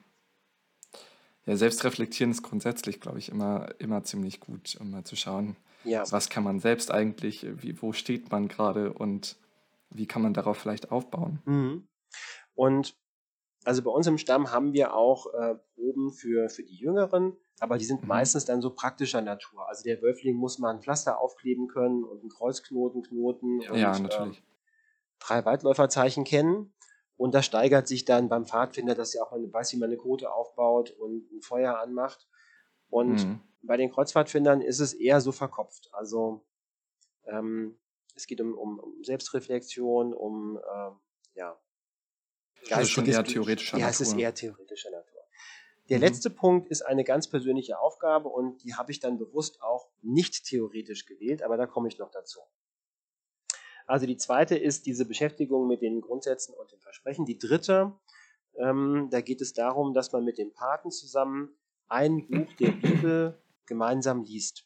Ja. 1.46 1.52
ja, 1.52 1.58
selbstreflektieren 1.58 2.32
ist 2.32 2.44
grundsätzlich, 2.44 3.00
glaube 3.00 3.20
ich, 3.20 3.30
immer, 3.30 3.70
immer 3.80 4.04
ziemlich 4.04 4.40
gut, 4.40 4.78
um 4.80 4.92
mal 4.92 5.04
zu 5.04 5.16
schauen, 5.16 5.56
ja. 5.84 6.04
was 6.10 6.30
kann 6.30 6.44
man 6.44 6.60
selbst 6.60 6.92
eigentlich, 6.92 7.46
wie, 7.62 7.82
wo 7.82 7.94
steht 7.94 8.32
man 8.32 8.48
gerade 8.48 8.94
und 8.94 9.38
wie 9.90 10.08
kann 10.08 10.22
man 10.22 10.34
darauf 10.34 10.58
vielleicht 10.58 10.92
aufbauen. 10.92 11.40
Mhm. 11.46 11.88
Und 12.56 12.96
Also 13.68 13.84
bei 13.84 13.92
uns 13.92 14.08
im 14.08 14.18
Stamm 14.18 14.52
haben 14.52 14.72
wir 14.72 14.94
auch 14.94 15.34
äh, 15.34 15.56
Proben 15.76 16.14
für, 16.14 16.48
für 16.48 16.64
die 16.64 16.78
Jüngeren, 16.78 17.36
aber 17.60 17.78
die 17.78 17.84
sind 17.84 18.02
Mhm. 18.02 18.08
meistens 18.08 18.46
dann 18.46 18.62
so 18.62 18.70
praktischer 18.70 19.22
Natur. 19.22 19.68
Also 19.68 19.84
der 19.84 20.02
Wölfling 20.02 20.38
muss 20.38 20.58
mal 20.58 20.74
ein 20.74 20.82
Pflaster 20.82 21.20
aufkleben 21.20 21.68
können 21.68 22.06
und 22.06 22.22
einen 22.22 22.30
Kreuzknoten 22.30 23.04
knoten 23.04 23.60
und 23.60 23.70
Ja, 23.74 23.92
äh, 23.92 24.04
natürlich. 24.04 24.42
drei 25.20 25.44
Waldläuferzeichen 25.44 26.24
kennen. 26.24 26.74
Und 27.18 27.34
das 27.36 27.46
steigert 27.46 27.90
sich 27.90 28.06
dann 28.06 28.30
beim 28.30 28.46
Pfadfinder, 28.46 28.96
dass 28.96 29.14
er 29.14 29.26
auch 29.26 29.32
mal 29.32 29.52
weiß, 29.52 29.74
wie 29.74 29.78
man 29.78 29.90
eine 29.90 29.98
Kote 29.98 30.32
aufbaut 30.32 30.92
und 30.92 31.30
ein 31.34 31.42
Feuer 31.42 31.78
anmacht. 31.78 32.26
Und 32.90 33.20
Mhm. 33.20 33.42
bei 33.64 33.76
den 33.76 33.92
Kreuzfahrtfindern 33.92 34.62
ist 34.62 34.80
es 34.80 34.94
eher 34.94 35.20
so 35.20 35.34
verkopft. 35.34 35.90
Also 35.92 36.46
ähm, 37.26 37.78
es 38.16 38.28
geht 38.28 38.40
um, 38.40 38.58
um, 38.58 38.80
um 38.80 39.04
Selbstreflexion, 39.04 40.14
um 40.14 40.58
ähm, 40.74 41.00
ja, 41.34 41.60
Also 42.72 42.88
schon 42.90 43.06
geistiges 43.06 43.16
eher 43.16 43.24
theoretischer 43.34 43.78
Ja, 43.78 43.90
es 43.90 44.02
ist 44.02 44.10
Natur. 44.10 44.24
eher 44.24 44.34
theoretischer 44.34 44.92
Natur. 44.92 45.22
Der 45.90 45.98
Mhm. 46.00 46.04
letzte 46.04 46.30
Punkt 46.30 46.68
ist 46.68 46.82
eine 46.82 47.04
ganz 47.04 47.28
persönliche 47.30 47.80
Aufgabe 47.80 48.28
und 48.30 48.64
die 48.64 48.76
habe 48.76 48.92
ich 48.92 49.00
dann 49.00 49.18
bewusst 49.18 49.62
auch 49.62 49.88
nicht 50.02 50.44
theoretisch 50.46 51.06
gewählt, 51.06 51.42
aber 51.44 51.56
da 51.58 51.66
komme 51.66 51.88
ich 51.88 51.98
noch 51.98 52.12
dazu. 52.12 52.40
Also 53.86 54.06
die 54.06 54.18
zweite 54.18 54.58
ist 54.58 54.86
diese 54.86 55.06
Beschäftigung 55.06 55.68
mit 55.68 55.82
den 55.82 56.02
Grundsätzen 56.02 56.54
und 56.54 56.72
den 56.72 56.80
Versprechen. 56.82 57.26
Die 57.26 57.38
dritte, 57.38 57.94
ähm, 58.58 59.08
da 59.12 59.22
geht 59.22 59.40
es 59.40 59.54
darum, 59.54 59.94
dass 59.94 60.12
man 60.12 60.26
mit 60.26 60.38
dem 60.38 60.52
Paten 60.52 60.92
zusammen 60.92 61.56
ein 61.88 62.28
Buch 62.28 62.52
der 62.60 62.72
Bibel 62.72 63.42
gemeinsam 63.66 64.24
liest. 64.24 64.66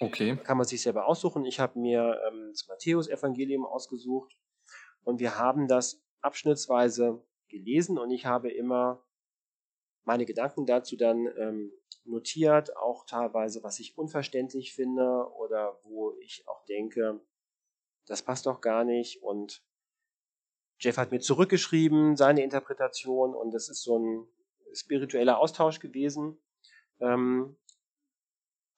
Okay. 0.00 0.36
Kann 0.42 0.56
man 0.56 0.66
sich 0.66 0.82
selber 0.82 1.06
aussuchen. 1.06 1.44
Ich 1.44 1.60
habe 1.60 1.78
mir 1.78 2.20
ähm, 2.26 2.48
das 2.50 2.66
Matthäus-Evangelium 2.66 3.64
ausgesucht 3.64 4.36
und 5.04 5.20
wir 5.20 5.38
haben 5.38 5.68
das 5.68 6.02
abschnittsweise 6.24 7.22
gelesen 7.48 7.98
und 7.98 8.10
ich 8.10 8.26
habe 8.26 8.50
immer 8.50 9.04
meine 10.04 10.26
Gedanken 10.26 10.66
dazu 10.66 10.96
dann 10.96 11.26
ähm, 11.38 11.72
notiert, 12.04 12.76
auch 12.76 13.06
teilweise, 13.06 13.62
was 13.62 13.78
ich 13.78 13.96
unverständlich 13.96 14.74
finde 14.74 15.30
oder 15.36 15.78
wo 15.84 16.14
ich 16.20 16.46
auch 16.46 16.64
denke, 16.66 17.20
das 18.06 18.22
passt 18.22 18.46
doch 18.46 18.60
gar 18.60 18.84
nicht. 18.84 19.22
Und 19.22 19.62
Jeff 20.78 20.98
hat 20.98 21.10
mir 21.10 21.20
zurückgeschrieben, 21.20 22.16
seine 22.16 22.42
Interpretation 22.42 23.34
und 23.34 23.52
das 23.52 23.68
ist 23.68 23.82
so 23.82 23.98
ein 23.98 24.28
spiritueller 24.74 25.38
Austausch 25.38 25.78
gewesen, 25.78 26.36
ähm, 27.00 27.56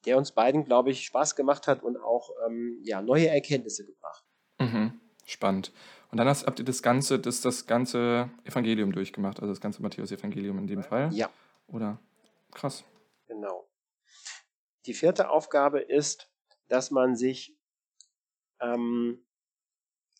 der 0.05 0.19
uns 0.19 0.33
beiden, 0.33 0.65
glaube 0.65 0.91
ich, 0.91 1.05
Spaß 1.07 1.35
gemacht 1.35 1.67
hat 1.67 1.83
und 1.83 1.97
auch 1.97 2.31
ähm, 2.47 2.79
ja, 2.85 3.03
neue 3.03 3.29
Erkenntnisse 3.29 3.85
gebracht. 3.85 4.25
Mhm. 4.61 5.01
Spannend. 5.25 5.73
Und 6.11 6.19
dann 6.19 6.29
hast, 6.29 6.47
habt 6.47 6.59
ihr 6.59 6.65
das 6.65 6.83
ganze, 6.83 7.19
das, 7.19 7.41
das 7.41 7.67
ganze 7.67 8.31
Evangelium 8.45 8.93
durchgemacht, 8.93 9.41
also 9.41 9.53
das 9.53 9.61
ganze 9.61 9.83
Matthäus-Evangelium 9.83 10.59
in 10.59 10.67
dem 10.67 10.83
Fall? 10.83 11.13
Ja, 11.13 11.31
Oder? 11.69 11.99
Krass. 12.53 12.85
genau. 13.27 13.69
Die 14.87 14.95
vierte 14.95 15.31
Aufgabe 15.31 15.81
ist, 15.81 16.31
dass 16.69 16.91
man 16.91 17.17
sich 17.17 17.59
ähm, 18.61 19.27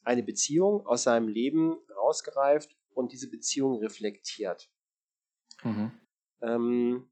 eine 0.03 0.23
Beziehung 0.23 0.87
aus 0.87 1.05
seinem 1.05 1.29
Leben 1.29 1.79
rausgreift 1.97 2.77
und 2.95 3.13
diese 3.13 3.31
Beziehung 3.31 3.79
reflektiert. 3.79 4.69
Mhm. 5.63 5.93
Ähm, 6.43 7.11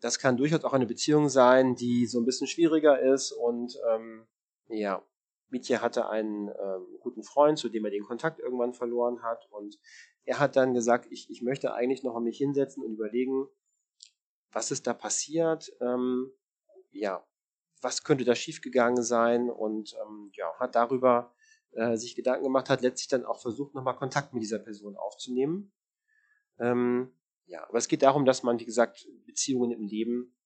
das 0.00 0.18
kann 0.18 0.36
durchaus 0.36 0.64
auch 0.64 0.72
eine 0.72 0.86
Beziehung 0.86 1.28
sein, 1.28 1.76
die 1.76 2.06
so 2.06 2.18
ein 2.18 2.24
bisschen 2.24 2.46
schwieriger 2.46 3.00
ist 3.00 3.32
und 3.32 3.78
ähm, 3.90 4.26
ja, 4.68 5.02
Mietje 5.50 5.80
hatte 5.80 6.08
einen 6.08 6.48
ähm, 6.48 6.86
guten 7.00 7.22
Freund, 7.22 7.58
zu 7.58 7.68
dem 7.68 7.84
er 7.84 7.90
den 7.90 8.04
Kontakt 8.04 8.38
irgendwann 8.40 8.74
verloren 8.74 9.22
hat 9.22 9.48
und 9.50 9.78
er 10.24 10.38
hat 10.38 10.56
dann 10.56 10.74
gesagt, 10.74 11.06
ich, 11.10 11.30
ich 11.30 11.42
möchte 11.42 11.74
eigentlich 11.74 12.02
noch 12.02 12.14
mal 12.14 12.20
mich 12.20 12.38
hinsetzen 12.38 12.84
und 12.84 12.92
überlegen, 12.92 13.48
was 14.52 14.70
ist 14.70 14.86
da 14.86 14.94
passiert, 14.94 15.72
ähm, 15.80 16.32
ja, 16.90 17.26
was 17.80 18.04
könnte 18.04 18.24
da 18.24 18.34
schiefgegangen 18.34 19.02
sein 19.02 19.48
und 19.48 19.94
ähm, 20.02 20.30
ja, 20.34 20.52
hat 20.58 20.74
darüber 20.74 21.34
äh, 21.72 21.96
sich 21.96 22.14
Gedanken 22.14 22.44
gemacht, 22.44 22.68
hat 22.68 22.82
letztlich 22.82 23.08
dann 23.08 23.24
auch 23.24 23.40
versucht, 23.40 23.74
nochmal 23.74 23.96
Kontakt 23.96 24.34
mit 24.34 24.42
dieser 24.42 24.58
Person 24.58 24.96
aufzunehmen. 24.96 25.72
Ähm, 26.58 27.12
ja, 27.46 27.66
aber 27.68 27.78
es 27.78 27.88
geht 27.88 28.02
darum, 28.02 28.24
dass 28.24 28.42
man, 28.42 28.58
wie 28.60 28.66
gesagt, 28.66 29.08
Beziehungen 29.26 29.72
im 29.72 29.86
Leben 29.86 30.36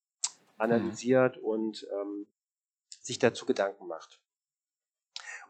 analysiert 0.56 1.36
und 1.38 1.86
ähm, 1.92 2.26
sich 3.02 3.18
dazu 3.18 3.44
Gedanken 3.46 3.86
macht. 3.86 4.23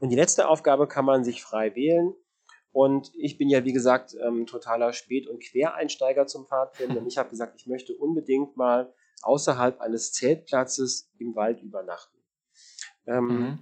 Und 0.01 0.11
die 0.11 0.17
letzte 0.17 0.49
Aufgabe 0.49 0.87
kann 0.89 1.05
man 1.05 1.25
sich 1.25 1.43
frei 1.43 1.75
wählen. 1.75 2.15
Und 2.73 3.13
ich 3.15 3.39
bin 3.39 3.49
ja, 3.49 3.65
wie 3.65 3.73
gesagt, 3.73 4.17
ähm, 4.21 4.47
totaler 4.47 4.93
Spät- 4.93 5.29
und 5.29 5.41
Quereinsteiger 5.41 6.27
zum 6.27 6.47
Pfadfinden. 6.47 6.99
Und 6.99 7.07
ich 7.07 7.19
habe 7.19 7.31
gesagt, 7.31 7.55
ich 7.57 7.67
möchte 7.67 7.95
unbedingt 7.97 8.57
mal 8.57 8.93
außerhalb 9.23 9.81
eines 9.81 10.13
Zeltplatzes 10.13 11.11
im 11.19 11.35
Wald 11.37 11.61
übernachten. 11.63 12.19
Ähm, 13.07 13.29
Mhm. 13.29 13.59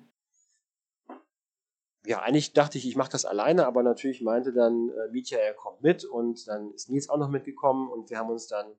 ja, 2.06 2.20
eigentlich 2.20 2.52
dachte 2.52 2.78
ich, 2.78 2.88
ich 2.88 2.96
mache 2.96 3.12
das 3.12 3.24
alleine, 3.24 3.66
aber 3.66 3.82
natürlich 3.82 4.22
meinte 4.22 4.52
dann 4.52 4.88
äh, 4.88 5.08
Mietja, 5.12 5.38
er 5.38 5.54
kommt 5.54 5.82
mit 5.82 6.04
und 6.04 6.48
dann 6.48 6.72
ist 6.72 6.88
Nils 6.88 7.08
auch 7.08 7.18
noch 7.18 7.28
mitgekommen 7.28 7.90
und 7.90 8.10
wir 8.10 8.18
haben 8.18 8.30
uns 8.30 8.46
dann 8.46 8.74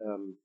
ähm, 0.00 0.40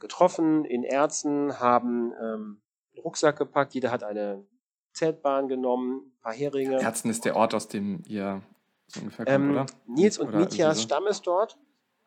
getroffen 0.00 0.64
in 0.64 0.84
Erzen, 0.84 1.58
haben 1.60 2.12
ähm, 2.20 2.62
einen 2.92 3.02
Rucksack 3.02 3.38
gepackt, 3.38 3.74
jeder 3.74 3.90
hat 3.90 4.04
eine 4.04 4.46
Zeltbahn 4.94 5.48
genommen, 5.48 6.12
ein 6.16 6.20
paar 6.22 6.32
Heringe. 6.32 6.80
Herzen 6.80 7.10
ist 7.10 7.24
der 7.24 7.36
Ort, 7.36 7.52
aus 7.54 7.68
dem 7.68 8.02
ihr 8.06 8.42
so 8.86 9.00
ungefähr 9.00 9.26
kommt, 9.26 9.34
Ähm, 9.34 9.50
oder? 9.52 9.66
Nils 9.86 10.18
und 10.18 10.32
so? 10.32 10.74
Stamm 10.74 11.06
ist 11.06 11.22
dort. 11.26 11.58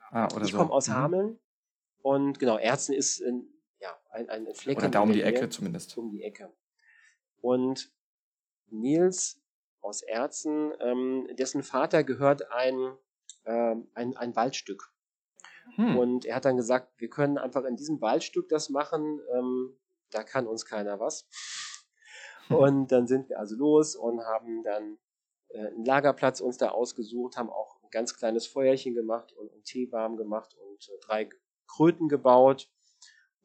Ah, 0.10 0.26
oder 0.34 0.46
ich 0.46 0.52
so. 0.52 0.58
komme 0.58 0.72
aus 0.72 0.88
Mhm. 0.88 0.94
Hameln 0.94 1.40
und 2.02 2.40
genau, 2.40 2.58
Erzen 2.58 2.94
ist 2.94 3.20
in, 3.20 3.48
ja, 3.80 3.90
ein, 4.12 4.30
ein 4.30 4.48
Flecken. 4.54 4.80
Oder 4.80 4.90
da 4.90 5.02
um 5.02 5.12
die 5.12 5.20
der 5.20 5.30
Nähe. 5.32 5.38
Ecke 5.38 5.50
zumindest. 5.50 5.98
um 5.98 6.10
die 6.10 6.24
Ecke. 6.24 6.52
Und 7.42 7.92
Nils 8.70 9.42
aus 9.82 10.02
Erzen, 10.02 10.74
ähm, 10.80 11.28
dessen 11.38 11.64
Vater 11.64 12.04
gehört 12.04 12.52
ein, 12.52 12.94
ähm, 13.46 13.88
ein, 13.94 14.16
ein 14.18 14.36
Waldstück. 14.36 14.92
Hm. 15.76 15.98
Und 15.98 16.26
er 16.26 16.38
hat 16.38 16.46
dann 16.46 16.58
gesagt, 16.58 16.94
wir 17.00 17.10
können 17.10 17.38
einfach 17.38 17.66
in 17.66 17.76
diesem 17.76 18.00
Waldstück 18.02 18.48
das 18.50 18.70
machen, 18.70 19.20
ähm, 19.36 19.78
da 20.10 20.24
kann 20.24 20.48
uns 20.48 20.66
keiner 20.66 21.00
was. 21.02 21.28
Und 22.68 22.92
dann 22.92 23.08
sind 23.08 23.30
wir 23.30 23.40
also 23.40 23.56
los 23.56 23.96
und 23.96 24.22
haben 24.22 24.64
dann 24.64 24.98
äh, 25.50 25.68
einen 25.68 25.86
Lagerplatz 25.86 26.40
uns 26.42 26.58
da 26.58 26.70
ausgesucht, 26.70 27.38
haben 27.38 27.50
auch 27.50 27.82
ein 27.84 27.90
ganz 27.90 28.16
kleines 28.16 28.48
Feuerchen 28.48 28.94
gemacht 28.94 29.34
und 29.34 29.52
einen 29.52 29.64
Tee 29.64 29.92
warm 29.92 30.18
gemacht 30.18 30.56
und 30.56 30.90
äh, 30.90 30.98
drei 31.02 31.30
Kröten 31.68 32.08
gebaut. 32.08 32.70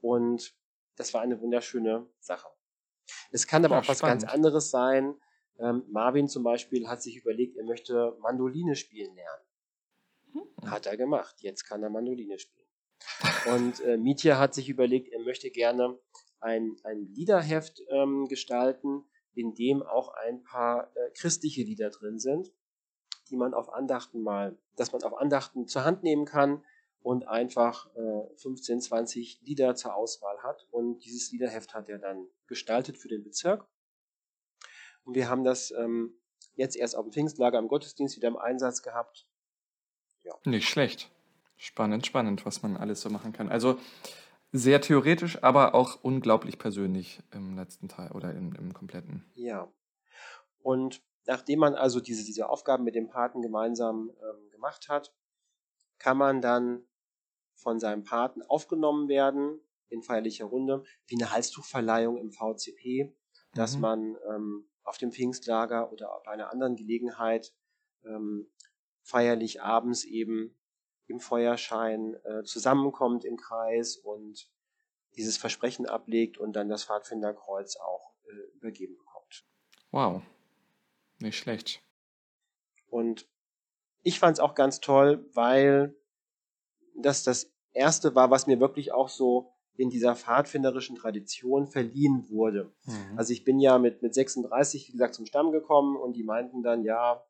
Und 0.01 0.55
das 0.97 1.15
war 1.15 1.21
eine 1.23 1.41
wunderschöne 1.41 2.07
Sache. 2.21 2.49
Es 3.31 3.47
kann 3.47 3.65
aber 3.65 3.77
Ja, 3.77 3.81
auch 3.83 3.89
was 3.89 3.99
spannend. 3.99 4.23
ganz 4.23 4.33
anderes 4.33 4.71
sein. 4.71 5.21
Ähm, 5.59 5.85
Marvin 5.89 6.29
zum 6.29 6.43
Beispiel 6.43 6.89
hat 6.89 7.03
sich 7.03 7.17
überlegt, 7.17 7.57
er 7.57 7.65
möchte 7.65 8.17
Mandoline 8.21 8.75
spielen 8.77 9.15
lernen. 9.15 9.45
Hm. 10.33 10.71
Hat 10.71 10.87
er 10.87 10.97
gemacht. 10.97 11.37
Jetzt 11.41 11.65
kann 11.65 11.83
er 11.83 11.91
Mandoline 11.91 12.39
spielen. 12.39 12.67
Und 13.47 13.81
äh, 13.81 13.97
Mietja 13.97 14.39
hat 14.39 14.55
sich 14.55 14.69
überlegt, 14.69 15.09
er 15.13 15.21
möchte 15.21 15.51
gerne 15.51 15.99
ein, 16.43 16.77
ein 16.85 17.09
Liederheft 17.13 17.83
ähm, 17.89 18.27
gestalten, 18.29 19.05
in 19.35 19.55
dem 19.55 19.83
auch 19.83 20.09
ein 20.15 20.43
paar 20.43 20.91
äh, 20.97 21.11
christliche 21.15 21.63
Lieder 21.63 21.91
drin 21.91 22.19
sind, 22.19 22.53
die 23.31 23.37
man 23.37 23.55
auf 23.55 23.73
Andachten 23.73 24.21
mal, 24.21 24.59
dass 24.77 24.93
man 24.93 25.03
auf 25.03 25.15
Andachten 25.15 25.67
zur 25.67 25.85
Hand 25.85 26.03
nehmen 26.03 26.27
kann 26.27 26.63
und 27.01 27.27
einfach 27.27 27.89
äh, 27.97 28.37
15, 28.37 28.81
20 28.81 29.41
Lieder 29.43 29.75
zur 29.75 29.95
Auswahl 29.95 30.43
hat. 30.43 30.67
Und 30.71 31.05
dieses 31.05 31.33
Liederheft 31.33 31.75
hat 31.75 31.89
er 31.89 31.99
dann 31.99 32.27
gestaltet 32.47 32.99
für 32.99 33.09
den 33.09 33.25
Bezirk. 33.25 33.67
Und 35.05 35.15
wir 35.15 35.29
haben 35.29 35.45
das 35.45 35.73
ähm, 35.73 36.15
jetzt 36.55 36.77
erst 36.77 36.95
auf 36.95 37.05
dem 37.05 37.13
Pfingstlager 37.13 37.59
im 37.59 37.69
Gottesdienst 37.69 38.17
wieder 38.17 38.29
im 38.29 38.37
Einsatz 38.37 38.83
gehabt. 38.83 39.27
Nicht 40.45 40.69
schlecht. 40.69 41.11
Spannend, 41.57 42.07
spannend, 42.07 42.45
was 42.45 42.63
man 42.63 42.77
alles 42.77 43.01
so 43.01 43.11
machen 43.11 43.33
kann. 43.33 43.49
Also 43.49 43.79
sehr 44.53 44.81
theoretisch, 44.81 45.43
aber 45.43 45.75
auch 45.75 46.03
unglaublich 46.03 46.59
persönlich 46.59 47.21
im 47.33 47.57
letzten 47.57 47.89
Teil 47.89 48.13
oder 48.13 48.35
im, 48.35 48.55
im 48.55 48.73
kompletten. 48.75 49.25
Ja. 49.35 49.73
Und 50.61 51.03
nachdem 51.27 51.61
man 51.61 51.75
also 51.75 52.01
diese, 52.01 52.25
diese 52.25 52.49
Aufgaben 52.49 52.85
mit 52.85 52.95
dem 52.95 53.09
Paten 53.09 53.41
gemeinsam 53.43 54.11
ähm, 54.11 54.51
gemacht 54.51 54.89
hat, 54.89 55.15
kann 55.99 56.19
man 56.19 56.41
dann 56.41 56.85
von 57.55 57.81
seinem 57.81 58.05
Paten 58.05 58.43
aufgenommen 58.43 59.09
werden 59.09 59.61
in 59.89 60.03
feierlicher 60.03 60.47
Runde, 60.47 60.83
wie 61.07 61.17
eine 61.17 61.33
Halstuchverleihung 61.33 62.17
im 62.17 62.33
VCP, 62.33 63.15
dass 63.55 63.77
Mhm. 63.77 63.81
man 63.81 64.17
ähm, 64.29 64.69
auf 64.85 64.99
dem 64.99 65.13
Pfingstlager 65.13 65.93
oder 65.93 66.11
bei 66.25 66.33
einer 66.33 66.51
anderen 66.51 66.77
Gelegenheit 66.77 67.55
ähm, 68.05 68.51
feierlich 69.03 69.63
abends 69.63 70.05
eben 70.05 70.57
im 71.13 71.21
Feuerschein 71.21 72.17
äh, 72.25 72.43
zusammenkommt 72.43 73.25
im 73.25 73.37
Kreis 73.37 73.97
und 73.97 74.51
dieses 75.17 75.37
Versprechen 75.37 75.87
ablegt 75.87 76.39
und 76.39 76.55
dann 76.55 76.71
das 76.71 76.85
Pfadfinderkreuz 76.85 77.77
auch 77.77 78.15
äh, 78.25 78.57
übergeben 78.57 78.97
bekommt. 78.97 79.45
Wow. 79.91 80.23
Nicht 81.19 81.37
schlecht. 81.37 81.83
Und 82.89 83.29
ich 84.03 84.19
fand 84.19 84.39
es 84.39 84.41
auch 84.41 84.55
ganz 84.55 84.81
toll, 84.81 85.29
weil 85.35 85.95
das 86.97 87.23
das 87.23 87.53
erste 87.73 88.15
war, 88.15 88.31
was 88.31 88.47
mir 88.47 88.59
wirklich 88.59 88.93
auch 88.93 89.09
so 89.09 89.53
in 89.77 89.91
dieser 89.91 90.17
pfadfinderischen 90.17 90.97
Tradition 90.97 91.67
verliehen 91.67 92.29
wurde. 92.31 92.73
Mhm. 92.85 93.19
Also 93.19 93.33
ich 93.33 93.45
bin 93.45 93.59
ja 93.59 93.79
mit, 93.79 94.03
mit 94.03 94.15
36, 94.15 94.89
wie 94.89 94.93
gesagt, 94.93 95.15
zum 95.15 95.27
Stamm 95.27 95.53
gekommen 95.53 95.97
und 95.97 96.15
die 96.15 96.25
meinten 96.25 96.63
dann, 96.63 96.85
ja, 96.85 97.23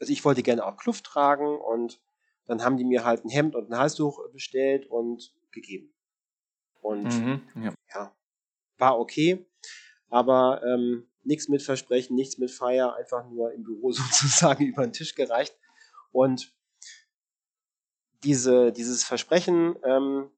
also 0.00 0.12
ich 0.12 0.24
wollte 0.24 0.42
gerne 0.42 0.64
auch 0.64 0.76
Kluft 0.76 1.04
tragen 1.04 1.58
und 1.58 2.00
dann 2.46 2.62
haben 2.62 2.76
die 2.76 2.84
mir 2.84 3.04
halt 3.04 3.24
ein 3.24 3.28
Hemd 3.28 3.54
und 3.54 3.70
ein 3.70 3.78
Halstuch 3.78 4.30
bestellt 4.32 4.86
und 4.86 5.34
gegeben. 5.50 5.92
Und 6.80 7.04
mhm, 7.04 7.42
ja. 7.56 7.74
ja. 7.94 8.16
war 8.78 8.98
okay, 8.98 9.46
aber 10.08 10.62
ähm, 10.64 11.08
nichts 11.24 11.48
mit 11.48 11.62
Versprechen, 11.62 12.14
nichts 12.14 12.38
mit 12.38 12.50
Feier, 12.50 12.94
einfach 12.94 13.28
nur 13.28 13.52
im 13.52 13.64
Büro 13.64 13.90
sozusagen 13.92 14.64
über 14.64 14.82
den 14.82 14.92
Tisch 14.92 15.14
gereicht. 15.14 15.56
Und 16.12 16.54
diese, 18.22 18.72
dieses 18.72 19.04
Versprechen 19.04 19.76
ähm, 19.84 20.30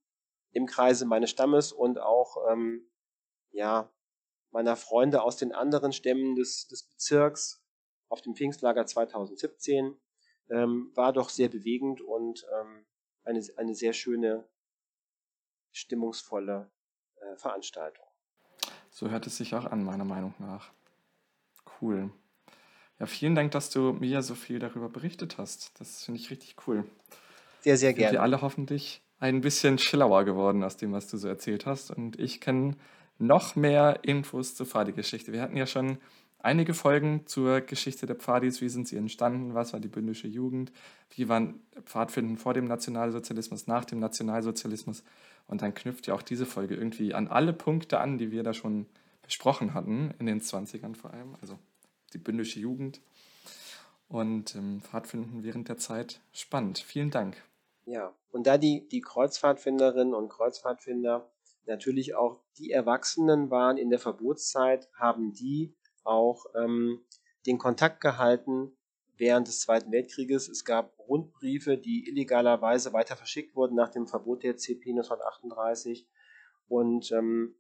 im 0.52 0.66
Kreise 0.66 1.04
meines 1.04 1.30
Stammes 1.30 1.72
und 1.72 2.00
auch 2.00 2.36
ähm, 2.50 2.88
ja, 3.50 3.90
meiner 4.50 4.76
Freunde 4.76 5.22
aus 5.22 5.36
den 5.36 5.52
anderen 5.52 5.92
Stämmen 5.92 6.34
des, 6.34 6.66
des 6.68 6.84
Bezirks 6.84 7.62
auf 8.08 8.22
dem 8.22 8.34
Pfingstlager 8.34 8.86
2017 8.86 9.94
ähm, 10.50 10.90
war 10.94 11.12
doch 11.12 11.28
sehr 11.28 11.48
bewegend 11.48 12.00
und 12.00 12.46
ähm, 12.60 12.86
eine, 13.24 13.42
eine 13.56 13.74
sehr 13.74 13.92
schöne, 13.92 14.44
stimmungsvolle 15.72 16.70
äh, 17.16 17.36
Veranstaltung. 17.36 18.06
So 18.90 19.10
hört 19.10 19.26
es 19.26 19.36
sich 19.36 19.54
auch 19.54 19.66
an, 19.66 19.84
meiner 19.84 20.04
Meinung 20.04 20.34
nach. 20.38 20.70
Cool. 21.80 22.10
Ja, 22.98 23.06
vielen 23.06 23.34
Dank, 23.34 23.52
dass 23.52 23.70
du 23.70 23.92
mir 23.92 24.22
so 24.22 24.34
viel 24.34 24.58
darüber 24.58 24.88
berichtet 24.88 25.38
hast. 25.38 25.78
Das 25.80 26.04
finde 26.04 26.20
ich 26.20 26.30
richtig 26.30 26.56
cool. 26.66 26.84
Sehr, 27.60 27.76
sehr 27.76 27.92
gerne. 27.92 28.12
Wir 28.12 28.22
alle 28.22 28.42
hoffentlich 28.42 29.02
ein 29.20 29.40
bisschen 29.40 29.78
schlauer 29.78 30.24
geworden 30.24 30.64
aus 30.64 30.76
dem, 30.76 30.92
was 30.92 31.08
du 31.08 31.16
so 31.16 31.28
erzählt 31.28 31.66
hast. 31.66 31.90
Und 31.90 32.18
ich 32.18 32.40
kenne 32.40 32.76
noch 33.18 33.56
mehr 33.56 34.00
Infos 34.02 34.54
zur 34.54 34.66
Pfadi-Geschichte. 34.66 35.32
Wir 35.32 35.42
hatten 35.42 35.56
ja 35.56 35.66
schon 35.66 35.98
einige 36.38 36.74
Folgen 36.74 37.26
zur 37.26 37.60
Geschichte 37.60 38.06
der 38.06 38.16
Pfadis. 38.16 38.60
Wie 38.60 38.68
sind 38.68 38.88
sie 38.88 38.96
entstanden? 38.96 39.54
Was 39.54 39.72
war 39.72 39.80
die 39.80 39.88
bündische 39.88 40.28
Jugend? 40.28 40.72
Wie 41.10 41.28
waren 41.28 41.60
Pfadfinden 41.84 42.38
vor 42.38 42.54
dem 42.54 42.66
Nationalsozialismus, 42.66 43.66
nach 43.66 43.84
dem 43.84 43.98
Nationalsozialismus? 43.98 45.02
Und 45.46 45.62
dann 45.62 45.74
knüpft 45.74 46.06
ja 46.06 46.14
auch 46.14 46.22
diese 46.22 46.46
Folge 46.46 46.74
irgendwie 46.74 47.14
an 47.14 47.28
alle 47.28 47.52
Punkte 47.52 48.00
an, 48.00 48.18
die 48.18 48.30
wir 48.30 48.42
da 48.42 48.54
schon 48.54 48.86
besprochen 49.22 49.74
hatten, 49.74 50.14
in 50.18 50.26
den 50.26 50.40
20ern 50.40 50.94
vor 50.94 51.12
allem. 51.12 51.36
Also 51.40 51.58
die 52.12 52.18
bündische 52.18 52.60
Jugend 52.60 53.00
und 54.08 54.54
ähm, 54.54 54.80
Pfadfinden 54.82 55.42
während 55.42 55.68
der 55.68 55.78
Zeit. 55.78 56.20
Spannend. 56.32 56.78
Vielen 56.78 57.10
Dank. 57.10 57.42
Ja, 57.84 58.12
und 58.30 58.46
da 58.46 58.58
die, 58.58 58.86
die 58.88 59.00
Kreuzfahrtfinderinnen 59.00 60.14
und 60.14 60.28
Kreuzfahrtfinder 60.28 61.30
natürlich 61.66 62.14
auch 62.14 62.40
die 62.58 62.70
Erwachsenen 62.70 63.50
waren 63.50 63.76
in 63.76 63.90
der 63.90 63.98
Verbotszeit, 63.98 64.88
haben 64.94 65.32
die 65.32 65.74
auch 66.08 66.46
ähm, 66.54 67.00
den 67.46 67.58
Kontakt 67.58 68.00
gehalten 68.00 68.72
während 69.16 69.48
des 69.48 69.60
Zweiten 69.60 69.92
Weltkrieges. 69.92 70.48
Es 70.48 70.64
gab 70.64 70.98
Rundbriefe, 70.98 71.76
die 71.76 72.08
illegalerweise 72.08 72.92
weiter 72.92 73.16
verschickt 73.16 73.54
wurden 73.56 73.74
nach 73.74 73.88
dem 73.88 74.06
Verbot 74.06 74.42
der 74.42 74.56
CP 74.56 74.90
1938. 74.90 76.06
Und 76.68 77.10
ähm, 77.12 77.54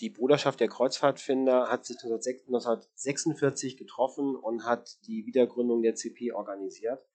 die 0.00 0.10
Bruderschaft 0.10 0.60
der 0.60 0.68
Kreuzfahrtfinder 0.68 1.70
hat 1.70 1.84
sich 1.86 1.96
1946 2.02 3.76
getroffen 3.76 4.34
und 4.34 4.64
hat 4.64 4.98
die 5.06 5.24
Wiedergründung 5.26 5.82
der 5.82 5.94
CP 5.94 6.32
organisiert. 6.32 7.06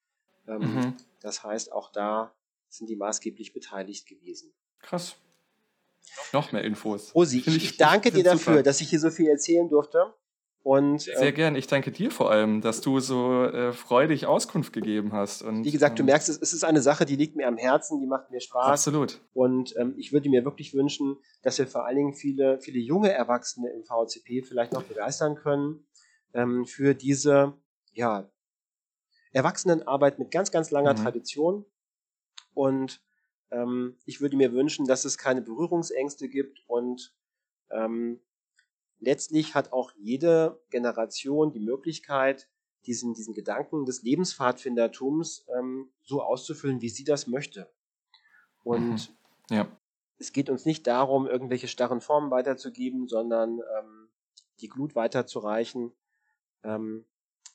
Ähm, 0.47 0.61
mhm. 0.61 0.97
Das 1.19 1.43
heißt, 1.43 1.71
auch 1.71 1.91
da 1.91 2.33
sind 2.69 2.89
die 2.89 2.95
maßgeblich 2.95 3.53
beteiligt 3.53 4.07
gewesen. 4.07 4.53
Krass. 4.79 5.17
Noch 6.31 6.51
mehr 6.51 6.63
Infos. 6.63 7.13
Rosi, 7.13 7.39
ich, 7.39 7.47
ich, 7.47 7.77
danke 7.77 8.11
dir 8.11 8.23
dafür, 8.23 8.53
super. 8.53 8.63
dass 8.63 8.81
ich 8.81 8.89
hier 8.89 8.99
so 8.99 9.09
viel 9.09 9.27
erzählen 9.27 9.67
durfte. 9.67 10.13
Und, 10.61 11.01
Sehr 11.01 11.21
äh, 11.21 11.31
gern. 11.31 11.55
Ich 11.55 11.67
danke 11.67 11.91
dir 11.91 12.11
vor 12.11 12.31
allem, 12.31 12.61
dass 12.61 12.81
du 12.81 12.99
so 12.99 13.45
äh, 13.45 13.71
freudig 13.71 14.25
Auskunft 14.25 14.73
gegeben 14.73 15.13
hast. 15.13 15.41
Und, 15.41 15.63
wie 15.63 15.71
gesagt, 15.71 15.97
du 15.97 16.03
ähm, 16.03 16.07
merkst, 16.07 16.27
es, 16.27 16.37
es 16.37 16.53
ist 16.53 16.63
eine 16.63 16.81
Sache, 16.81 17.05
die 17.05 17.15
liegt 17.15 17.35
mir 17.35 17.47
am 17.47 17.57
Herzen, 17.57 17.99
die 18.01 18.07
macht 18.07 18.29
mir 18.29 18.41
Spaß. 18.41 18.67
Absolut. 18.67 19.21
Und 19.33 19.73
ähm, 19.77 19.93
ich 19.97 20.11
würde 20.11 20.29
mir 20.29 20.43
wirklich 20.43 20.73
wünschen, 20.73 21.17
dass 21.41 21.57
wir 21.57 21.67
vor 21.67 21.85
allen 21.85 21.95
Dingen 21.95 22.13
viele, 22.13 22.59
viele 22.59 22.79
junge 22.79 23.11
Erwachsene 23.11 23.69
im 23.69 23.83
VCP 23.83 24.43
vielleicht 24.43 24.73
noch 24.73 24.83
begeistern 24.83 25.35
können 25.35 25.87
ähm, 26.33 26.65
für 26.65 26.93
diese 26.93 27.53
ja, 27.93 28.29
Erwachsenenarbeit 29.31 30.19
mit 30.19 30.31
ganz, 30.31 30.51
ganz 30.51 30.71
langer 30.71 30.93
mhm. 30.93 30.97
Tradition. 30.97 31.65
Und 32.53 33.01
ähm, 33.51 33.97
ich 34.05 34.19
würde 34.19 34.35
mir 34.35 34.51
wünschen, 34.51 34.85
dass 34.85 35.05
es 35.05 35.17
keine 35.17 35.41
Berührungsängste 35.41 36.27
gibt 36.27 36.59
und 36.67 37.15
ähm, 37.71 38.19
letztlich 38.99 39.55
hat 39.55 39.73
auch 39.73 39.91
jede 39.97 40.61
Generation 40.69 41.51
die 41.51 41.59
Möglichkeit, 41.59 42.49
diesen, 42.85 43.13
diesen 43.13 43.33
Gedanken 43.33 43.85
des 43.85 44.03
Lebenspfadfindertums 44.03 45.45
ähm, 45.57 45.89
so 46.03 46.21
auszufüllen, 46.21 46.81
wie 46.81 46.89
sie 46.89 47.03
das 47.03 47.27
möchte. 47.27 47.69
Und 48.63 49.09
mhm. 49.49 49.55
ja. 49.55 49.67
es 50.17 50.31
geht 50.31 50.49
uns 50.49 50.65
nicht 50.65 50.87
darum, 50.87 51.27
irgendwelche 51.27 51.67
starren 51.67 52.01
Formen 52.01 52.31
weiterzugeben, 52.31 53.07
sondern 53.07 53.59
ähm, 53.59 54.09
die 54.61 54.69
Glut 54.69 54.95
weiterzureichen. 54.95 55.91
Ähm, 56.63 57.05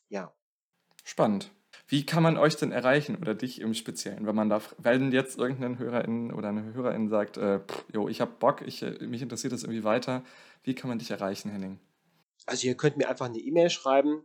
ja. 0.09 0.33
Spannend. 1.05 1.51
Wie 1.87 2.07
kann 2.07 2.23
man 2.23 2.39
euch 2.39 2.57
denn 2.57 2.73
erreichen 2.73 3.17
oder 3.17 3.35
dich 3.35 3.61
im 3.61 3.75
Speziellen, 3.75 4.27
wenn 4.27 4.35
man 4.35 4.49
da, 4.49 4.63
wenn 4.79 5.13
jetzt 5.13 5.39
irgendein 5.39 5.79
Hörerin 5.79 6.33
oder 6.33 6.49
eine 6.49 6.73
Hörerin 6.73 7.09
sagt, 7.09 7.37
äh, 7.37 7.61
pff, 7.61 7.85
jo, 7.93 8.09
ich 8.09 8.21
habe 8.23 8.33
Bock, 8.39 8.63
ich, 8.63 8.83
äh, 8.83 9.07
mich 9.07 9.21
interessiert 9.21 9.53
das 9.53 9.65
irgendwie 9.65 9.85
weiter, 9.85 10.25
wie 10.63 10.75
kann 10.75 10.89
man 10.89 10.99
dich 10.99 11.11
erreichen, 11.11 11.51
Henning? 11.51 11.79
Also 12.47 12.67
ihr 12.67 12.77
könnt 12.77 12.97
mir 12.97 13.09
einfach 13.09 13.27
eine 13.27 13.39
E-Mail 13.39 13.69
schreiben, 13.69 14.25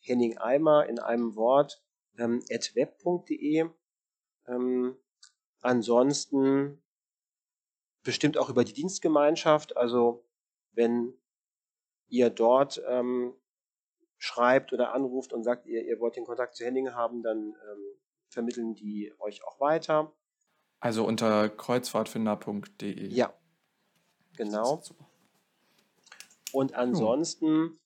Henning 0.00 0.36
Eimer 0.36 0.86
in 0.86 0.98
einem 0.98 1.34
Wort, 1.34 1.82
ähm, 2.18 2.42
at 2.52 2.74
web.de. 2.74 3.68
Ähm, 4.46 4.96
ansonsten 5.62 6.82
bestimmt 8.02 8.36
auch 8.36 8.50
über 8.50 8.64
die 8.64 8.72
Dienstgemeinschaft, 8.72 9.76
also 9.76 10.24
wenn 10.72 11.14
ihr 12.08 12.30
dort 12.30 12.82
ähm, 12.86 13.34
schreibt 14.18 14.72
oder 14.72 14.92
anruft 14.92 15.32
und 15.32 15.44
sagt, 15.44 15.66
ihr, 15.66 15.84
ihr 15.84 16.00
wollt 16.00 16.16
den 16.16 16.24
Kontakt 16.24 16.56
zu 16.56 16.64
Henning 16.64 16.94
haben, 16.94 17.22
dann 17.22 17.38
ähm, 17.38 17.54
vermitteln 18.28 18.74
die 18.74 19.14
euch 19.18 19.44
auch 19.44 19.60
weiter. 19.60 20.12
Also 20.80 21.04
unter 21.04 21.48
kreuzfahrtfinder.de. 21.48 23.08
Ja, 23.08 23.32
genau. 24.36 24.82
Und 26.52 26.74
ansonsten 26.74 27.78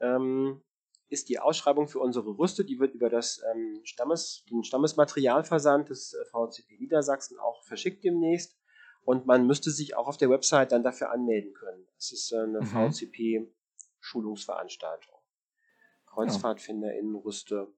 ähm, 0.00 0.62
ist 1.08 1.28
die 1.28 1.40
Ausschreibung 1.40 1.88
für 1.88 1.98
unsere 1.98 2.38
Rüste, 2.38 2.64
die 2.64 2.78
wird 2.78 2.94
über 2.94 3.10
das 3.10 3.42
ähm, 3.52 3.80
Stammes, 3.84 4.44
den 4.50 4.62
Stammesmaterialversand 4.62 5.90
des 5.90 6.14
äh, 6.14 6.24
VCP 6.26 6.78
Niedersachsen 6.78 7.36
auch 7.38 7.64
verschickt 7.64 8.04
demnächst. 8.04 8.56
Und 9.02 9.26
man 9.26 9.46
müsste 9.46 9.70
sich 9.70 9.96
auch 9.96 10.06
auf 10.06 10.18
der 10.18 10.30
Website 10.30 10.70
dann 10.72 10.84
dafür 10.84 11.10
anmelden 11.10 11.54
können. 11.54 11.86
Das 11.96 12.12
ist 12.12 12.32
äh, 12.32 12.38
eine 12.38 12.60
mhm. 12.60 12.92
VCP-Schulungsveranstaltung. 12.92 15.19
Kreuzfahrtfinder 16.10 16.94
in 16.98 17.14
Rüste. 17.14 17.68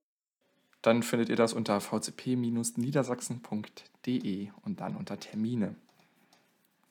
Dann 0.83 1.03
findet 1.05 1.29
ihr 1.29 1.37
das 1.37 1.53
unter 1.53 1.81
vcp-niedersachsen.de 1.81 4.51
und 4.65 4.81
dann 4.81 4.97
unter 4.97 5.21
Termine. 5.21 5.77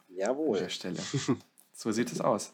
Jawohl. 0.08 0.58
An 0.58 0.64
der 0.64 0.70
Stelle. 0.70 1.00
so 1.74 1.92
sieht 1.92 2.10
es 2.12 2.22
aus. 2.22 2.54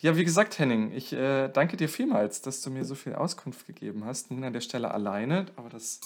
Ja, 0.00 0.16
wie 0.16 0.24
gesagt, 0.24 0.58
Henning, 0.58 0.92
ich 0.92 1.12
äh, 1.12 1.48
danke 1.48 1.76
dir 1.76 1.88
vielmals, 1.88 2.40
dass 2.40 2.62
du 2.62 2.70
mir 2.70 2.84
so 2.84 2.94
viel 2.94 3.14
Auskunft 3.14 3.66
gegeben 3.66 4.06
hast. 4.06 4.30
Nun 4.30 4.44
an 4.44 4.52
der 4.52 4.60
Stelle 4.60 4.90
alleine, 4.90 5.46
aber 5.56 5.68
das 5.68 6.00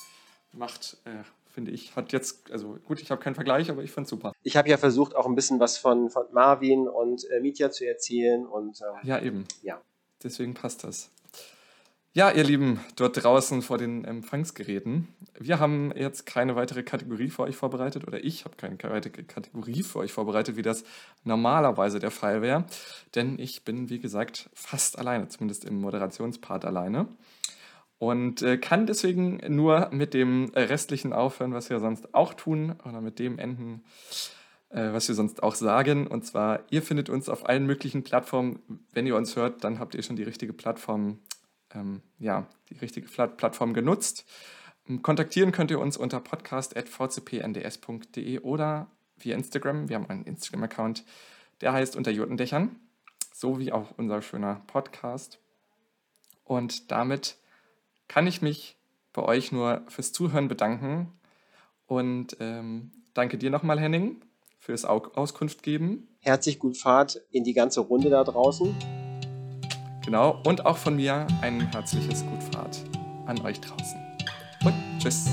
macht, 0.53 0.97
äh, 1.05 1.23
finde 1.53 1.71
ich, 1.71 1.95
hat 1.95 2.13
jetzt, 2.13 2.51
also 2.51 2.79
gut, 2.85 3.01
ich 3.01 3.11
habe 3.11 3.23
keinen 3.23 3.37
Vergleich, 3.37 3.71
aber 3.71 3.83
ich 3.83 3.93
fand 3.93 4.09
super. 4.09 4.33
Ich 4.43 4.57
habe 4.57 4.69
ja 4.69 4.77
versucht, 4.77 5.15
auch 5.15 5.27
ein 5.27 5.37
bisschen 5.37 5.61
was 5.61 5.79
von, 5.79 6.11
von 6.11 6.27
Marvin 6.33 6.89
und 6.89 7.31
äh, 7.31 7.41
Mitya 7.41 7.71
zu 7.71 7.87
erzählen 7.87 8.45
und. 8.47 8.81
Ähm, 8.81 8.97
ja, 9.05 9.21
eben. 9.21 9.45
Ja. 9.63 9.81
Deswegen 10.23 10.55
passt 10.55 10.85
das. 10.85 11.11
Ja, 12.17 12.31
ihr 12.31 12.45
Lieben 12.45 12.79
dort 12.95 13.25
draußen 13.25 13.61
vor 13.61 13.77
den 13.77 14.05
Empfangsgeräten, 14.05 15.09
wir 15.37 15.59
haben 15.59 15.93
jetzt 15.97 16.27
keine 16.27 16.55
weitere 16.55 16.85
Kategorie 16.85 17.29
für 17.29 17.43
euch 17.43 17.57
vorbereitet 17.57 18.07
oder 18.07 18.23
ich 18.23 18.45
habe 18.45 18.55
keine 18.55 18.79
weitere 18.85 19.25
Kategorie 19.25 19.83
für 19.83 19.99
euch 19.99 20.13
vorbereitet, 20.13 20.57
wie 20.57 20.63
das 20.63 20.85
normalerweise 21.25 21.99
der 21.99 22.13
Fall 22.13 22.41
wäre, 22.41 22.67
denn 23.17 23.37
ich 23.41 23.65
bin, 23.65 23.91
wie 23.91 23.99
gesagt, 23.99 24.49
fast 24.55 24.97
alleine, 24.97 25.27
zumindest 25.27 25.65
im 25.65 25.81
Moderationspart 25.81 26.65
alleine 26.65 27.09
und 27.99 28.43
äh, 28.43 28.59
kann 28.59 28.87
deswegen 28.87 29.41
nur 29.49 29.89
mit 29.91 30.15
dem 30.15 30.53
restlichen 30.55 31.13
aufhören, 31.13 31.53
was 31.53 31.69
wir 31.69 31.81
sonst 31.81 32.15
auch 32.15 32.35
tun 32.35 32.77
oder 32.85 33.01
mit 33.01 33.19
dem 33.19 33.41
enden, 33.41 33.83
äh, 34.69 34.93
was 34.93 35.09
wir 35.09 35.17
sonst 35.17 35.43
auch 35.43 35.57
sagen. 35.57 36.07
Und 36.07 36.25
zwar, 36.25 36.61
ihr 36.71 36.83
findet 36.83 37.11
uns 37.11 37.29
auf 37.29 37.49
allen 37.49 37.67
möglichen 37.67 38.05
Plattformen. 38.05 38.61
Wenn 38.93 39.05
ihr 39.05 39.17
uns 39.17 39.35
hört, 39.35 39.65
dann 39.65 39.81
habt 39.81 39.97
ihr 39.97 40.03
schon 40.05 40.15
die 40.15 40.23
richtige 40.23 40.53
Plattform 40.53 41.19
ähm, 41.75 42.01
ja, 42.19 42.47
die 42.71 42.79
richtige 42.79 43.07
Plattform 43.09 43.75
genutzt. 43.75 44.25
Kontaktieren 45.03 45.53
könnt 45.53 45.71
ihr 45.71 45.81
uns 45.81 45.97
unter 45.97 46.21
podcast.vcpnds.de 46.21 48.41
oder 48.41 48.89
via 49.17 49.35
Instagram. 49.35 49.89
Wir 49.89 49.97
haben 49.97 50.11
einen 50.11 50.25
Instagram-Account, 50.25 51.07
der 51.63 51.73
heißt 51.73 51.97
Unter 51.97 52.11
Jotendächern, 52.11 52.77
so 53.33 53.59
wie 53.59 53.73
auch 53.73 53.95
unser 53.97 54.21
schöner 54.21 54.61
Podcast. 54.67 55.39
Und 56.45 56.91
damit 56.91 57.39
kann 58.09 58.27
ich 58.27 58.43
mich 58.43 58.77
bei 59.15 59.23
euch 59.23 59.53
nur 59.53 59.83
fürs 59.89 60.13
Zuhören 60.13 60.49
bedanken 60.49 61.11
und 61.87 62.37
ähm, 62.41 62.91
danke 63.15 63.39
dir 63.39 63.51
nochmal, 63.51 63.81
Henning, 63.81 64.21
fürs 64.59 64.85
Auskunft 64.85 65.63
geben. 65.63 66.09
Herzlich 66.21 66.59
gut 66.59 66.77
Fahrt 66.77 67.23
in 67.31 67.45
die 67.45 67.55
ganze 67.55 67.81
Runde 67.81 68.11
da 68.11 68.25
draußen. 68.25 69.04
Genau, 70.05 70.39
und 70.45 70.67
auch 70.67 70.77
von 70.77 70.97
mir 70.97 71.27
ein 71.41 71.71
herzliches 71.73 72.25
Gut 72.27 72.43
Fahrt 72.53 72.85
an 73.27 73.41
euch 73.41 73.61
draußen. 73.61 73.99
Und 74.65 74.75
tschüss. 74.99 75.31